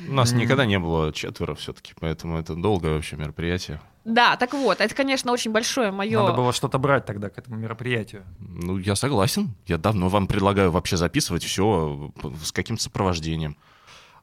[0.09, 0.39] У нас М.
[0.39, 3.81] никогда не было четверо все-таки, поэтому это долгое вообще мероприятие.
[4.05, 6.21] Да, так вот, это, конечно, очень большое мое...
[6.23, 8.25] Надо было что-то брать тогда к этому мероприятию.
[8.39, 9.55] Ну, я согласен.
[9.67, 12.13] Я давно вам предлагаю вообще записывать все
[12.43, 13.57] с каким-то сопровождением.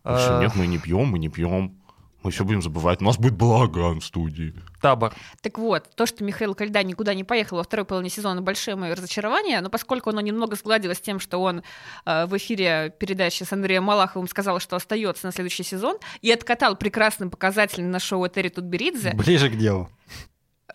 [0.04, 1.78] Потому что Э, нет, мы не пьем, мы не пьем.
[2.24, 3.02] Мы все будем забывать.
[3.02, 4.54] У нас будет балаган в студии.
[4.80, 5.14] Табор.
[5.42, 8.94] Так вот, то, что Михаил Кальда никуда не поехал во второй половине сезона, большое мое
[8.94, 11.64] разочарование, но поскольку оно немного сгладилось тем, что он
[12.06, 16.76] э, в эфире передачи с Андреем Малаховым сказал, что остается на следующий сезон, и откатал
[16.76, 19.90] прекрасным показателем на шоу Этери Тутберидзе, Ближе к делу.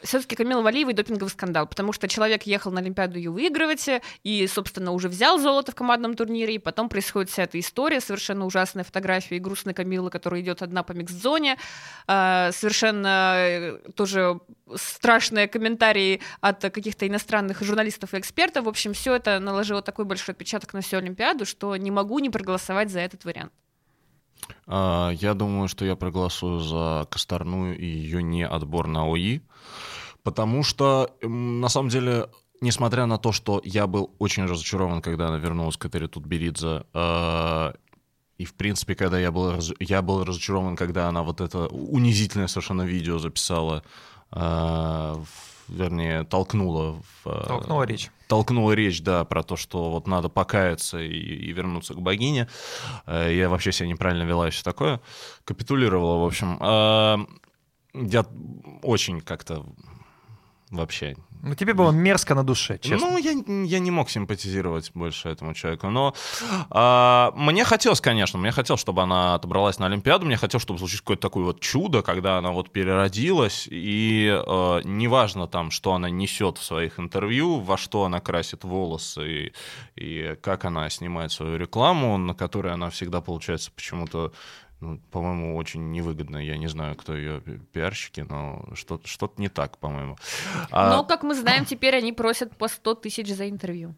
[0.03, 3.89] Все-таки Камила Валиевой допинговый скандал, потому что человек ехал на Олимпиаду ее выигрывать,
[4.23, 8.47] и, собственно, уже взял золото в командном турнире, и потом происходит вся эта история, совершенно
[8.47, 11.57] ужасная фотография и грустной Камилы, которая идет одна по микс-зоне,
[12.07, 14.41] э, совершенно э, тоже
[14.75, 18.65] страшные комментарии от каких-то иностранных журналистов и экспертов.
[18.65, 22.31] В общем, все это наложило такой большой отпечаток на всю Олимпиаду, что не могу не
[22.31, 23.53] проголосовать за этот вариант.
[24.67, 29.41] А, Я думаю, что я проголосую за Косторную и ее не отбор на ОИ,
[30.23, 32.29] потому что, на самом деле,
[32.61, 37.75] несмотря на то, что я был очень разочарован, когда она вернулась к Этери Тутберидзе, а,
[38.39, 42.49] и, в принципе, когда я был, раз- я был разочарован, когда она вот это унизительное
[42.49, 43.83] совершенно видео записала,
[44.31, 46.93] а, в- вернее, толкнула
[47.25, 47.27] в...
[47.27, 48.11] а, Толкнула речь.
[48.29, 52.49] толкнула речь, да, про то, что вот надо покаяться и, и вернуться к богине.
[53.07, 55.01] Э, Я вообще себя неправильно вела и все такое.
[55.45, 56.57] Капитулировала, в общем.
[56.61, 57.19] А,
[57.95, 58.25] Я
[58.83, 59.65] очень как-то
[60.71, 63.11] вообще Ну, тебе было мерзко на душе, честно.
[63.11, 63.33] ну, я,
[63.65, 65.91] я не мог симпатизировать больше этому человеку.
[65.91, 66.13] Но
[66.71, 71.03] а, мне хотелось, конечно, мне хотелось, чтобы она отобралась на Олимпиаду, мне хотелось, чтобы случилось
[71.03, 76.59] какое-то такое вот чудо, когда она вот переродилась, и э, неважно там, что она несет
[76.59, 79.53] в своих интервью, во что она красит волосы, и,
[79.95, 84.33] и как она снимает свою рекламу, на которой она всегда получается почему-то
[84.81, 86.37] ну, по-моему, очень невыгодно.
[86.37, 87.41] Я не знаю, кто ее
[87.73, 90.17] пиарщики, но что-то, что-то не так, по-моему.
[90.71, 93.95] А- Но, как мы знаем, теперь они просят по 100 тысяч за интервью.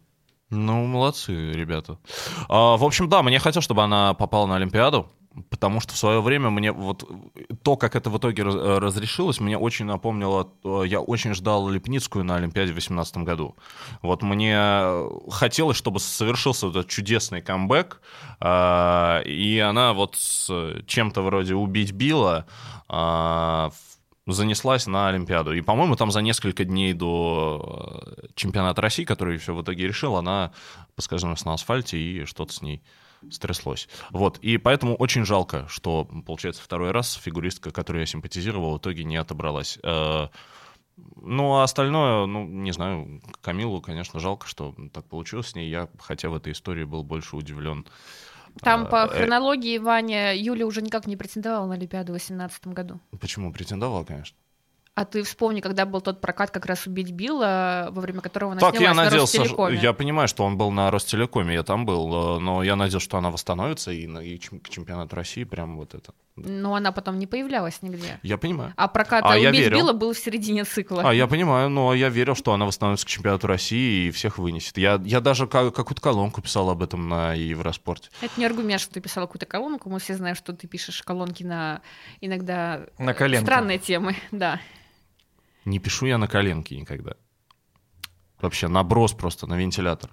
[0.49, 1.99] Ну, молодцы, ребята.
[2.47, 5.11] А, в общем, да, мне хотелось, чтобы она попала на Олимпиаду,
[5.49, 7.09] потому что в свое время мне вот
[7.63, 10.51] то, как это в итоге э, разрешилось, мне очень напомнило,
[10.85, 13.55] я очень ждал Лепницкую на Олимпиаде в 2018 году.
[14.01, 14.57] Вот мне
[15.29, 18.01] хотелось, чтобы совершился вот этот чудесный камбэк,
[18.39, 20.49] а, и она вот с
[20.85, 22.45] чем-то вроде «Убить Билла»
[22.87, 23.71] а,
[24.27, 25.53] занеслась на Олимпиаду.
[25.53, 30.15] И, по-моему, там за несколько дней до э, чемпионата России, который все в итоге решил,
[30.17, 30.51] она
[30.95, 32.83] поскользнулась на асфальте и что-то с ней
[33.31, 33.87] стряслось.
[34.11, 39.03] Вот, и поэтому очень жалко, что, получается, второй раз фигуристка, которую я симпатизировал, в итоге
[39.03, 39.79] не отобралась.
[39.83, 40.27] Э,
[41.21, 45.69] Ну, а остальное, ну, не знаю, Камилу, конечно, жалко, что так получилось с ней.
[45.69, 47.85] Я, хотя в этой истории был больше удивлен.
[48.61, 52.67] Там А, по э, хронологии, Ваня, Юля уже никак не претендовала на Олимпиаду в 2018
[52.67, 52.99] году.
[53.19, 53.53] Почему?
[53.53, 54.35] Претендовал, конечно.
[54.99, 58.59] А ты вспомни, когда был тот прокат как раз «Убить Билла», во время которого она
[58.59, 59.77] Так, я снялась на надеялся, Ростелекоме.
[59.77, 63.17] я понимаю, что он был на Ростелекоме, я там был, э, но я надеялся, что
[63.17, 66.11] она восстановится и, на- и к чемпионату России прям вот это.
[66.35, 68.19] Но она потом не появлялась нигде.
[68.23, 68.73] Я понимаю.
[68.75, 69.77] А прокат А я «Убить верил.
[69.77, 71.03] Билла» был в середине цикла.
[71.09, 74.77] А, я понимаю, но я верил, что она восстановится к чемпионату России и всех вынесет.
[74.77, 78.09] Я, я даже ка- какую-то колонку писал об этом на Евроспорте.
[78.21, 79.89] Это не аргумент, что ты писала какую-то колонку.
[79.89, 81.81] Мы все знаем, что ты пишешь колонки на
[82.19, 83.45] иногда На коленке.
[83.45, 84.15] странные темы.
[84.31, 84.59] Да.
[85.65, 87.13] Не пишу я на коленке никогда.
[88.41, 90.11] Вообще, наброс просто на вентилятор.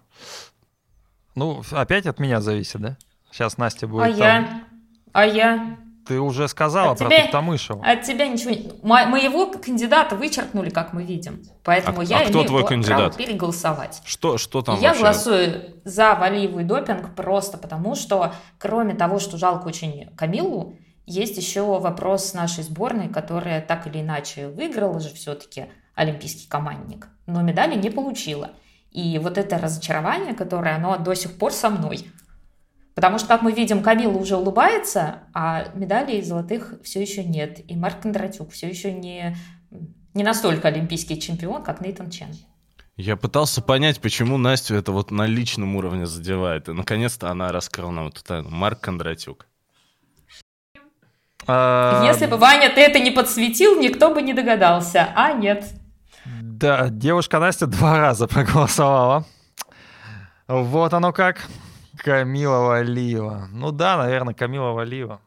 [1.34, 2.96] Ну, опять от меня зависит, да?
[3.30, 4.16] Сейчас Настя будет А там.
[4.18, 4.64] я?
[5.12, 5.76] А я?
[6.06, 7.84] Ты уже сказала От про тебя- Туктамышева.
[7.84, 8.70] От тебя ничего не...
[8.82, 11.42] Мо- Моего кандидата вычеркнули, как мы видим.
[11.64, 13.16] Поэтому А- я а кто имею твой право кандидат?
[13.16, 14.02] переголосовать.
[14.04, 15.02] Что, что там я вообще?
[15.02, 20.76] голосую за Валиеву и допинг просто потому, что кроме того, что жалко очень Камилу,
[21.06, 27.42] есть еще вопрос нашей сборной, которая так или иначе выиграла же все-таки олимпийский командник, но
[27.42, 28.50] медали не получила.
[28.90, 32.10] И вот это разочарование, которое, оно до сих пор со мной.
[32.94, 37.60] Потому что, как мы видим, Камила уже улыбается, а медалей золотых все еще нет.
[37.70, 39.36] И Марк Кондратюк все еще не,
[40.14, 42.30] не настолько олимпийский чемпион, как Нейтан Чен.
[42.96, 46.70] Я пытался понять, почему Настю это вот на личном уровне задевает.
[46.70, 48.48] И наконец-то она раскрыла нам эту тайну.
[48.48, 49.46] Марк Кондратюк.
[51.48, 55.12] А, Если бы, Ваня, ты это не подсветил, никто бы не догадался.
[55.14, 55.64] А нет.
[56.24, 59.24] Да, девушка Настя два раза проголосовала.
[60.48, 61.46] Вот оно как.
[61.98, 63.48] Камила Валиева.
[63.52, 65.20] Ну да, наверное, Камила Валиева.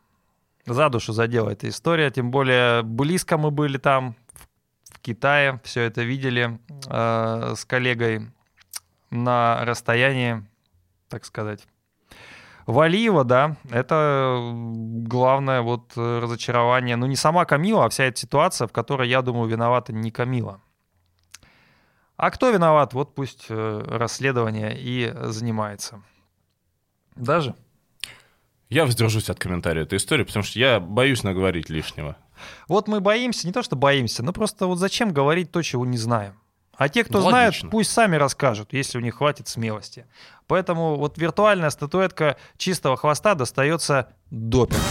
[0.66, 2.12] За душу задела эта история.
[2.12, 5.60] Тем более близко мы были там, в- в Китае.
[5.64, 6.60] Все это видели
[6.90, 8.30] э, с коллегой
[9.10, 10.46] на расстоянии,
[11.10, 11.66] так сказать.
[12.72, 16.96] Валиева, да, это главное вот э, разочарование.
[16.96, 20.62] Ну, не сама Камила, а вся эта ситуация, в которой, я думаю, виновата не Камила.
[22.16, 22.94] А кто виноват?
[22.94, 26.04] Вот пусть э, расследование и занимается.
[27.16, 27.56] Даже?
[28.70, 32.18] Я воздержусь от комментария этой истории, потому что я боюсь наговорить лишнего.
[32.68, 35.98] Вот мы боимся, не то что боимся, но просто вот зачем говорить то, чего не
[35.98, 36.39] знаем.
[36.80, 37.70] А те, кто знает, логично.
[37.70, 40.06] пусть сами расскажут, если у них хватит смелости.
[40.48, 44.82] Поэтому вот виртуальная статуэтка чистого хвоста достается допингу.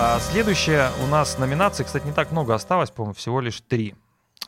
[0.00, 3.94] А следующая у нас номинация, кстати, не так много осталось, по-моему, всего лишь три.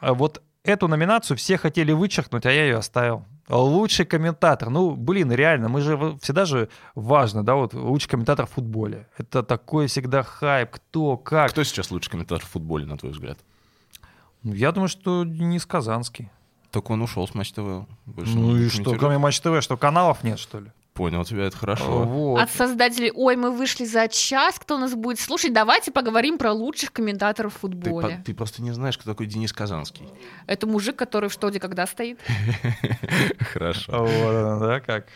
[0.01, 3.24] А Вот эту номинацию все хотели вычеркнуть, а я ее оставил.
[3.49, 4.70] Лучший комментатор.
[4.70, 9.07] Ну, блин, реально, мы же всегда же важно, да, вот лучший комментатор в футболе.
[9.19, 11.53] Это такой всегда хайп, кто, как.
[11.53, 13.39] Кто сейчас лучший комментатор в футболе, на твой взгляд?
[14.43, 16.31] Я думаю, что Денис Казанский.
[16.70, 17.86] Только он ушел с Матч ТВ.
[18.06, 20.70] Больше Ну и что, кроме Матч ТВ, что каналов нет, что ли?
[20.93, 22.02] Понял тебя, это хорошо.
[22.02, 22.40] Вот.
[22.40, 26.93] От создателей «Ой, мы вышли за час», кто нас будет слушать, давайте поговорим про лучших
[26.93, 28.16] комментаторов в Ты, футболе.
[28.16, 30.09] по- ты просто не знаешь, кто такой Денис Казанский.
[30.48, 32.19] Это мужик, который в что, где, когда стоит.
[33.52, 34.05] Хорошо.
[34.05, 35.06] Вот да, как.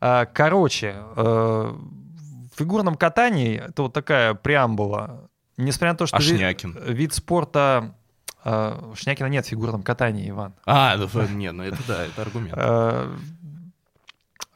[0.00, 5.28] А, Короче, э, в фигурном катании это вот такая преамбула.
[5.58, 7.94] Несмотря на то, что вид спорта...
[8.44, 10.54] э, Шнякина нет в фигурном катании, Иван.
[10.66, 12.54] А, ну, нет, ну это да, это аргумент.
[12.56, 13.14] Э,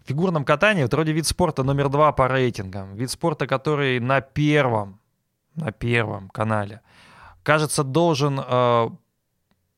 [0.05, 2.95] В фигурном катании это вроде вид спорта номер два по рейтингам.
[2.95, 4.99] Вид спорта, который на первом,
[5.55, 6.81] на первом канале,
[7.43, 8.91] кажется, должен э,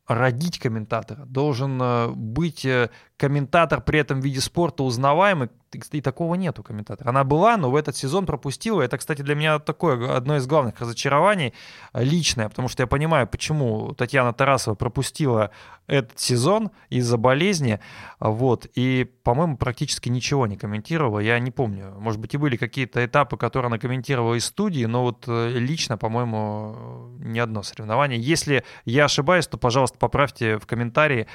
[0.06, 5.50] родить комментатора, должен быть э, комментатор при этом виде спорта узнаваемый.
[5.92, 7.10] И такого нету комментатора.
[7.10, 8.80] Она была, но в этот сезон пропустила.
[8.80, 11.52] Это, кстати, для меня такое одно из главных разочарований
[11.92, 15.50] э, личное, потому что я понимаю, почему Татьяна Тарасова пропустила
[15.86, 17.80] этот сезон из-за болезни.
[18.18, 18.66] Вот.
[18.74, 21.18] И, по-моему, практически ничего не комментировала.
[21.18, 21.94] Я не помню.
[21.98, 25.98] Может быть, и были какие-то этапы, которые она комментировала из студии, но вот э, лично,
[25.98, 28.18] по-моему, э, ни одно соревнование.
[28.18, 31.26] Если я ошибаюсь, то, пожалуйста, поправьте в комментарии.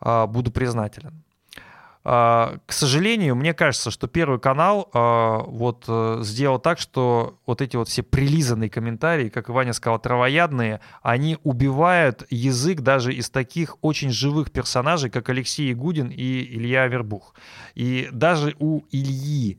[0.00, 1.24] А, Буду признателен.
[2.04, 7.60] А, К сожалению, мне кажется, что Первый канал а, вот э, сделал так, что вот
[7.60, 13.76] эти вот все прилизанные комментарии, как Ваня сказал, травоядные, они убивают язык даже из таких
[13.82, 17.34] очень живых персонажей, как Алексей Игудин и Илья Авербух.
[17.74, 19.58] И даже у Ильи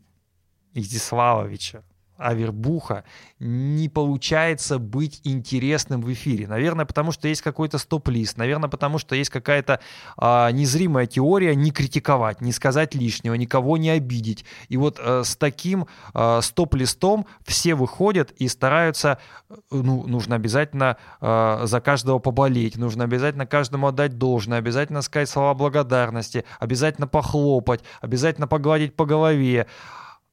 [0.73, 1.83] Изяславовича
[2.19, 3.05] Авербуха
[3.39, 6.47] не получается быть интересным в эфире.
[6.47, 8.37] Наверное, потому что есть какой-то стоп-лист.
[8.37, 9.79] Наверное, потому что есть какая-то
[10.17, 14.43] а, незримая теория не критиковать, не сказать лишнего, никого не обидеть.
[14.67, 19.19] И вот а, с таким а, стоп-листом все выходят и стараются,
[19.49, 25.29] э, ну, нужно обязательно а, за каждого поболеть, нужно обязательно каждому отдать должное, обязательно сказать
[25.29, 29.67] слова благодарности, обязательно похлопать, обязательно погладить по голове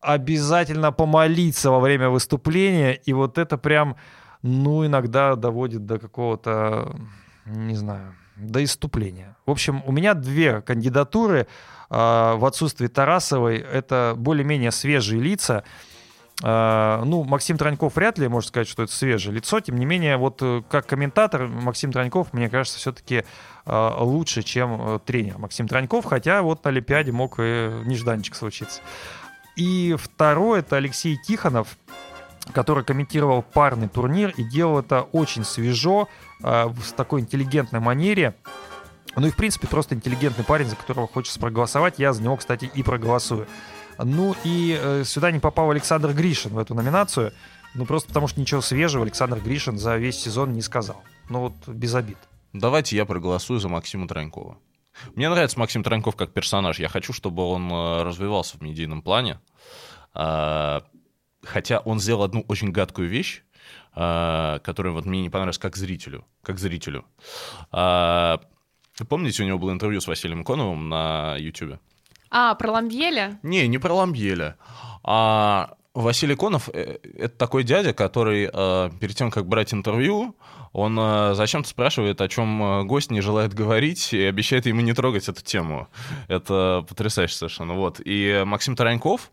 [0.00, 3.96] обязательно помолиться во время выступления, и вот это прям,
[4.42, 6.94] ну, иногда доводит до какого-то,
[7.44, 9.36] не знаю, до иступления.
[9.46, 11.46] В общем, у меня две кандидатуры
[11.88, 13.58] а, в отсутствии Тарасовой.
[13.58, 15.64] Это более-менее свежие лица.
[16.42, 19.60] А, ну, Максим Траньков вряд ли может сказать, что это свежее лицо.
[19.60, 23.24] Тем не менее, вот э, как комментатор Максим Траньков, мне кажется, все-таки
[23.64, 26.04] а, лучше, чем э, тренер Максим Траньков.
[26.04, 28.82] Хотя вот на Олимпиаде мог и нежданчик случиться.
[29.56, 31.76] И второй это Алексей Тихонов,
[32.52, 36.08] который комментировал парный турнир и делал это очень свежо,
[36.42, 38.34] э, в- такой интеллигентной манере.
[39.16, 41.98] Ну и, в принципе, просто интеллигентный парень, за которого хочется проголосовать.
[41.98, 43.46] Я за него, кстати, и проголосую.
[43.98, 47.32] Ну и э, сюда не попал Александр Гришин в эту номинацию.
[47.74, 51.02] Ну просто потому что ничего свежего Александр Гришин за весь сезон не сказал.
[51.30, 52.18] Ну вот без обид.
[52.52, 54.58] Давайте я проголосую за Максима Транькова.
[55.14, 56.78] Мне нравится Максим Траньков как персонаж.
[56.78, 59.40] Я хочу, чтобы он э, развивался в медийном плане.
[60.14, 60.82] А,
[61.42, 63.42] Хотя он сделал одну очень гадкую вещь,
[63.94, 66.26] а, которая вот мне не понравилась как зрителю.
[66.42, 67.04] Как зрителю.
[67.70, 68.40] А,
[69.08, 71.78] Помните, у него было интервью с Василием Коновым на YouTube?
[72.30, 73.38] А, про Ламбеля?
[73.42, 74.56] Не, не про Ламбеля.
[75.02, 80.36] А Василий Конов э,— это такой дядя, который э, перед тем, как брать интервью,
[80.72, 85.26] он э, зачем-то спрашивает, о чем гость не желает говорить, и обещает ему не трогать
[85.30, 85.88] эту тему.
[86.28, 87.72] Это потрясающе совершенно.
[87.72, 87.98] Вот.
[88.04, 89.30] И Максим Тараньков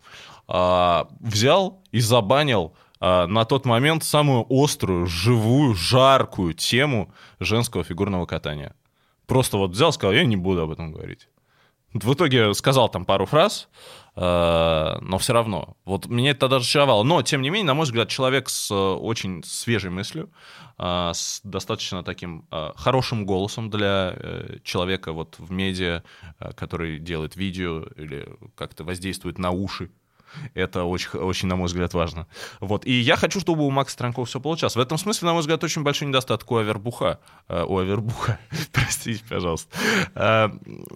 [0.48, 8.74] взял и забанил на тот момент самую острую, живую, жаркую тему женского фигурного катания.
[9.26, 11.28] Просто вот взял, сказал, я не буду об этом говорить.
[11.94, 13.70] В итоге сказал там пару фраз,
[14.16, 15.78] э, но все равно.
[15.86, 17.04] Вот меня это даже разочаровало.
[17.04, 20.32] Но, тем не менее, на мой взгляд, человек с э, очень свежей мыслью,
[20.80, 24.16] э, с достаточно таким хорошим голосом для
[24.64, 26.04] человека вот в медиа,
[26.56, 29.92] который делает видео или как-то воздействует на уши
[30.54, 32.28] это очень, очень, на мой взгляд, важно.
[32.60, 32.86] Вот.
[32.86, 34.76] И я хочу, чтобы у Макса Транкова все получалось.
[34.76, 37.20] В этом смысле, на мой взгляд, очень большой недостаток у Авербуха.
[37.48, 38.40] Э, у Авербуха,
[38.72, 39.76] простите, пожалуйста.
[40.16, 40.50] Э,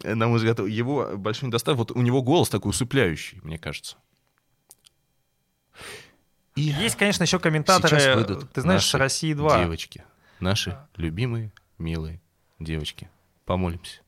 [0.04, 3.98] на мой взгляд, его большой недостаток, вот у него голос такой усыпляющий, мне кажется.
[6.56, 9.64] И Есть, конечно, еще комментаторы, ты знаешь, России 2.
[9.64, 10.04] Девочки,
[10.40, 12.20] наши любимые, милые
[12.60, 13.10] девочки.
[13.46, 14.02] Помолимся.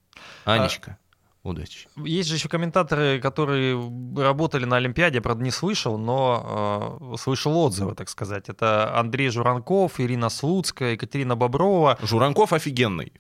[0.45, 0.97] А Анечка,
[1.41, 1.87] Удачи.
[1.95, 3.79] Есть же еще комментаторы, которые
[4.17, 8.49] работали на Олимпиаде, правда, не слышал, но э, слышал отзывы, так сказать.
[8.49, 11.97] Это Андрей Журанков, Ирина Слуцкая, Екатерина Боброва.
[12.01, 13.13] Журанков офигенный.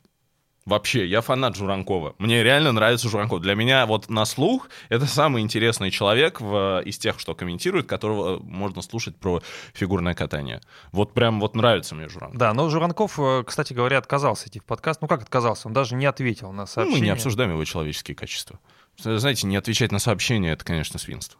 [0.65, 2.15] Вообще, я фанат Журанкова.
[2.19, 3.41] Мне реально нравится Журанков.
[3.41, 8.39] Для меня вот на слух это самый интересный человек в, из тех, что комментирует, которого
[8.39, 9.41] можно слушать про
[9.73, 10.61] фигурное катание.
[10.91, 12.37] Вот прям вот нравится мне Журанков.
[12.37, 15.01] Да, но Журанков, э, кстати говоря, отказался идти в подкаст.
[15.01, 15.67] Ну как отказался?
[15.67, 16.95] Он даже не ответил на сообщение.
[16.95, 18.59] Ну, мы не обсуждаем его человеческие качества.
[18.97, 21.39] Знаете, не отвечать на сообщения— это, конечно, свинство.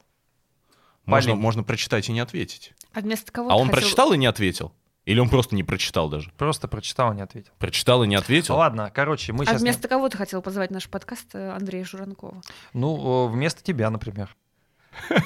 [1.06, 2.74] Можно, можно прочитать и не ответить.
[2.94, 3.82] А вместо кого А он хотел...
[3.82, 4.74] прочитал и не ответил?
[5.10, 6.30] Или он просто не прочитал даже?
[6.38, 7.52] Просто прочитал и не ответил.
[7.57, 8.56] Прочитал и не ответил?
[8.57, 9.56] Ладно, короче, мы а сейчас...
[9.56, 9.90] А вместо не...
[9.90, 12.44] кого ты хотел позвать наш подкаст э, Андрея Журанкова?
[12.73, 14.36] Ну, вместо тебя, например.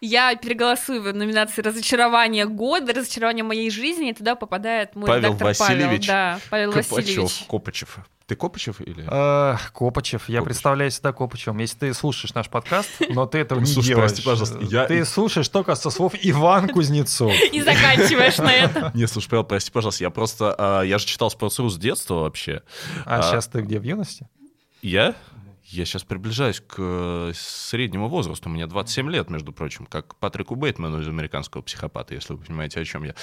[0.00, 5.46] Я переголосую в номинации «Разочарование года», «Разочарование моей жизни», и туда попадает мой Павел редактор
[5.48, 6.06] Васильевич.
[6.06, 6.34] Павел.
[6.34, 7.44] Да, Павел Копачев, Васильевич.
[7.48, 7.98] Копачев.
[8.26, 9.06] Ты Копачев или?
[9.08, 10.28] Э, Копачев.
[10.28, 11.58] Я представляю себя Копачевым.
[11.60, 14.10] Если ты слушаешь наш подкаст, но ты этого не Слушай, делаешь.
[14.10, 17.32] прости, пожалуйста, я- Ты слушаешь только со слов Иван Кузнецов.
[17.52, 18.90] И заканчиваешь на этом.
[18.94, 20.54] Не, слушай, Павел, прости, пожалуйста, я просто...
[20.58, 22.62] а, я же читал «Спортсру» с детства вообще.
[23.04, 24.28] А сейчас ты где, в юности?
[24.82, 25.14] Я?
[25.68, 28.48] Я сейчас приближаюсь к э, среднему возрасту.
[28.48, 32.84] Мне 27 лет, между прочим, как Патрику Бейтману из «Американского психопата», если вы понимаете, о
[32.84, 33.14] чем я.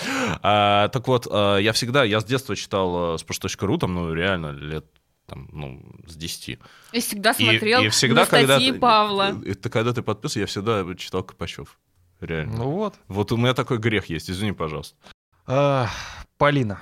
[0.41, 4.86] А, так вот, а, я всегда, я с детства читал sports.ru, там, ну, реально, лет
[5.26, 6.60] там, ну, с 10.
[6.91, 9.41] И всегда смотрел и, и всегда, на статьи когда, Павла.
[9.45, 11.80] Это когда ты подписан, я всегда читал Копачев.
[12.20, 12.57] Реально.
[12.57, 12.95] Ну вот.
[13.07, 14.98] Вот у меня такой грех есть, извини, пожалуйста.
[15.45, 15.90] А,
[16.38, 16.82] Полина,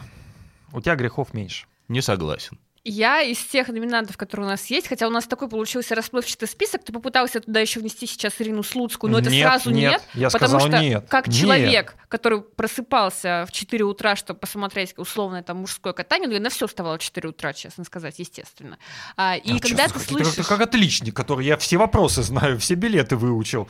[0.72, 1.68] у тебя грехов меньше.
[1.88, 2.58] Не согласен.
[2.84, 6.84] Я из тех номинантов, которые у нас есть, хотя у нас такой получился расплывчатый список,
[6.84, 9.91] ты попытался туда еще внести сейчас Ирину Слуцкую, но это нет, сразу нет.
[9.91, 11.06] нет, я потому сказал что нет.
[11.08, 11.36] как нет.
[11.36, 16.49] человек, который просыпался в 4 утра, чтобы посмотреть условное там мужское катание, ну, я на
[16.49, 18.80] все вставала в 4 утра, честно сказать, естественно.
[19.16, 20.34] А, и а когда ты слышишь...
[20.34, 23.70] Ты как отличник, который я все вопросы знаю, все билеты выучил.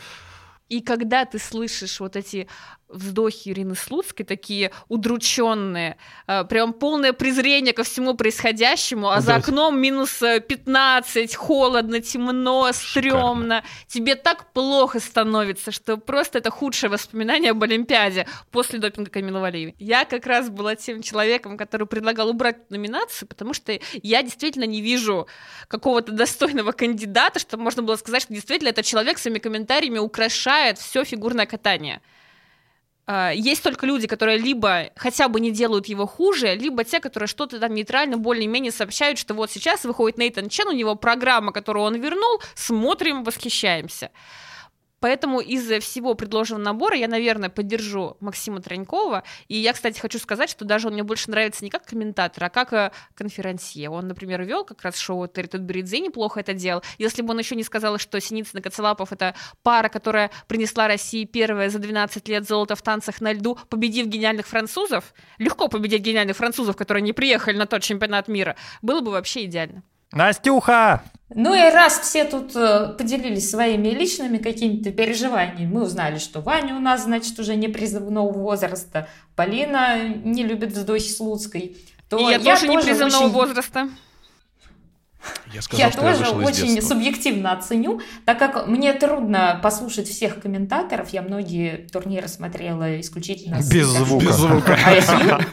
[0.72, 2.48] И когда ты слышишь вот эти
[2.88, 9.80] вздохи Ирины Слуцкой, такие удрученные, э, прям полное презрение ко всему происходящему, а за окном
[9.80, 13.64] минус 15, холодно, темно, стрёмно.
[13.88, 19.74] Тебе так плохо становится, что просто это худшее воспоминание об Олимпиаде после допинга Камила Валиева.
[19.78, 24.82] Я как раз была тем человеком, который предлагал убрать номинацию, потому что я действительно не
[24.82, 25.28] вижу
[25.68, 31.04] какого-то достойного кандидата, чтобы можно было сказать, что действительно этот человек своими комментариями украшает все
[31.04, 32.02] фигурное катание.
[33.08, 37.28] А, есть только люди, которые либо хотя бы не делают его хуже, либо те, которые
[37.28, 41.86] что-то там нейтрально более-менее сообщают, что вот сейчас выходит Нейтан Чен, у него программа, которую
[41.86, 44.12] он вернул, смотрим, восхищаемся.
[45.02, 49.24] Поэтому из всего предложенного набора я, наверное, поддержу Максима Тронькова.
[49.48, 52.50] И я, кстати, хочу сказать, что даже он мне больше нравится не как комментатор, а
[52.50, 53.90] как э, конферансье.
[53.90, 56.84] Он, например, вел как раз шоу Терри Тутберидзе, неплохо это делал.
[57.00, 61.26] Если бы он еще не сказал, что Синицын и Коцелапов— это пара, которая принесла России
[61.26, 66.38] первое за 12 лет золото в танцах на льду, победив гениальных французов, легко победить гениальных
[66.38, 69.84] французов, которые не приехали на тот чемпионат мира, было бы вообще идеально.
[70.12, 71.04] Настюха!
[71.34, 76.76] Ну и раз все тут э, поделились своими личными какими-то переживаниями, мы узнали, что Ваня
[76.76, 79.08] у нас, значит, уже не призывного возраста,
[79.38, 81.78] Полина не любит вздохи с Луцкой,
[82.10, 83.34] то и я, я тоже не призывного очень...
[83.34, 83.90] возраста.
[85.54, 91.10] Я, сказал, я тоже я очень субъективно оценю, так как мне трудно послушать всех комментаторов.
[91.10, 94.26] Я многие турниры смотрела исключительно без звука.
[94.26, 95.46] Без звука.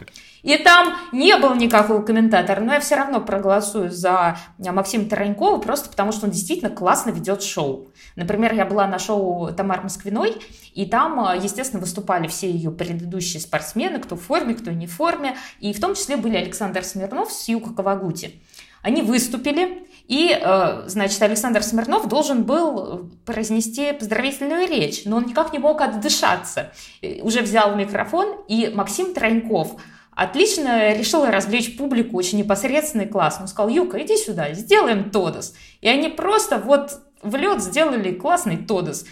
[0.48, 5.90] И там не было никакого комментатора, но я все равно проголосую за Максима Таранькова, просто
[5.90, 7.88] потому что он действительно классно ведет шоу.
[8.16, 10.36] Например, я была на шоу Тамар Москвиной,
[10.72, 15.36] и там, естественно, выступали все ее предыдущие спортсмены, кто в форме, кто не в форме,
[15.60, 18.40] и в том числе были Александр Смирнов с Юка Кавагути.
[18.80, 25.52] Они выступили, И, э, значит, Александр Смирнов должен был произнести поздравительную речь, но он никак
[25.52, 26.72] не мог отдышаться.
[27.20, 29.78] Уже взял микрофон, и Максим Троньков
[30.18, 33.38] отлично решил развлечь публику, очень непосредственный класс.
[33.40, 35.54] Он сказал, Юка, иди сюда, сделаем Тодос.
[35.80, 39.06] И они просто вот в лед сделали классный Тодос.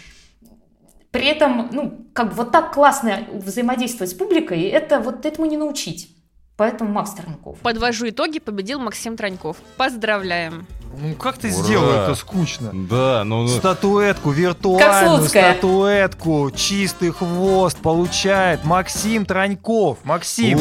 [1.11, 5.55] При этом, ну, как бы вот так классно взаимодействовать с публикой, это вот этому не
[5.55, 6.09] научить.
[6.57, 7.59] Поэтому Макс Троньков.
[7.59, 9.57] Подвожу итоги, победил Максим Троньков.
[9.77, 10.67] Поздравляем.
[10.99, 11.63] Ну как ты Ура.
[11.63, 12.71] сделал это скучно?
[12.73, 13.43] Да, ну...
[13.43, 19.99] ну, Статуэтку, виртуальную статуэтку, чистый хвост получает Максим Троньков.
[20.03, 20.59] Максим,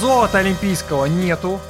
[0.00, 1.60] золота олимпийского нету.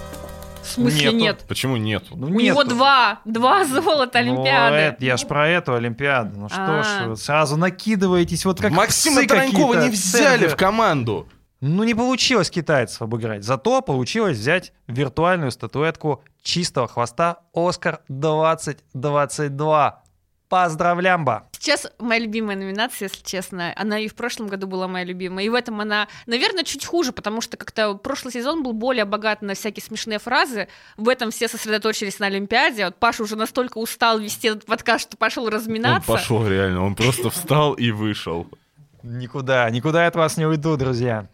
[0.62, 1.16] В смысле Нету.
[1.16, 1.44] нет?
[1.48, 2.14] Почему нету?
[2.14, 2.76] Ну, У него нету.
[2.76, 4.76] два, два золота Ну, Олимпиады.
[4.76, 6.38] это я ж про эту Олимпиаду.
[6.38, 7.08] Ну что ж, А.
[7.08, 9.82] вы сразу накидываетесь вот как Максима какие-то.
[9.82, 11.26] не взяли в команду.
[11.61, 13.45] Ну, не получилось китайцев обыграть.
[13.45, 20.03] Зато получилось взять виртуальную статуэтку чистого хвоста Оскар 2022.
[20.49, 21.49] Поздравлямба!
[21.53, 23.73] Сейчас моя любимая номинация, если честно.
[23.77, 25.45] Она и в прошлом году была моя любимая.
[25.45, 29.43] И в этом она, наверное, чуть хуже, потому что как-то прошлый сезон был более богат
[29.43, 30.66] на всякие смешные фразы.
[30.97, 32.87] В этом все сосредоточились на Олимпиаде.
[32.87, 36.11] Вот Паша уже настолько устал вести этот подкаст, что пошел Он разминаться.
[36.11, 38.49] пошел реально, он просто встал и вышел.
[39.05, 41.28] Никуда, никуда я от вас не уйду, друзья.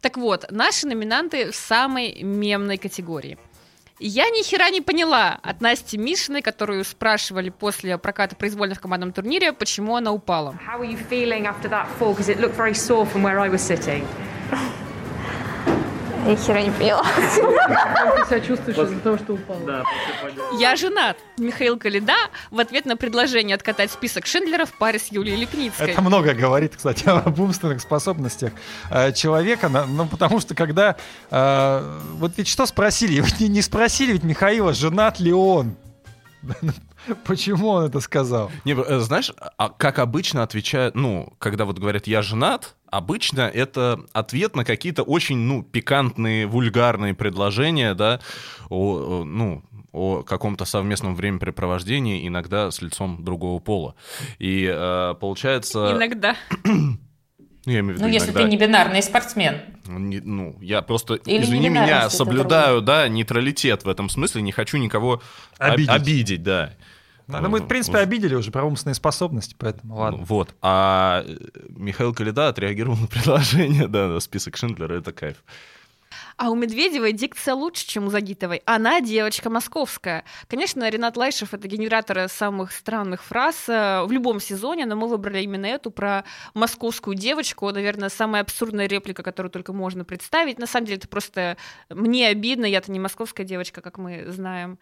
[0.00, 3.38] Так вот, наши номинанты в самой мемной категории.
[4.02, 9.12] Я ни хера не поняла от Насти Мишиной, которую спрашивали после проката произвольно в командном
[9.12, 10.58] турнире, почему она упала.
[10.66, 12.16] How are you feeling after that fall?
[12.16, 14.06] Because it looked very sore from where I was sitting.
[16.26, 17.02] Я хера не поняла.
[17.02, 19.56] Ты себя чувствуешь из-за того, что упал?
[19.66, 19.84] Да.
[20.58, 21.16] Я женат.
[21.38, 22.14] Михаил Калида
[22.50, 25.90] в ответ на предложение откатать список Шиндлера в паре с Юлией Лепницкой.
[25.90, 28.52] Это много говорит, кстати, об умственных способностях
[28.90, 29.68] э, человека.
[29.68, 30.96] Ну, потому что когда...
[31.30, 33.22] э, вот ведь что спросили?
[33.40, 35.76] Не спросили ведь Михаила, женат ли он.
[37.24, 38.50] Почему он это сказал?
[38.64, 44.00] Не, э, знаешь, а как обычно отвечают, ну, когда вот говорят «я женат», обычно это
[44.12, 48.20] ответ на какие-то очень, ну, пикантные, вульгарные предложения, да,
[48.68, 49.62] о, ну,
[49.92, 53.94] о каком-то совместном времяпрепровождении, иногда с лицом другого пола.
[54.38, 55.92] И э, получается...
[55.96, 56.36] Иногда.
[57.66, 58.42] Ну, я имею в виду Ну, если иногда.
[58.44, 59.60] ты не бинарный спортсмен.
[59.86, 64.50] Не- ну, я просто, Или извини не меня, соблюдаю, да, нейтралитет в этом смысле, не
[64.50, 65.20] хочу никого
[65.58, 65.90] об- Обидеть.
[65.90, 66.72] обидеть да.
[67.30, 70.18] Ну, мы, в принципе, обидели уже про умственные способности, поэтому ладно.
[70.18, 70.54] Ну, вот.
[70.62, 71.36] А э,
[71.68, 75.36] Михаил Калида отреагировал на предложение, да, на список Шиндлера, это кайф.
[76.36, 78.62] А у Медведевой дикция лучше, чем у Загитовой.
[78.64, 80.24] Она девочка московская.
[80.48, 85.42] Конечно, Ренат Лайшев— это генератор самых странных фраз э, в любом сезоне, но мы выбрали
[85.42, 86.24] именно эту про
[86.54, 87.70] московскую девочку.
[87.70, 90.58] Наверное, самая абсурдная реплика, которую только можно представить.
[90.58, 91.58] На самом деле, это просто
[91.90, 92.64] мне обидно.
[92.64, 94.78] Я-то не московская девочка, как мы знаем.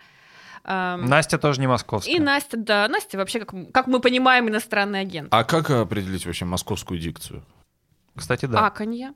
[0.65, 2.13] Настя тоже не московская.
[2.13, 5.29] И Настя, да, Настя вообще, как, как мы понимаем, иностранный агент.
[5.31, 7.45] А как определить вообще московскую дикцию?
[8.15, 8.67] Кстати, да.
[8.67, 9.15] Аканье,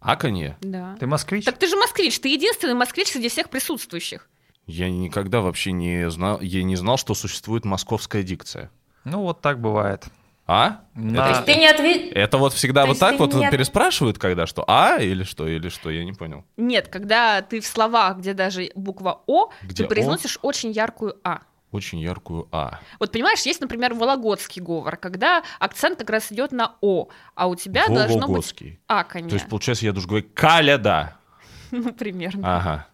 [0.00, 0.56] Аканье?
[0.60, 0.96] да.
[0.98, 1.44] Ты москвич?
[1.44, 4.28] Так ты же москвич, ты единственный москвич среди всех присутствующих.
[4.66, 8.70] Я никогда вообще не знал, я не знал, что существует московская дикция.
[9.04, 10.04] Ну, вот так бывает.
[10.52, 10.80] А?
[10.94, 12.12] На- То есть ты не ответил...
[12.14, 14.64] Это вот всегда То вот так вот не переспрашивают, когда что?
[14.68, 15.48] А или что?
[15.48, 15.88] Или что?
[15.88, 16.44] Я не понял.
[16.58, 21.40] Нет, когда ты в словах, где даже буква О, Где ты произносишь очень яркую А.
[21.70, 22.80] Очень яркую А.
[23.00, 27.54] Вот понимаешь, есть, например, вологодский говор, когда акцент как раз идет на О, а у
[27.54, 28.78] тебя должно быть Вологодский.
[28.88, 29.36] А, То конечно.
[29.36, 31.16] есть, получается, я должен говорить «каляда».
[31.70, 32.56] Ну, примерно.
[32.58, 32.86] Ага.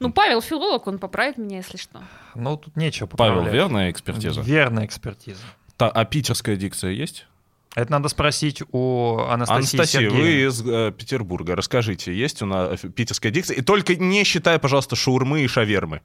[0.00, 2.02] Ну, Павел филолог, он поправит меня, если что.
[2.34, 3.54] Ну, тут нечего Павел, поправлять.
[3.54, 4.42] верная экспертиза?
[4.42, 5.42] Верная экспертиза.
[5.78, 7.26] Та- а питерская дикция есть?
[7.74, 10.48] Это надо спросить у Анастасии Анастасия, вы Сергеевны.
[10.48, 11.54] из э, Петербурга.
[11.54, 13.56] Расскажите, есть у нас питерская дикция?
[13.56, 16.02] И только не считая, пожалуйста, шаурмы и шавермы.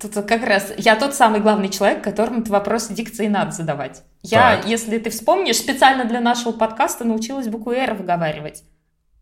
[0.00, 4.02] Тут как раз я тот самый главный человек, которому ты вопросы дикции надо задавать.
[4.22, 4.66] Я, Так.
[4.66, 8.64] если ты вспомнишь, специально для нашего подкаста научилась букву «Р» выговаривать.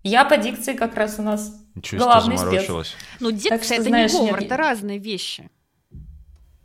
[0.03, 2.49] Я по дикции как раз у нас Ничего главный спец.
[2.49, 2.95] заморочилась.
[3.19, 5.51] Ну, дикция это знаешь, не говор, нет- это разные вещи.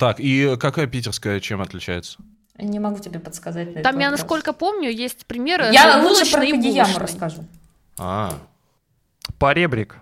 [0.02, 2.18] Так, и какая питерская чем отличается?
[2.58, 4.20] Не могу тебе подсказать на Там, я вопрос.
[4.22, 6.98] насколько помню, есть примеры Я лучше про булочной.
[6.98, 7.46] расскажу.
[8.00, 8.34] А,
[9.38, 9.98] Поребрик.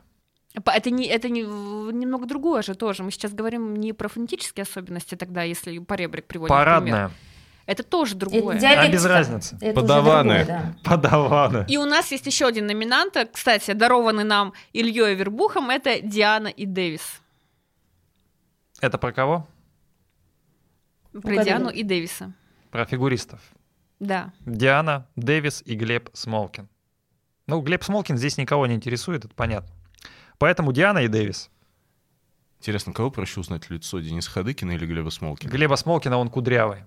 [0.63, 3.03] По- Это, не, это не, немного другое же тоже.
[3.03, 6.65] Мы сейчас говорим не про фонетические особенности тогда, если поребрик приводим в пример.
[6.65, 7.11] Парадная.
[7.65, 8.57] Это тоже Это другое.
[8.57, 8.87] диалектика.
[8.87, 9.57] А без разницы.
[9.59, 10.45] Это Подаваны.
[10.45, 10.89] другое, да.
[10.89, 11.65] Подаваны.
[11.67, 16.65] И у нас есть еще один номинант, кстати, дарованный нам Ильей Вербухом, это Диана и
[16.65, 17.19] Дэвис.
[18.79, 19.45] Это про кого?
[21.11, 21.45] Про Угадали.
[21.45, 22.33] Диану и Дэвиса.
[22.71, 23.41] Про фигуристов.
[23.99, 24.31] Да.
[24.45, 26.69] Диана, Дэвис и Глеб Смолкин.
[27.47, 29.73] Ну, Глеб Смолкин здесь никого не интересует, это понятно.
[30.37, 31.49] Поэтому Диана и Дэвис.
[32.59, 35.49] Интересно, кого проще узнать лицо, Дениса Хадыкина или Глеба Смолкина?
[35.49, 36.85] Глеба Смолкина, он кудрявый.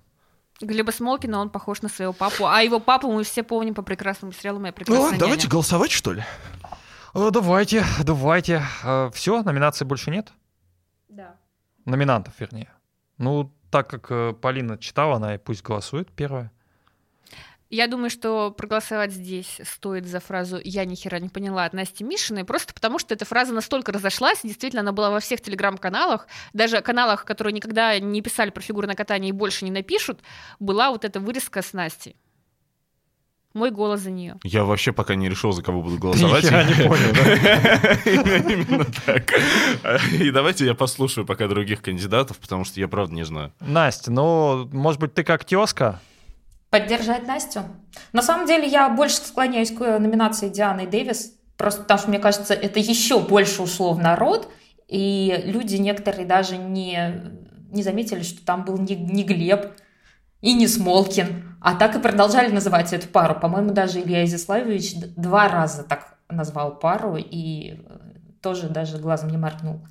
[0.61, 2.45] Глеба Смолкина, он похож на своего папу.
[2.45, 5.51] А его папу мы все помним по прекрасному сериалу «Моя Ну прекрасная ладно, давайте няня».
[5.51, 6.23] голосовать, что ли?
[7.13, 8.63] Э, Давайте, давайте.
[9.13, 10.31] Все, номинаций больше нет?
[11.09, 11.35] Да.
[11.85, 12.71] Номинантов, вернее.
[13.17, 16.51] Ну, так как э, Полина читала, она и пусть голосует первая.
[17.71, 22.03] Я думаю, что проголосовать здесь стоит за фразу «я ни хера не поняла» от Насти
[22.03, 26.81] Мишиной, просто потому что эта фраза настолько разошлась, действительно, она была во всех телеграм-каналах, даже
[26.81, 30.19] каналах, которые никогда не писали про фигурное катание и больше не напишут,
[30.59, 32.15] была вот эта вырезка с Настей.
[33.53, 34.37] Мой голос за нее.
[34.43, 36.43] Я вообще пока не решил, за кого буду голосовать.
[36.43, 38.51] нихера не понял, да?
[38.51, 39.31] Именно так.
[40.19, 43.53] И давайте я послушаю пока других кандидатов, потому что я правда не знаю.
[43.59, 45.99] Настя, ну, может быть, ты как тезка?
[46.71, 47.61] Поддержать Настю?
[48.11, 52.55] На самом деле я больше склоняюсь к номинации Дианы Дэвис, просто потому что, мне кажется,
[52.55, 54.49] это еще больше ушло в народ,
[54.87, 57.21] и люди некоторые даже не,
[57.69, 59.73] не заметили, что там был не, не Глеб
[60.43, 63.33] и не Смолкин, а так и продолжали называть эту пару.
[63.39, 67.99] По-моему, даже Илья Изяславович два раза так назвал пару и э,
[68.41, 69.81] тоже даже глазом не моргнул.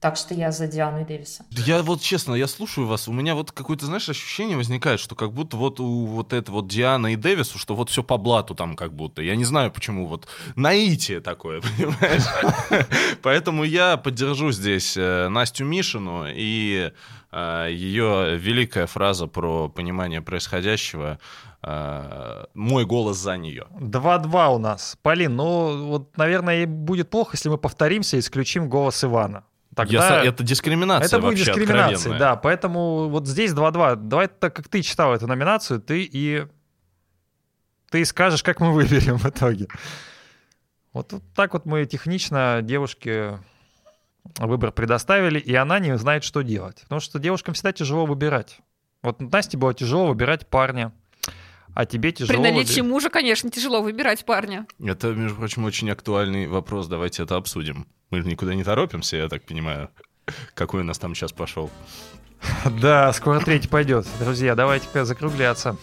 [0.00, 1.44] Так что я за Диану и Дэвиса.
[1.50, 5.32] Я вот честно, я слушаю вас, у меня вот какое-то, знаешь, ощущение возникает, что как
[5.32, 8.74] будто вот у вот это вот Дианы и Дэвису, что вот все по блату там
[8.74, 9.22] как будто.
[9.22, 10.26] Я не знаю почему, вот
[10.56, 12.24] наитие такое, понимаешь?
[13.22, 16.92] Поэтому я поддержу здесь э, Настю Мишину и
[17.32, 21.18] ее великая фраза про понимание происходящего
[21.62, 23.66] э, «Мой голос за нее».
[23.78, 24.96] 2-2 у нас.
[25.02, 29.44] Полин, ну, вот, наверное, будет плохо, если мы повторимся и исключим голос Ивана.
[29.70, 32.18] Я Тогда со- это дискриминация это будет дискриминация, откровенная.
[32.18, 32.36] да.
[32.36, 33.94] Поэтому вот здесь 2-2.
[33.96, 36.46] Давай, так как ты читал эту номинацию, ты и
[37.90, 39.68] ты скажешь, как мы выберем в итоге.
[40.92, 43.38] Вот, вот так вот мы технично девушке
[44.38, 46.82] выбор предоставили, и она не знает, что делать.
[46.82, 48.58] Потому что девушкам всегда тяжело выбирать.
[49.02, 50.92] Вот Насте было тяжело выбирать парня,
[51.74, 52.42] а тебе При тяжело...
[52.42, 54.66] наличии выби- мужа, конечно, тяжело выбирать парня.
[54.84, 56.86] Это, между прочим, очень актуальный вопрос.
[56.88, 57.86] Давайте это обсудим.
[58.10, 59.88] Мы же никуда не торопимся, я так понимаю.
[60.54, 61.70] Какой у нас там сейчас пошел?
[62.80, 64.06] Да, скоро третий пойдет.
[64.18, 65.76] Друзья, давайте-ка закругляться.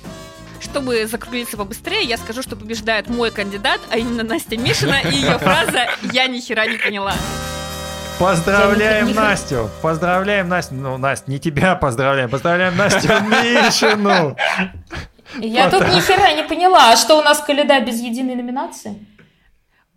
[0.59, 5.37] Чтобы закруглиться побыстрее, я скажу, что побеждает мой кандидат, а именно Настя Мишина и ее
[5.37, 7.13] фраза «я ни хера не поняла».
[8.19, 9.69] Поздравляем Настю!
[9.81, 10.73] Поздравляем Настю!
[10.73, 14.35] Ну, Настя, не тебя поздравляем, поздравляем Настю Мишину!
[15.39, 18.95] Я тут ни хера не поняла, а что у нас Коляда без единой номинации?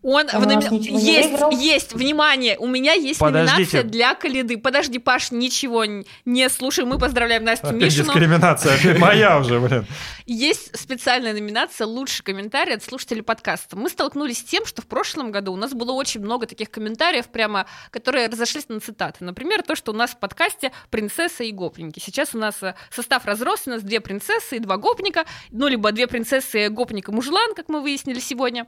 [0.03, 1.51] Он А в номи- есть, выиграл?
[1.51, 3.53] есть, внимание, у меня есть Подождите.
[3.79, 4.57] номинация для Калиды.
[4.57, 5.85] Подожди, Паш, ничего
[6.25, 8.05] не слушай, мы поздравляем Настю Опять Мишину.
[8.05, 9.87] дискриминация, опять моя уже, блин.
[10.25, 13.77] Есть специальная номинация «Лучший комментарий от слушателей подкаста».
[13.77, 17.27] Мы столкнулись с тем, что в прошлом году у нас было очень много таких комментариев,
[17.27, 19.23] прямо, которые разошлись на цитаты.
[19.25, 21.99] Например, то, что у нас в подкасте «Принцесса и гопники».
[21.99, 25.93] Сейчас у нас э, состав разросся, у нас две принцессы и два гопника, ну, либо
[25.93, 28.67] две принцессы, гопник и мужлан, как мы выяснили сегодня.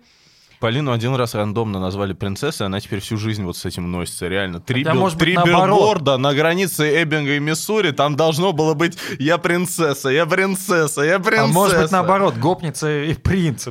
[0.62, 4.60] Полину один раз рандомно назвали принцессой, она теперь всю жизнь вот с этим носится, реально.
[4.60, 5.80] Три, Хотя, бил- может быть, три наоборот.
[5.80, 11.18] билборда на границе Эббинга и Миссури, там должно было быть «Я принцесса, я принцесса, я
[11.18, 11.50] принцесса».
[11.50, 13.66] А может быть, наоборот, гопница и принц.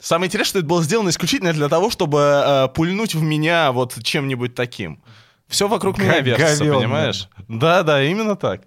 [0.00, 4.02] Самое интересное, что это было сделано исключительно для того, чтобы э, пульнуть в меня вот
[4.02, 5.02] чем-нибудь таким.
[5.48, 7.28] Все вокруг меня вертится, понимаешь?
[7.46, 8.62] Да-да, именно так.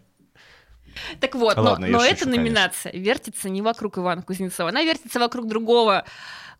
[1.19, 4.84] Так вот, но, Ладно, я но шучу, эта номинация вертится не вокруг Ивана Кузнецова, она
[4.84, 6.06] вертится вокруг другого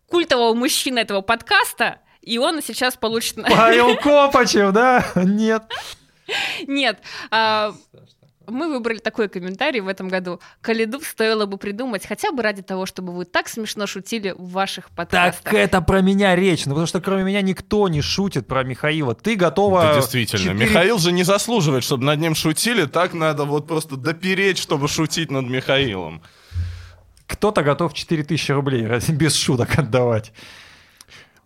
[0.08, 3.36] культового мужчины этого подкаста, и он сейчас получит...
[3.36, 5.04] Павел Копачев, да?
[5.14, 5.62] Нет.
[6.66, 7.72] Нет, а,
[8.46, 10.40] мы выбрали такой комментарий в этом году.
[10.60, 14.86] Калиду стоило бы придумать хотя бы ради того, чтобы вы так смешно шутили в ваших
[14.88, 15.54] Так подкастах.
[15.54, 19.14] это про меня речь, ну потому что кроме меня никто не шутит про Михаила.
[19.14, 19.82] Ты готова...
[19.82, 20.42] Да, действительно.
[20.52, 22.84] четыре- Михаил же не заслуживает, чтобы над ним шутили.
[22.84, 26.22] Так надо вот просто допереть, чтобы шутить над Михаилом.
[27.28, 30.32] Кто-то готов 4000 рублей раз- без шуток отдавать.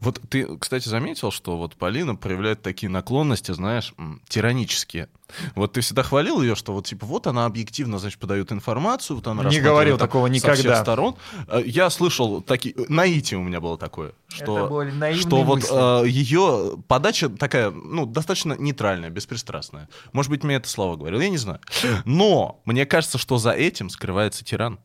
[0.00, 3.94] Вот ты, кстати, заметил, что вот Полина проявляет такие наклонности, знаешь,
[4.28, 5.08] тиранические.
[5.54, 9.28] Вот ты всегда хвалил ее, что вот типа вот она объективно, значит, подает информацию, вот
[9.28, 10.82] она Не говорил там такого со всех никогда.
[10.82, 11.14] сторон.
[11.46, 15.60] Э, Я слышал такие наитие у меня было такое, что Это были наивные что вот
[15.60, 16.08] мысли.
[16.10, 19.88] ее подача такая, ну, достаточно нейтральная, беспристрастная.
[20.12, 21.60] Может быть, мне это слово говорил, я не знаю.
[22.04, 24.80] Но мне кажется, что за этим скрывается тиран.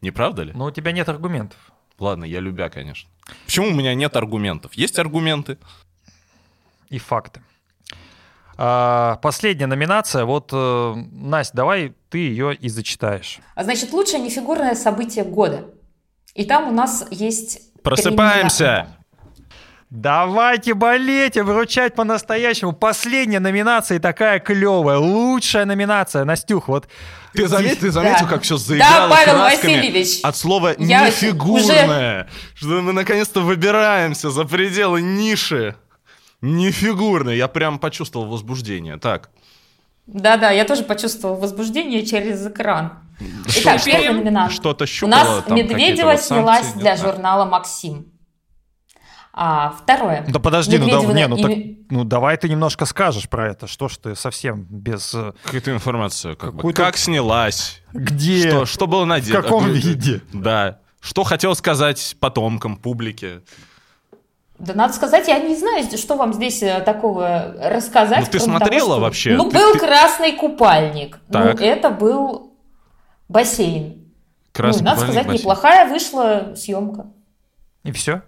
[0.00, 0.52] Не правда ли?
[0.54, 1.58] Но у тебя нет аргументов.
[1.98, 3.10] Ладно, я любя, конечно.
[3.44, 4.72] Почему у меня нет аргументов?
[4.74, 5.58] Есть аргументы?
[6.90, 7.40] и факты.
[8.58, 10.24] А, последняя номинация.
[10.24, 13.38] Вот, э, Настя, давай ты ее и зачитаешь.
[13.54, 15.64] А Значит, лучшее нефигурное событие года.
[16.34, 17.72] И там у нас есть...
[17.82, 18.88] Просыпаемся!
[19.88, 22.72] Давайте болеть и вручать по-настоящему.
[22.72, 24.98] Последняя номинация и такая клевая.
[24.98, 26.24] Лучшая номинация.
[26.24, 26.86] Настюх, вот
[27.32, 28.28] Ты заметил, ты заметил, Да.
[28.30, 30.20] как все заиграло Да, Павел красками Васильевич.
[30.22, 35.76] от слова Я «нефигурное», что мы наконец-то выбираемся за пределы ниши.
[36.40, 37.34] Нефигурное.
[37.34, 38.96] Я прям почувствовал возбуждение.
[38.96, 39.30] Так,
[40.06, 42.94] Да-да, я тоже почувствовала возбуждение через экран.
[43.56, 44.50] Итак, первый номинант.
[44.52, 48.06] что-то У щупало нас там какие-то Медведева снялась для журнала «Максим».
[49.42, 50.22] А, второе.
[50.28, 53.66] Да подожди, ну, да, не, ну, так- и- ну давай ты немножко скажешь про это.
[53.66, 55.14] Что ж ты совсем без...
[55.14, 56.34] э, какая-то информация.
[56.34, 56.56] Как, бы.
[56.58, 58.50] Какую-то- как снялась, Где?
[58.50, 59.40] что, что было надето.
[59.40, 60.20] В каком виде?
[60.34, 60.80] Да.
[61.00, 63.40] Что хотел сказать потомкам, публике.
[64.58, 68.20] Да надо сказать, я не знаю, что вам здесь э, такого рассказать.
[68.20, 69.36] Ну, ты смотрела того, что- вообще?
[69.36, 71.18] Ну, Ты- был ты- красный купальник.
[71.32, 71.58] Так.
[71.60, 72.52] Ну, это был
[73.30, 74.12] бассейн.
[74.52, 75.40] Красный ну, надо купальник, сказать, бассейн.
[75.40, 77.06] неплохая вышла съемка.
[77.84, 78.20] И все?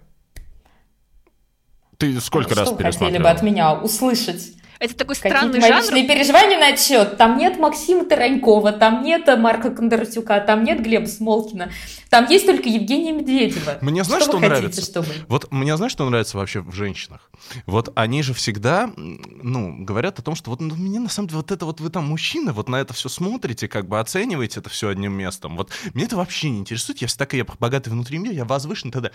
[2.03, 4.51] Ты сколько раз вы хотели бы от меня услышать?
[4.79, 5.83] Это такой странный мои жанр.
[5.83, 7.15] личные переживания на этот счет.
[7.15, 11.71] Там нет Максима Таранькова, там нет Марка Кондратюка, там нет Глеба Смолкина.
[12.09, 13.77] Там есть только Евгения Медведева.
[13.79, 14.81] Мне знаешь, что что вы хотите, нравится?
[14.81, 15.07] чтобы?
[15.29, 17.31] Вот мне знаешь, что нравится вообще в женщинах?
[17.65, 21.37] Вот они же всегда, ну, говорят о том, что вот ну, мне на самом деле
[21.37, 24.69] вот это вот вы там мужчины, вот на это все смотрите, как бы оцениваете это
[24.69, 25.55] все одним местом.
[25.55, 26.97] Вот меня это вообще не интересует.
[26.97, 29.11] Я всегда такая, я богатый внутри мира, я возвышенный тогда.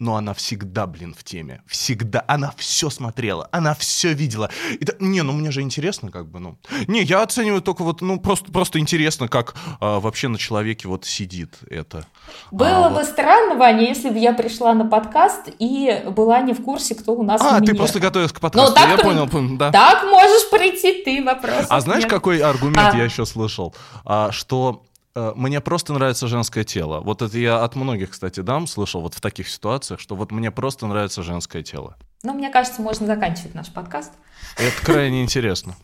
[0.00, 1.60] Но она всегда, блин, в теме.
[1.66, 2.24] Всегда.
[2.26, 3.48] Она все смотрела.
[3.52, 4.48] Она все видела.
[4.80, 6.56] И та- не, ну мне же интересно, как бы, ну.
[6.88, 11.04] Не, я оцениваю только вот, ну, просто, просто интересно, как а, вообще на человеке вот
[11.04, 12.06] сидит это.
[12.50, 13.04] Было А, бы вот.
[13.06, 17.22] странно, Ваня, если бы я пришла на подкаст и была не в курсе, кто у
[17.22, 18.70] нас А, ты просто готовилась к подкасту.
[18.70, 19.70] Ну, так я то- понял, пон- да.
[19.70, 21.66] Так можешь прийти ты, вопрос.
[21.68, 22.96] А знаешь, какой аргумент А.
[22.96, 23.74] я еще слышал?
[24.06, 24.82] А, что
[25.14, 27.00] мне просто нравится женское тело.
[27.00, 30.50] Вот это я от многих, кстати, дам слышал вот в таких ситуациях, что вот мне
[30.50, 31.96] просто нравится женское тело.
[32.22, 34.12] Ну, мне кажется, можно заканчивать наш подкаст.
[34.56, 35.74] Это крайне интересно.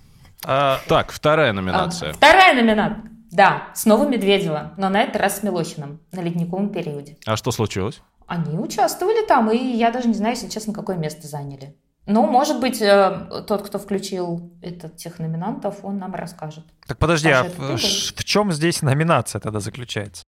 [0.45, 2.13] А, Так, вторая А, номинация.
[2.13, 3.11] Вторая номинация.
[3.33, 7.17] Да, снова Медведева, но на этот раз с Милохиным на ледниковом периоде.
[7.27, 8.01] А что случилось?
[8.27, 11.77] Они участвовали там, и я даже не знаю, если честно, какое место заняли.
[12.07, 16.65] Ну, может быть, э, тот, кто включил этот, тех номинантов, он нам расскажет.
[16.87, 20.25] так подожди, а Саша, это в, в чем здесь номинация тогда заключается?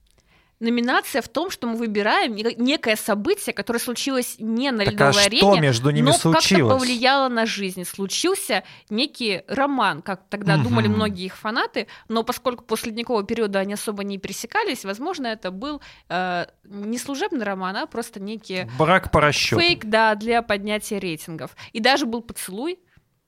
[0.59, 4.91] Номинация в том, что мы выбираем не- некое событие, которое случилось не на Так а
[4.91, 7.83] ледовой что арене, между ними но как-то повлияло на жизнь.
[7.85, 10.63] Случился некий роман, как тогда Мгм.
[10.63, 15.51] думали многие их фанаты, но поскольку после ледникового периода они особо не пересекались, возможно, это
[15.51, 15.79] был
[16.09, 19.61] э, не служебный роман, а просто некий Брак по расчету.
[19.61, 21.55] фейк, да, для поднятия рейтингов.
[21.71, 22.79] И даже был поцелуй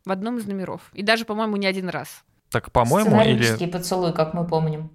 [0.03, 0.81] в одном из номеров.
[0.93, 2.23] И даже, по-моему, не один раз.
[2.49, 3.67] Так, по-моему, или...
[3.67, 4.89] Поцелуй, как мы помним.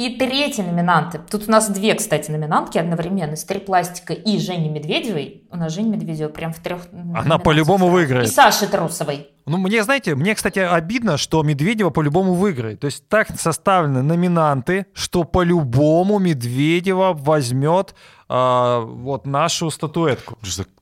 [0.00, 1.20] И третий номинанты.
[1.30, 3.36] Тут у нас две, кстати, номинантки одновременно.
[3.36, 5.42] Стрипластика и Жени Медведевой.
[5.50, 8.32] У нас Женя Медведева прям в трех Она по-любому И выиграет.
[8.32, 9.28] Саши Трусовой.
[9.44, 12.80] Ну, мне, знаете, мне, кстати, обидно, что Медведева по-любому выиграет.
[12.80, 17.94] То есть так составлены номинанты, что по-любому Медведева возьмет
[18.26, 20.38] а, вот нашу статуэтку.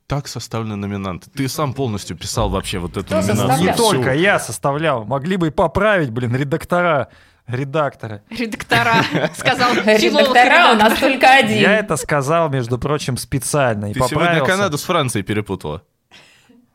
[0.07, 1.29] Так составлены номинанты.
[1.29, 3.49] Ты сам полностью писал вообще вот эту Кто номинацию.
[3.49, 3.67] составлял?
[3.67, 5.05] Не только я составлял.
[5.05, 7.09] Могли бы и поправить, блин, редактора,
[7.49, 8.23] редакторы.
[8.31, 8.95] Редактора,
[9.37, 9.75] сказал.
[9.75, 11.59] Редактора у нас только один.
[11.63, 14.45] Я это сказал, между прочим, специально и Ты сегодня.
[14.45, 15.83] Канаду с Францией перепутала.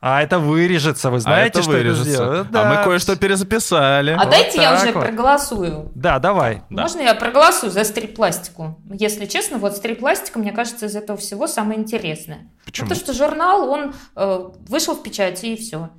[0.06, 2.02] А это вырежется, вы знаете, а это что вырежется.
[2.04, 2.48] это сделает?
[2.48, 2.66] А Да.
[2.66, 4.12] мы кое-что перезаписали.
[4.20, 5.02] А дайте я уже вот.
[5.02, 5.92] проголосую.
[5.96, 6.64] Да, давай.
[6.70, 6.82] Да.
[6.82, 8.82] Можно я проголосую за стрип-пластику?
[8.92, 12.50] Если честно, вот стрип-пластика, мне кажется, из этого всего самое интересное.
[12.66, 12.90] Почему?
[12.90, 15.90] Потому что журнал, он э, вышел в печати и все.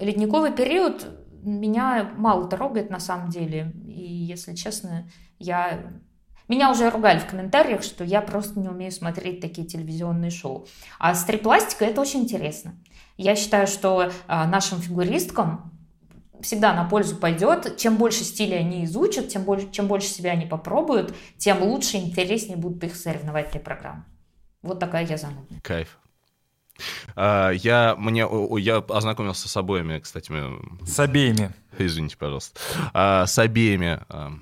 [0.00, 1.06] ледниковый период
[1.44, 3.72] меня мало трогает на самом деле.
[3.86, 5.08] И, если честно,
[5.38, 5.92] я...
[6.46, 10.66] Меня уже ругали в комментариях, что я просто не умею смотреть такие телевизионные шоу.
[10.98, 12.74] А стрип-пластика это очень интересно.
[13.16, 15.72] Я считаю, что а, нашим фигуристкам
[16.42, 17.76] всегда на пользу пойдет.
[17.78, 22.00] Чем больше стилей они изучат, тем больше, чем больше себя они попробуют, тем лучше и
[22.00, 24.04] интереснее будут их соревновательные программы.
[24.62, 25.60] Вот такая я занудная.
[25.62, 25.98] Кайф.
[27.16, 28.26] А, я, мне,
[28.58, 30.32] я ознакомился с обоими, кстати,
[30.86, 31.52] С обеими.
[31.78, 32.60] извините, пожалуйста,
[32.92, 34.32] А, с обеими а,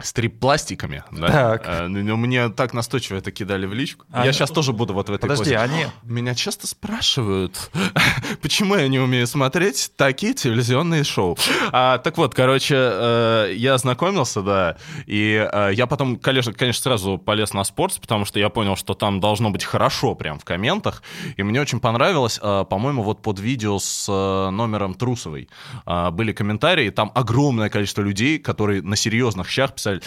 [0.00, 1.04] стрип-пластиками.
[1.10, 1.28] Да?
[1.28, 1.62] Так.
[1.66, 4.06] А, ну, ну, мне так настойчиво это кидали в личку.
[4.10, 5.58] А, я сейчас тоже буду вот в этой Подожди, позе.
[5.58, 5.86] они...
[6.02, 7.70] Меня часто спрашивают,
[8.42, 11.36] почему я не умею смотреть такие телевизионные шоу.
[11.72, 17.18] А, так вот, короче, э, я ознакомился, да, и э, я потом, конечно, конечно, сразу
[17.18, 21.02] полез на спорт, потому что я понял, что там должно быть хорошо прям в комментах,
[21.36, 25.48] и мне очень понравилось, э, по-моему, вот под видео с э, номером Трусовой
[25.86, 30.00] э, были комментарии, там огромное количество людей, которые на серьезных щах писали,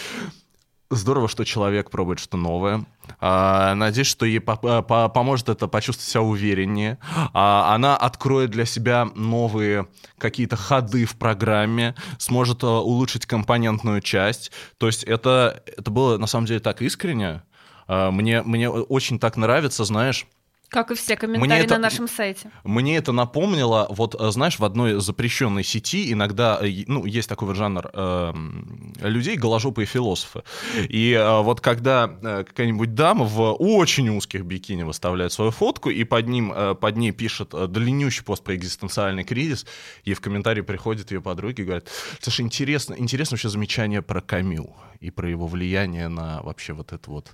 [0.92, 2.86] Здорово, что человек пробует что новое.
[3.20, 7.00] А, надеюсь, что ей по- поможет это почувствовать себя увереннее.
[7.34, 9.88] А, она откроет для себя новые
[10.20, 14.52] какие-то ходы в программе, сможет а, улучшить компонентную часть.
[14.78, 17.42] То есть это, это было на самом деле так искренне.
[17.88, 20.28] А, мне, мне очень так нравится, знаешь,
[20.76, 22.52] Как и все комментарии это- на нашем сайте.
[22.66, 27.48] мне это напомнило, вот, э, знаешь, в одной запрещенной сети иногда, э, ну, есть такой
[27.48, 30.44] вот жанр эм, людей, голожопые философы.
[30.90, 36.04] И э, вот когда э, какая-нибудь дама в очень узких бикини выставляет свою фотку, и
[36.04, 39.66] под, ним, э, под ней пишет э, длиннющий пост про экзистенциальный кризис,
[40.04, 41.88] и в комментарии приходят ее подруги и говорят,
[42.20, 47.10] слушай, интересно, интересно вообще замечание про Камю и про его влияние на вообще вот это
[47.10, 47.34] вот,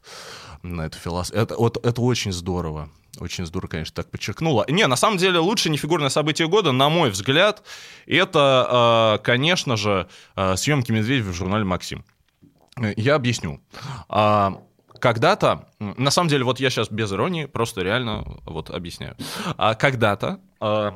[0.61, 1.41] на эту философию.
[1.41, 2.89] Это, вот, это очень здорово.
[3.19, 4.65] Очень здорово, конечно, так подчеркнула.
[4.69, 7.63] Не, на самом деле, лучше не фигурное событие года, на мой взгляд,
[8.05, 12.05] это, э, конечно же, э, съемки Медведева в журнале «Максим».
[12.81, 13.59] Э, Я объясню.
[14.07, 14.61] А,
[14.99, 19.17] Когда-то, на самом деле, вот я сейчас без иронии, просто реально вот объясняю.
[19.57, 20.93] А Когда-то а,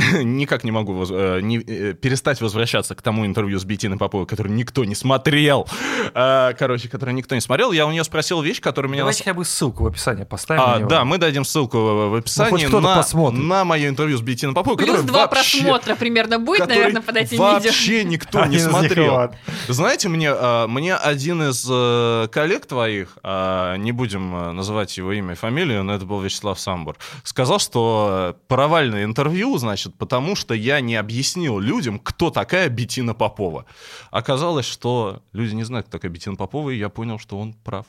[0.22, 4.26] никак не могу воз- э, не, э, перестать возвращаться к тому интервью с Бетиной Поповой,
[4.26, 5.68] который никто не смотрел.
[6.14, 7.72] А, Короче, который никто не смотрел.
[7.72, 9.02] Я у нее спросил вещь, которая меня...
[9.02, 10.62] Давайте хотя бы ссылку в описании поставим.
[10.64, 11.78] а, да, мы дадим ссылку
[12.10, 13.40] в описании кто-то на, посмотрит.
[13.42, 17.30] на мое интервью с Бетиной Поповой, Плюс два вообще- просмотра примерно будет, наверное, под этим
[17.32, 17.44] видео.
[17.44, 19.32] вообще никто не смотрел.
[19.68, 25.32] Знаете, мне, а, мне один из э, коллег твоих, не будем э, называть его имя
[25.32, 30.54] и фамилию, но это был Вячеслав Самбур, сказал, что э, провальное интервью, значит, потому что
[30.54, 33.66] я не объяснил людям, кто такая Бетина Попова.
[34.10, 37.86] Оказалось, что люди не знают, кто такая Бетина Попова, и я понял, что он прав.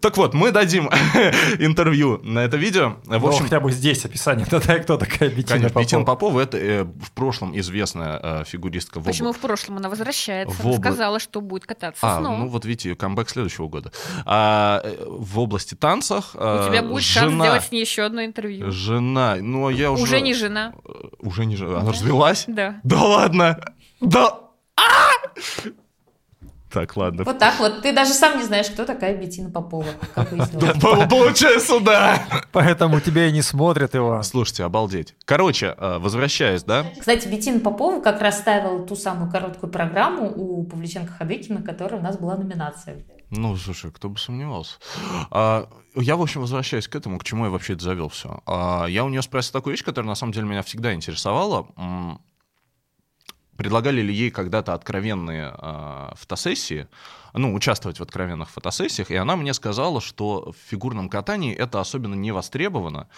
[0.00, 0.88] Так вот, мы дадим
[1.58, 2.96] интервью на это видео.
[3.04, 4.46] В Ну, общем, хотя бы здесь описание.
[4.50, 5.82] Тогда кто такая Бетина Конечно, Попова?
[5.84, 9.88] Бетина Попова это э, в прошлом известная э, фигуристка в об- Почему в прошлом она
[9.88, 10.54] возвращается?
[10.56, 12.36] В обла- сказала, что будет кататься А, снова.
[12.38, 13.90] ну вот видите, камбэк следующего года.
[14.24, 18.02] А, э, в области танцах У э, тебя будет шанс жена, сделать с ней еще
[18.02, 18.70] одно интервью.
[18.70, 20.02] жена, ну а я уже...
[20.04, 20.74] Уже не жена.
[20.84, 22.44] э, Уже не жена, она развелась?
[22.46, 22.80] Да.
[22.84, 23.58] Да ладно!
[24.00, 24.38] Да!
[24.76, 24.82] А!
[26.76, 27.24] Так, ладно.
[27.24, 27.80] Вот так вот.
[27.80, 29.86] Ты даже сам не знаешь, кто такая Бетина Попова.
[30.14, 32.22] Получается, да!
[32.52, 34.22] Поэтому тебя и не смотрят, Иван.
[34.22, 35.14] Слушайте, обалдеть.
[35.24, 36.84] Короче, э, возвращаясь, да?
[37.00, 42.04] Кстати, Бетина Попова как раз ставила ту самую короткую программу у Павличенко Хадыкина, которая у
[42.04, 43.02] нас была номинация.
[43.30, 44.74] Ну, слушай, кто бы сомневался.
[45.30, 48.42] А, я, в общем, возвращаюсь к этому, к чему я вообще это завел все.
[48.46, 51.68] я у нее спросил такую вещь, которая на самом деле меня всегда интересовала.
[53.56, 56.88] Предлагали ли ей когда-то откровенные а, фотосессии,
[57.32, 62.14] ну, участвовать в откровенных фотосессиях, и она мне сказала, что в фигурном катании это особенно
[62.14, 63.08] не востребовано,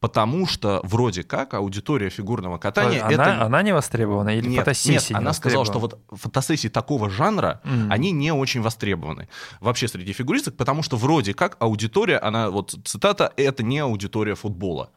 [0.00, 3.42] потому что вроде как аудитория фигурного катания она, это...
[3.42, 7.60] она не востребована или Нет, фотосессии нет, не она сказала, что вот фотосессии такого жанра,
[7.64, 7.92] Мгм.
[7.92, 9.28] они не очень востребованы
[9.60, 14.90] вообще среди фигуристок, потому что вроде как аудитория, она, вот цитата, это не аудитория футбола.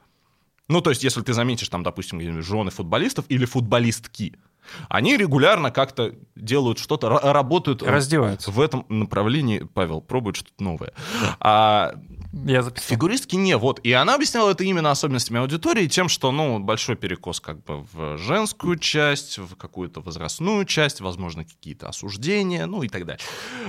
[0.67, 4.39] Ну, то есть, если ты заметишь, там, допустим, жены футболистов или футболистки,
[4.89, 8.51] они регулярно как-то делают что-то, ра- работают Раздеваются.
[8.51, 9.59] в этом направлении.
[9.73, 10.93] Павел пробует что-то новое.
[11.39, 11.93] А
[12.33, 12.87] Я записал.
[12.89, 13.79] Фигуристки не, вот.
[13.83, 18.17] И она объясняла это именно особенностями аудитории, тем, что, ну, большой перекос как бы в
[18.17, 23.23] женскую часть, в какую-то возрастную часть, возможно, какие-то осуждения, ну и так далее.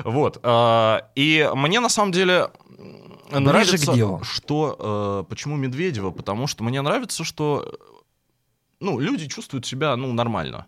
[0.04, 0.38] Вот.
[0.42, 2.50] а, И мне на самом деле
[3.30, 5.22] нравится, что...
[5.24, 6.10] э, Почему Медведева?
[6.10, 7.74] Потому что мне нравится, что
[8.80, 10.66] ну, люди чувствуют себя, ну, нормально.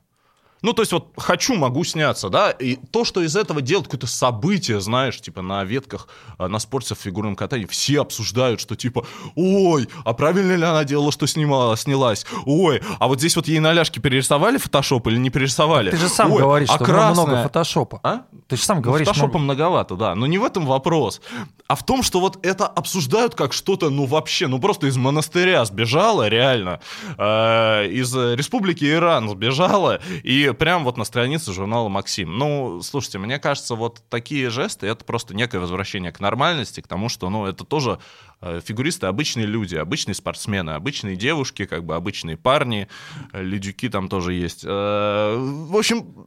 [0.64, 4.06] Ну, то есть вот хочу, могу сняться, да, и то, что из этого делают какое-то
[4.06, 6.08] событие, знаешь, типа на ветках,
[6.38, 9.04] а, на спорте в фигурном катании, все обсуждают, что типа,
[9.36, 13.58] ой, а правильно ли она делала, что снимала, снялась, ой, а вот здесь вот ей
[13.58, 15.90] на ляжке перерисовали фотошоп или не перерисовали?
[15.90, 18.00] Ты же сам Ой, говоришь, а что красная- много фотошопа.
[18.02, 18.22] А?
[18.48, 20.14] Ты же сам Ну, говоришь, фотошопа много- многовато, да.
[20.14, 21.20] Но не в этом вопрос.
[21.68, 25.62] А в том, что вот это обсуждают как что-то, ну вообще, ну просто из монастыря
[25.66, 26.80] сбежала, реально.
[27.18, 30.00] Э, из республики Иран сбежала.
[30.22, 32.38] И прям вот на странице журнала «Максим».
[32.38, 37.08] Ну, слушайте, мне кажется, вот такие жесты, это просто некое возвращение к нормальности, к тому,
[37.08, 37.98] что, ну, это тоже
[38.40, 42.88] э, фигуристы обычные люди, обычные спортсмены, обычные девушки, как бы обычные парни,
[43.32, 44.64] э, ледюки там тоже есть.
[44.64, 46.26] Э, В общем,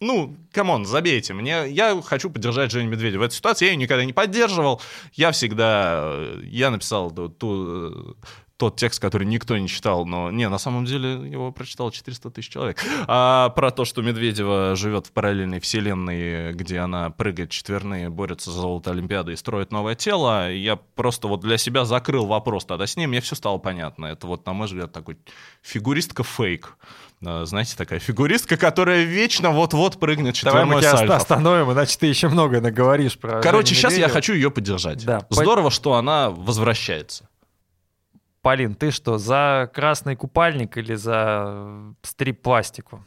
[0.00, 1.34] ну, come on, забейте.
[1.34, 3.20] Мне, я хочу поддержать Женю Медведева.
[3.20, 4.80] В этой ситуации я ее никогда не поддерживал.
[5.12, 8.16] Я всегда, я написал ту, ту,
[8.60, 12.50] тот текст, который никто не читал, но не, на самом деле его прочитало 400 тысяч
[12.52, 18.50] человек, а, про то, что Медведева живет в параллельной вселенной, где она прыгает четверные, борется
[18.50, 22.86] за золото Олимпиады и строит новое тело, я просто вот для себя закрыл вопрос тогда
[22.86, 24.04] с ним, мне все стало понятно.
[24.06, 25.16] Это вот, на мой взгляд, такой
[25.62, 26.76] фигуристка-фейк.
[27.24, 31.16] А, Знаете, такая фигуристка, которая вечно вот-вот прыгнет Давай мы четверной тебя сальто.
[31.16, 34.14] остановим, иначе ты еще много наговоришь про Короче, Женю сейчас я Медведеву.
[34.14, 35.04] хочу ее поддержать.
[35.06, 37.29] Да, по- Здорово, что она возвращается.
[38.42, 43.04] Полин, ты что, за красный купальник или за э, стрип-пластику?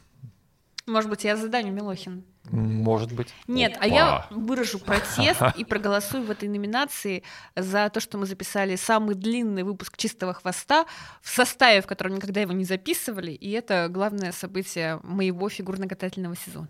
[0.86, 2.24] Может быть, я заданию Милохин.
[2.50, 3.34] Может быть.
[3.48, 3.86] Нет, а Опа.
[3.86, 7.22] я выражу протест и проголосую в этой номинации
[7.56, 10.84] за то, что мы записали самый длинный выпуск «Чистого хвоста»
[11.22, 16.68] в составе, в котором никогда его не записывали, и это главное событие моего фигурно-катательного сезона.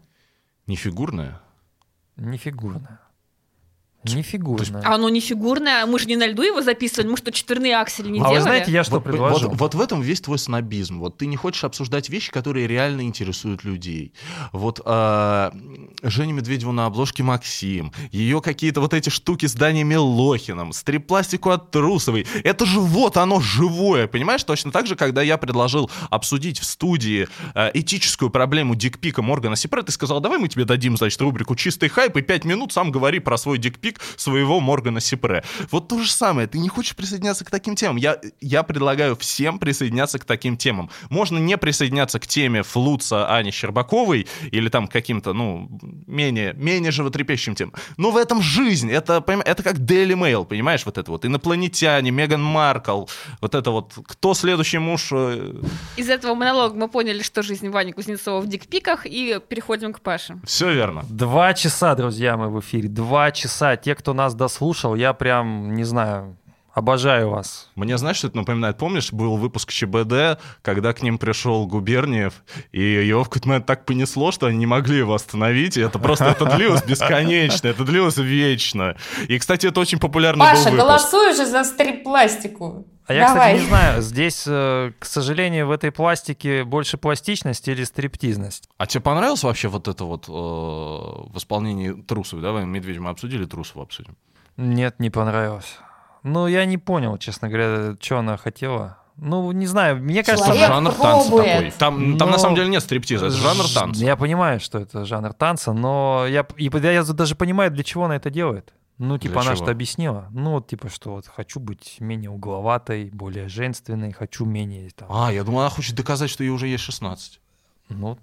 [0.67, 1.43] Не фигурная?
[2.17, 3.01] Не фигурная.
[4.05, 4.83] Не фигурная.
[4.85, 8.09] А оно не фигурное, мы же не на льду его записывали, мы что, четверные аксели
[8.09, 8.37] не А делали?
[8.37, 9.49] вы знаете, я что вот, предложу?
[9.49, 10.99] вот- вот в этом весь твой снобизм.
[10.99, 14.13] Вот ты не хочешь обсуждать вещи, которые реально интересуют людей.
[14.53, 15.53] Вот а,
[16.03, 21.71] Женя Медведева на обложке Максим, ее какие-то вот эти штуки с Даней Милохиным, стрип-пластику от
[21.71, 22.27] Трусовой.
[22.45, 24.45] Это же вот оно живое, понимаешь?
[24.45, 29.83] Точно так же, когда я предложил обсудить в студии а, этическую проблему дикпика Моргана Сипре,
[29.83, 33.19] ты сказал, давай мы тебе дадим, значит, рубрику «Чистый хайп» и пять минут сам говори
[33.19, 35.43] про свой дикпик своего Моргана Сипре.
[35.71, 37.97] Вот то же самое, ты не хочешь присоединяться к таким темам.
[37.97, 40.91] Я, я предлагаю всем присоединяться к таким темам.
[41.11, 45.69] Можно не присоединяться к теме Флуца Ани Щербаковой или там к каким-то, ну,
[46.07, 47.75] менее, менее животрепещущим темам.
[47.97, 48.91] Но в этом жизнь.
[48.91, 51.25] Это, поним- это как Daily Mail, понимаешь, вот это вот.
[51.25, 53.05] Инопланетяне, Меган Маркл,
[53.41, 53.93] вот это вот.
[54.07, 55.09] Кто следующий муж?
[55.13, 55.55] э,
[55.97, 60.37] Из этого монолога мы поняли, что жизнь Вани Кузнецова в дикпиках, и переходим к Паше.
[60.45, 61.05] Все верно.
[61.09, 62.89] Два часа, друзья, мы в эфире.
[62.89, 63.77] Два часа.
[63.85, 66.39] Те, кто нас дослушал, я прям, не знаю,
[66.73, 67.69] обожаю вас.
[67.75, 68.79] Мне, знаешь, что это напоминает?
[68.79, 72.33] Помнишь, был выпуск ЧБД, когда к ним пришел Губерниев,
[72.73, 75.99] и его в какой-то момент так понесло, что они не могли его остановить, и это
[75.99, 78.97] просто, это длилось бесконечно, это длилось вечно.
[79.29, 80.87] И, кстати, это очень популярный Паша, был выпуск.
[80.87, 82.87] голосуй уже за стрип-пластику.
[83.07, 83.53] А я, Давай.
[83.53, 88.69] кстати, не знаю, здесь, э, к сожалению, в этой пластике больше пластичность или стриптизность.
[88.79, 92.43] А тебе понравилось вообще вот это вот э, в исполнении Трусовой?
[92.43, 94.17] Давай, Медведь, мы обсудили, Трусову обсудим.
[94.57, 95.79] Нет, не понравилось.
[96.23, 98.99] Ну, я не понял, честно говоря, что она хотела.
[99.17, 100.47] Ну, не знаю, мне кажется...
[100.47, 101.55] Человек жанр танца пробует.
[101.55, 101.71] такой.
[101.73, 104.03] Там, там Но- на самом деле нет стриптиза, это жанр танца.
[104.05, 108.17] Я понимаю, что это жанр танца, но я, и я даже понимаю, для чего она
[108.17, 108.73] это делает.
[108.99, 110.29] Ну, типа, Для она что объяснила.
[110.31, 115.09] Ну, вот, типа, что вот хочу быть менее угловатой, более женственной, хочу менее там.
[115.11, 117.41] А, я думал, она хочет доказать, что ей уже есть 16.
[117.89, 118.19] Ну,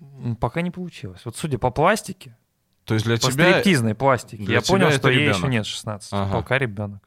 [0.00, 1.20] вот, пока не получилось.
[1.24, 2.36] Вот судя по пластике,
[2.84, 3.50] То есть для по тебя...
[3.52, 5.36] стриптизной пластике, для я тебя понял, что ей ребенок.
[5.38, 6.12] еще нет 16.
[6.12, 6.32] Ага.
[6.32, 7.02] Пока ребенок.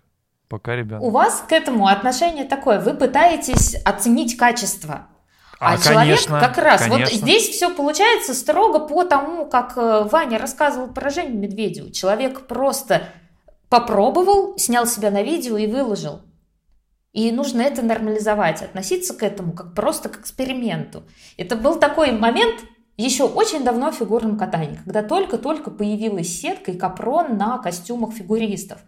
[0.47, 1.03] Пока ребенок.
[1.03, 2.79] У вас к этому отношение такое.
[2.79, 5.07] Вы пытаетесь оценить качество.
[5.63, 7.17] А, человек конечно, как раз, вот конечно.
[7.17, 11.91] здесь все получается строго по тому, как э, Ваня рассказывал про Женю Медведеву.
[11.91, 13.03] Человек просто
[13.69, 16.21] попробовал, снял себя на видео и выложил.
[17.13, 21.03] И нужно это нормализовать, относиться к этому как просто к эксперименту.
[21.37, 22.55] Это был такой момент
[22.97, 28.79] еще очень давно в фигурном катании, когда только-только появилась сетка и капрон на костюмах фигуристов.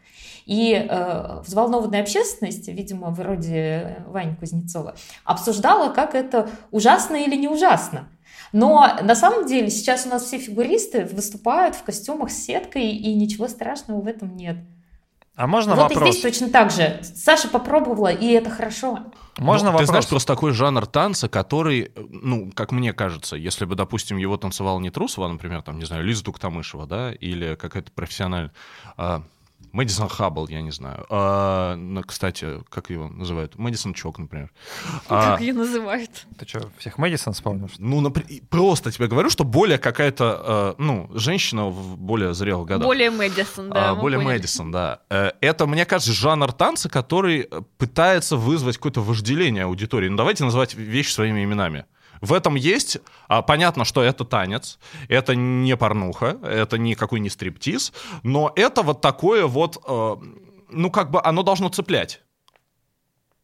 [0.46, 8.08] И э, взволнованная общественность, видимо, вроде Вани Кузнецова, обсуждала, как это ужасно или не ужасно.
[8.52, 13.14] Но на самом деле сейчас у нас все фигуристы выступают в костюмах с сеткой, и
[13.16, 14.58] ничего страшного в этом нет.
[15.36, 16.08] А можно вот вопрос?
[16.08, 17.02] и здесь точно так же.
[17.04, 19.00] Саша попробовала, и это хорошо.
[19.38, 19.82] Можно Ну, вопрос?
[19.82, 24.38] Ты знаешь, просто такой жанр танца, который, ну, как мне кажется, если бы, допустим, его
[24.38, 28.54] танцевала не Трусова, а, например, там, не знаю, Лиза Туктамышева, да, или какая-то профессиональная...
[29.76, 31.06] а, Мэдисон Хаббл, я не знаю.
[31.10, 33.58] А, ну, кстати, как его называют?
[33.58, 34.52] Мэдисон Чок, например.
[35.10, 36.26] А, Как ее называют?
[36.40, 37.70] Ты что, всех Мэдисон вспомнил?
[37.78, 42.86] ну, напри- просто тебе говорю, что более какая-то, э, ну, женщина в более зрелых годах.
[42.88, 43.92] Более Мэдисон, да.
[43.92, 44.38] А, более поняли.
[44.38, 45.00] Мэдисон, да.
[45.10, 47.48] Э, Это, мне кажется, жанр танца, который
[47.78, 50.10] пытается вызвать какое-то вожделение аудитории.
[50.10, 51.86] Ну, давайте называть вещи своими именами.
[52.26, 52.98] В этом есть,
[53.28, 54.80] а, понятно, что это танец,
[55.10, 57.94] это не порнуха, это никакой не стриптиз,
[58.24, 60.16] но это вот такое вот, э,
[60.72, 62.22] ну, как бы оно должно цеплять.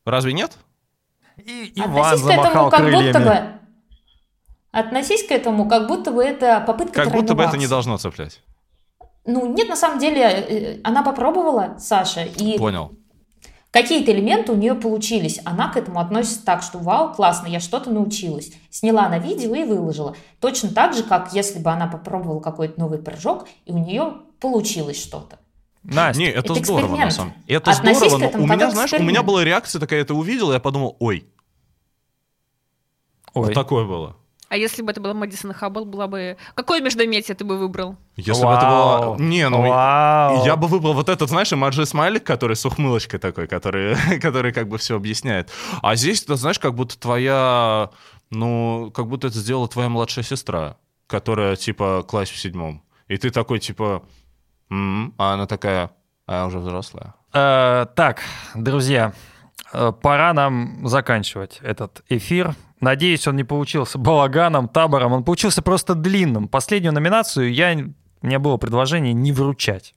[0.04, 0.58] Разве нет?
[1.38, 3.06] И Иван Относись к этому замахал как крыльями.
[3.06, 3.60] будто бы...
[4.72, 8.42] Относись к этому, как будто бы это попытка Как будто бы это не должно цеплять.
[9.26, 12.98] Ну, нет, на самом деле, э, она попробовала, Саша, и Понял.
[13.72, 15.40] Какие-то элементы у нее получились.
[15.46, 18.52] Она к этому относится так, что вау, классно, я что-то научилась.
[18.70, 20.16] Сняла на видео и выложила.
[20.40, 25.02] Точно так же, как если бы она попробовала какой-то новый прыжок, и у нее получилось
[25.02, 25.40] что-то.
[25.84, 27.14] Настя, Не, это, Это здорово, на эксперимент.
[27.14, 27.58] самом деле.
[27.58, 30.04] Это Относись здорово, к но этому у меня, знаешь, у меня была реакция такая, я
[30.04, 31.26] это увидел, и я подумал, ой,
[33.34, 34.16] ой, вот такое было.
[34.52, 36.36] А если бы это была Мэдисон Хаббл, была бы...
[36.56, 37.96] Какое междометие ты бы выбрал?
[38.18, 39.16] Если бы это Вау.
[39.16, 39.26] было...
[39.26, 40.46] Не, ну, Вау.
[40.46, 44.68] я бы выбрал вот этот, знаешь, эмоджи смайлик, который с ухмылочкой такой, который, который как
[44.68, 45.50] бы все объясняет.
[45.82, 47.92] А здесь, ты знаешь, как будто твоя...
[48.30, 50.76] Ну, как будто это сделала твоя младшая сестра,
[51.08, 52.84] которая, типа, класс в седьмом.
[53.08, 54.04] И ты такой, типа...
[54.70, 55.92] «М-м», А она такая...
[56.28, 57.14] А я уже взрослая.
[57.34, 58.20] Э, так,
[58.54, 59.14] друзья,
[59.72, 62.54] э, пора нам заканчивать этот эфир.
[62.82, 66.48] Надеюсь, он не получился балаганом, табором, он получился просто длинным.
[66.48, 67.78] Последнюю номинацию я,
[68.22, 69.96] у меня было предложение не вручать.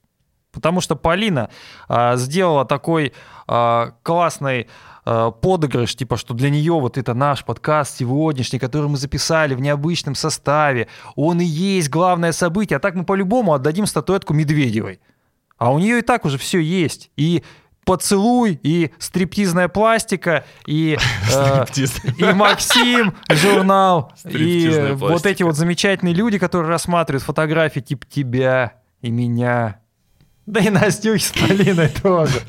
[0.51, 1.49] Потому что Полина
[1.89, 3.11] а, сделала такой
[3.47, 4.69] а, классный
[5.03, 9.59] а, подыгрыш, типа, что для нее вот это наш подкаст сегодняшний, который мы записали в
[9.59, 15.01] необычном составе, он и есть главное событие, а так мы по-любому отдадим статуэтку Медведевой.
[15.57, 17.11] А у нее и так уже все есть.
[17.17, 17.43] И
[17.85, 20.97] поцелуй, и стриптизная пластика, и,
[21.31, 21.65] э,
[22.17, 29.11] и Максим, журнал, и вот эти вот замечательные люди, которые рассматривают фотографии типа тебя и
[29.11, 29.79] меня.
[30.45, 32.39] Да и Настюхи с Полиной тоже.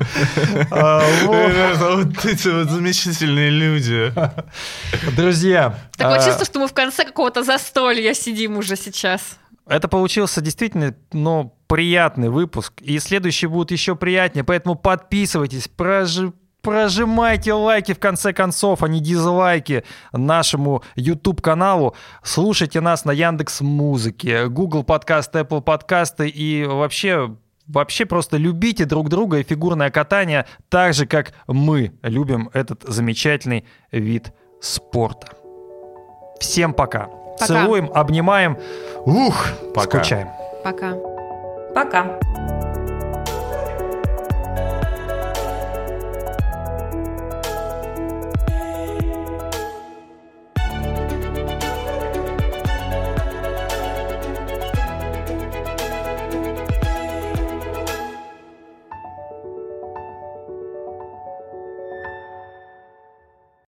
[0.69, 1.47] А, вот.
[2.07, 4.13] Вот эти вот замечательные люди.
[5.15, 9.37] Друзья, Такое а, чувство, что мы в конце какого-то застолья сидим уже сейчас.
[9.67, 12.81] Это получился действительно, ну, приятный выпуск.
[12.81, 14.43] И следующие будут еще приятнее.
[14.43, 19.83] Поэтому подписывайтесь, прожи- прожимайте лайки в конце концов, а не дизлайки
[20.13, 21.95] нашему YouTube-каналу.
[22.23, 27.35] Слушайте нас на Яндекс Музыке, Google подкаст, Apple подкасты и вообще
[27.67, 33.65] Вообще просто любите друг друга и фигурное катание так же, как мы любим этот замечательный
[33.91, 34.31] вид
[34.61, 35.27] спорта.
[36.39, 37.16] Всем пока.
[37.39, 37.45] Пока.
[37.45, 38.57] Целуем, обнимаем.
[39.05, 39.99] Ух, Пока.
[39.99, 40.29] скучаем.
[40.63, 40.93] Пока.
[41.73, 42.19] Пока.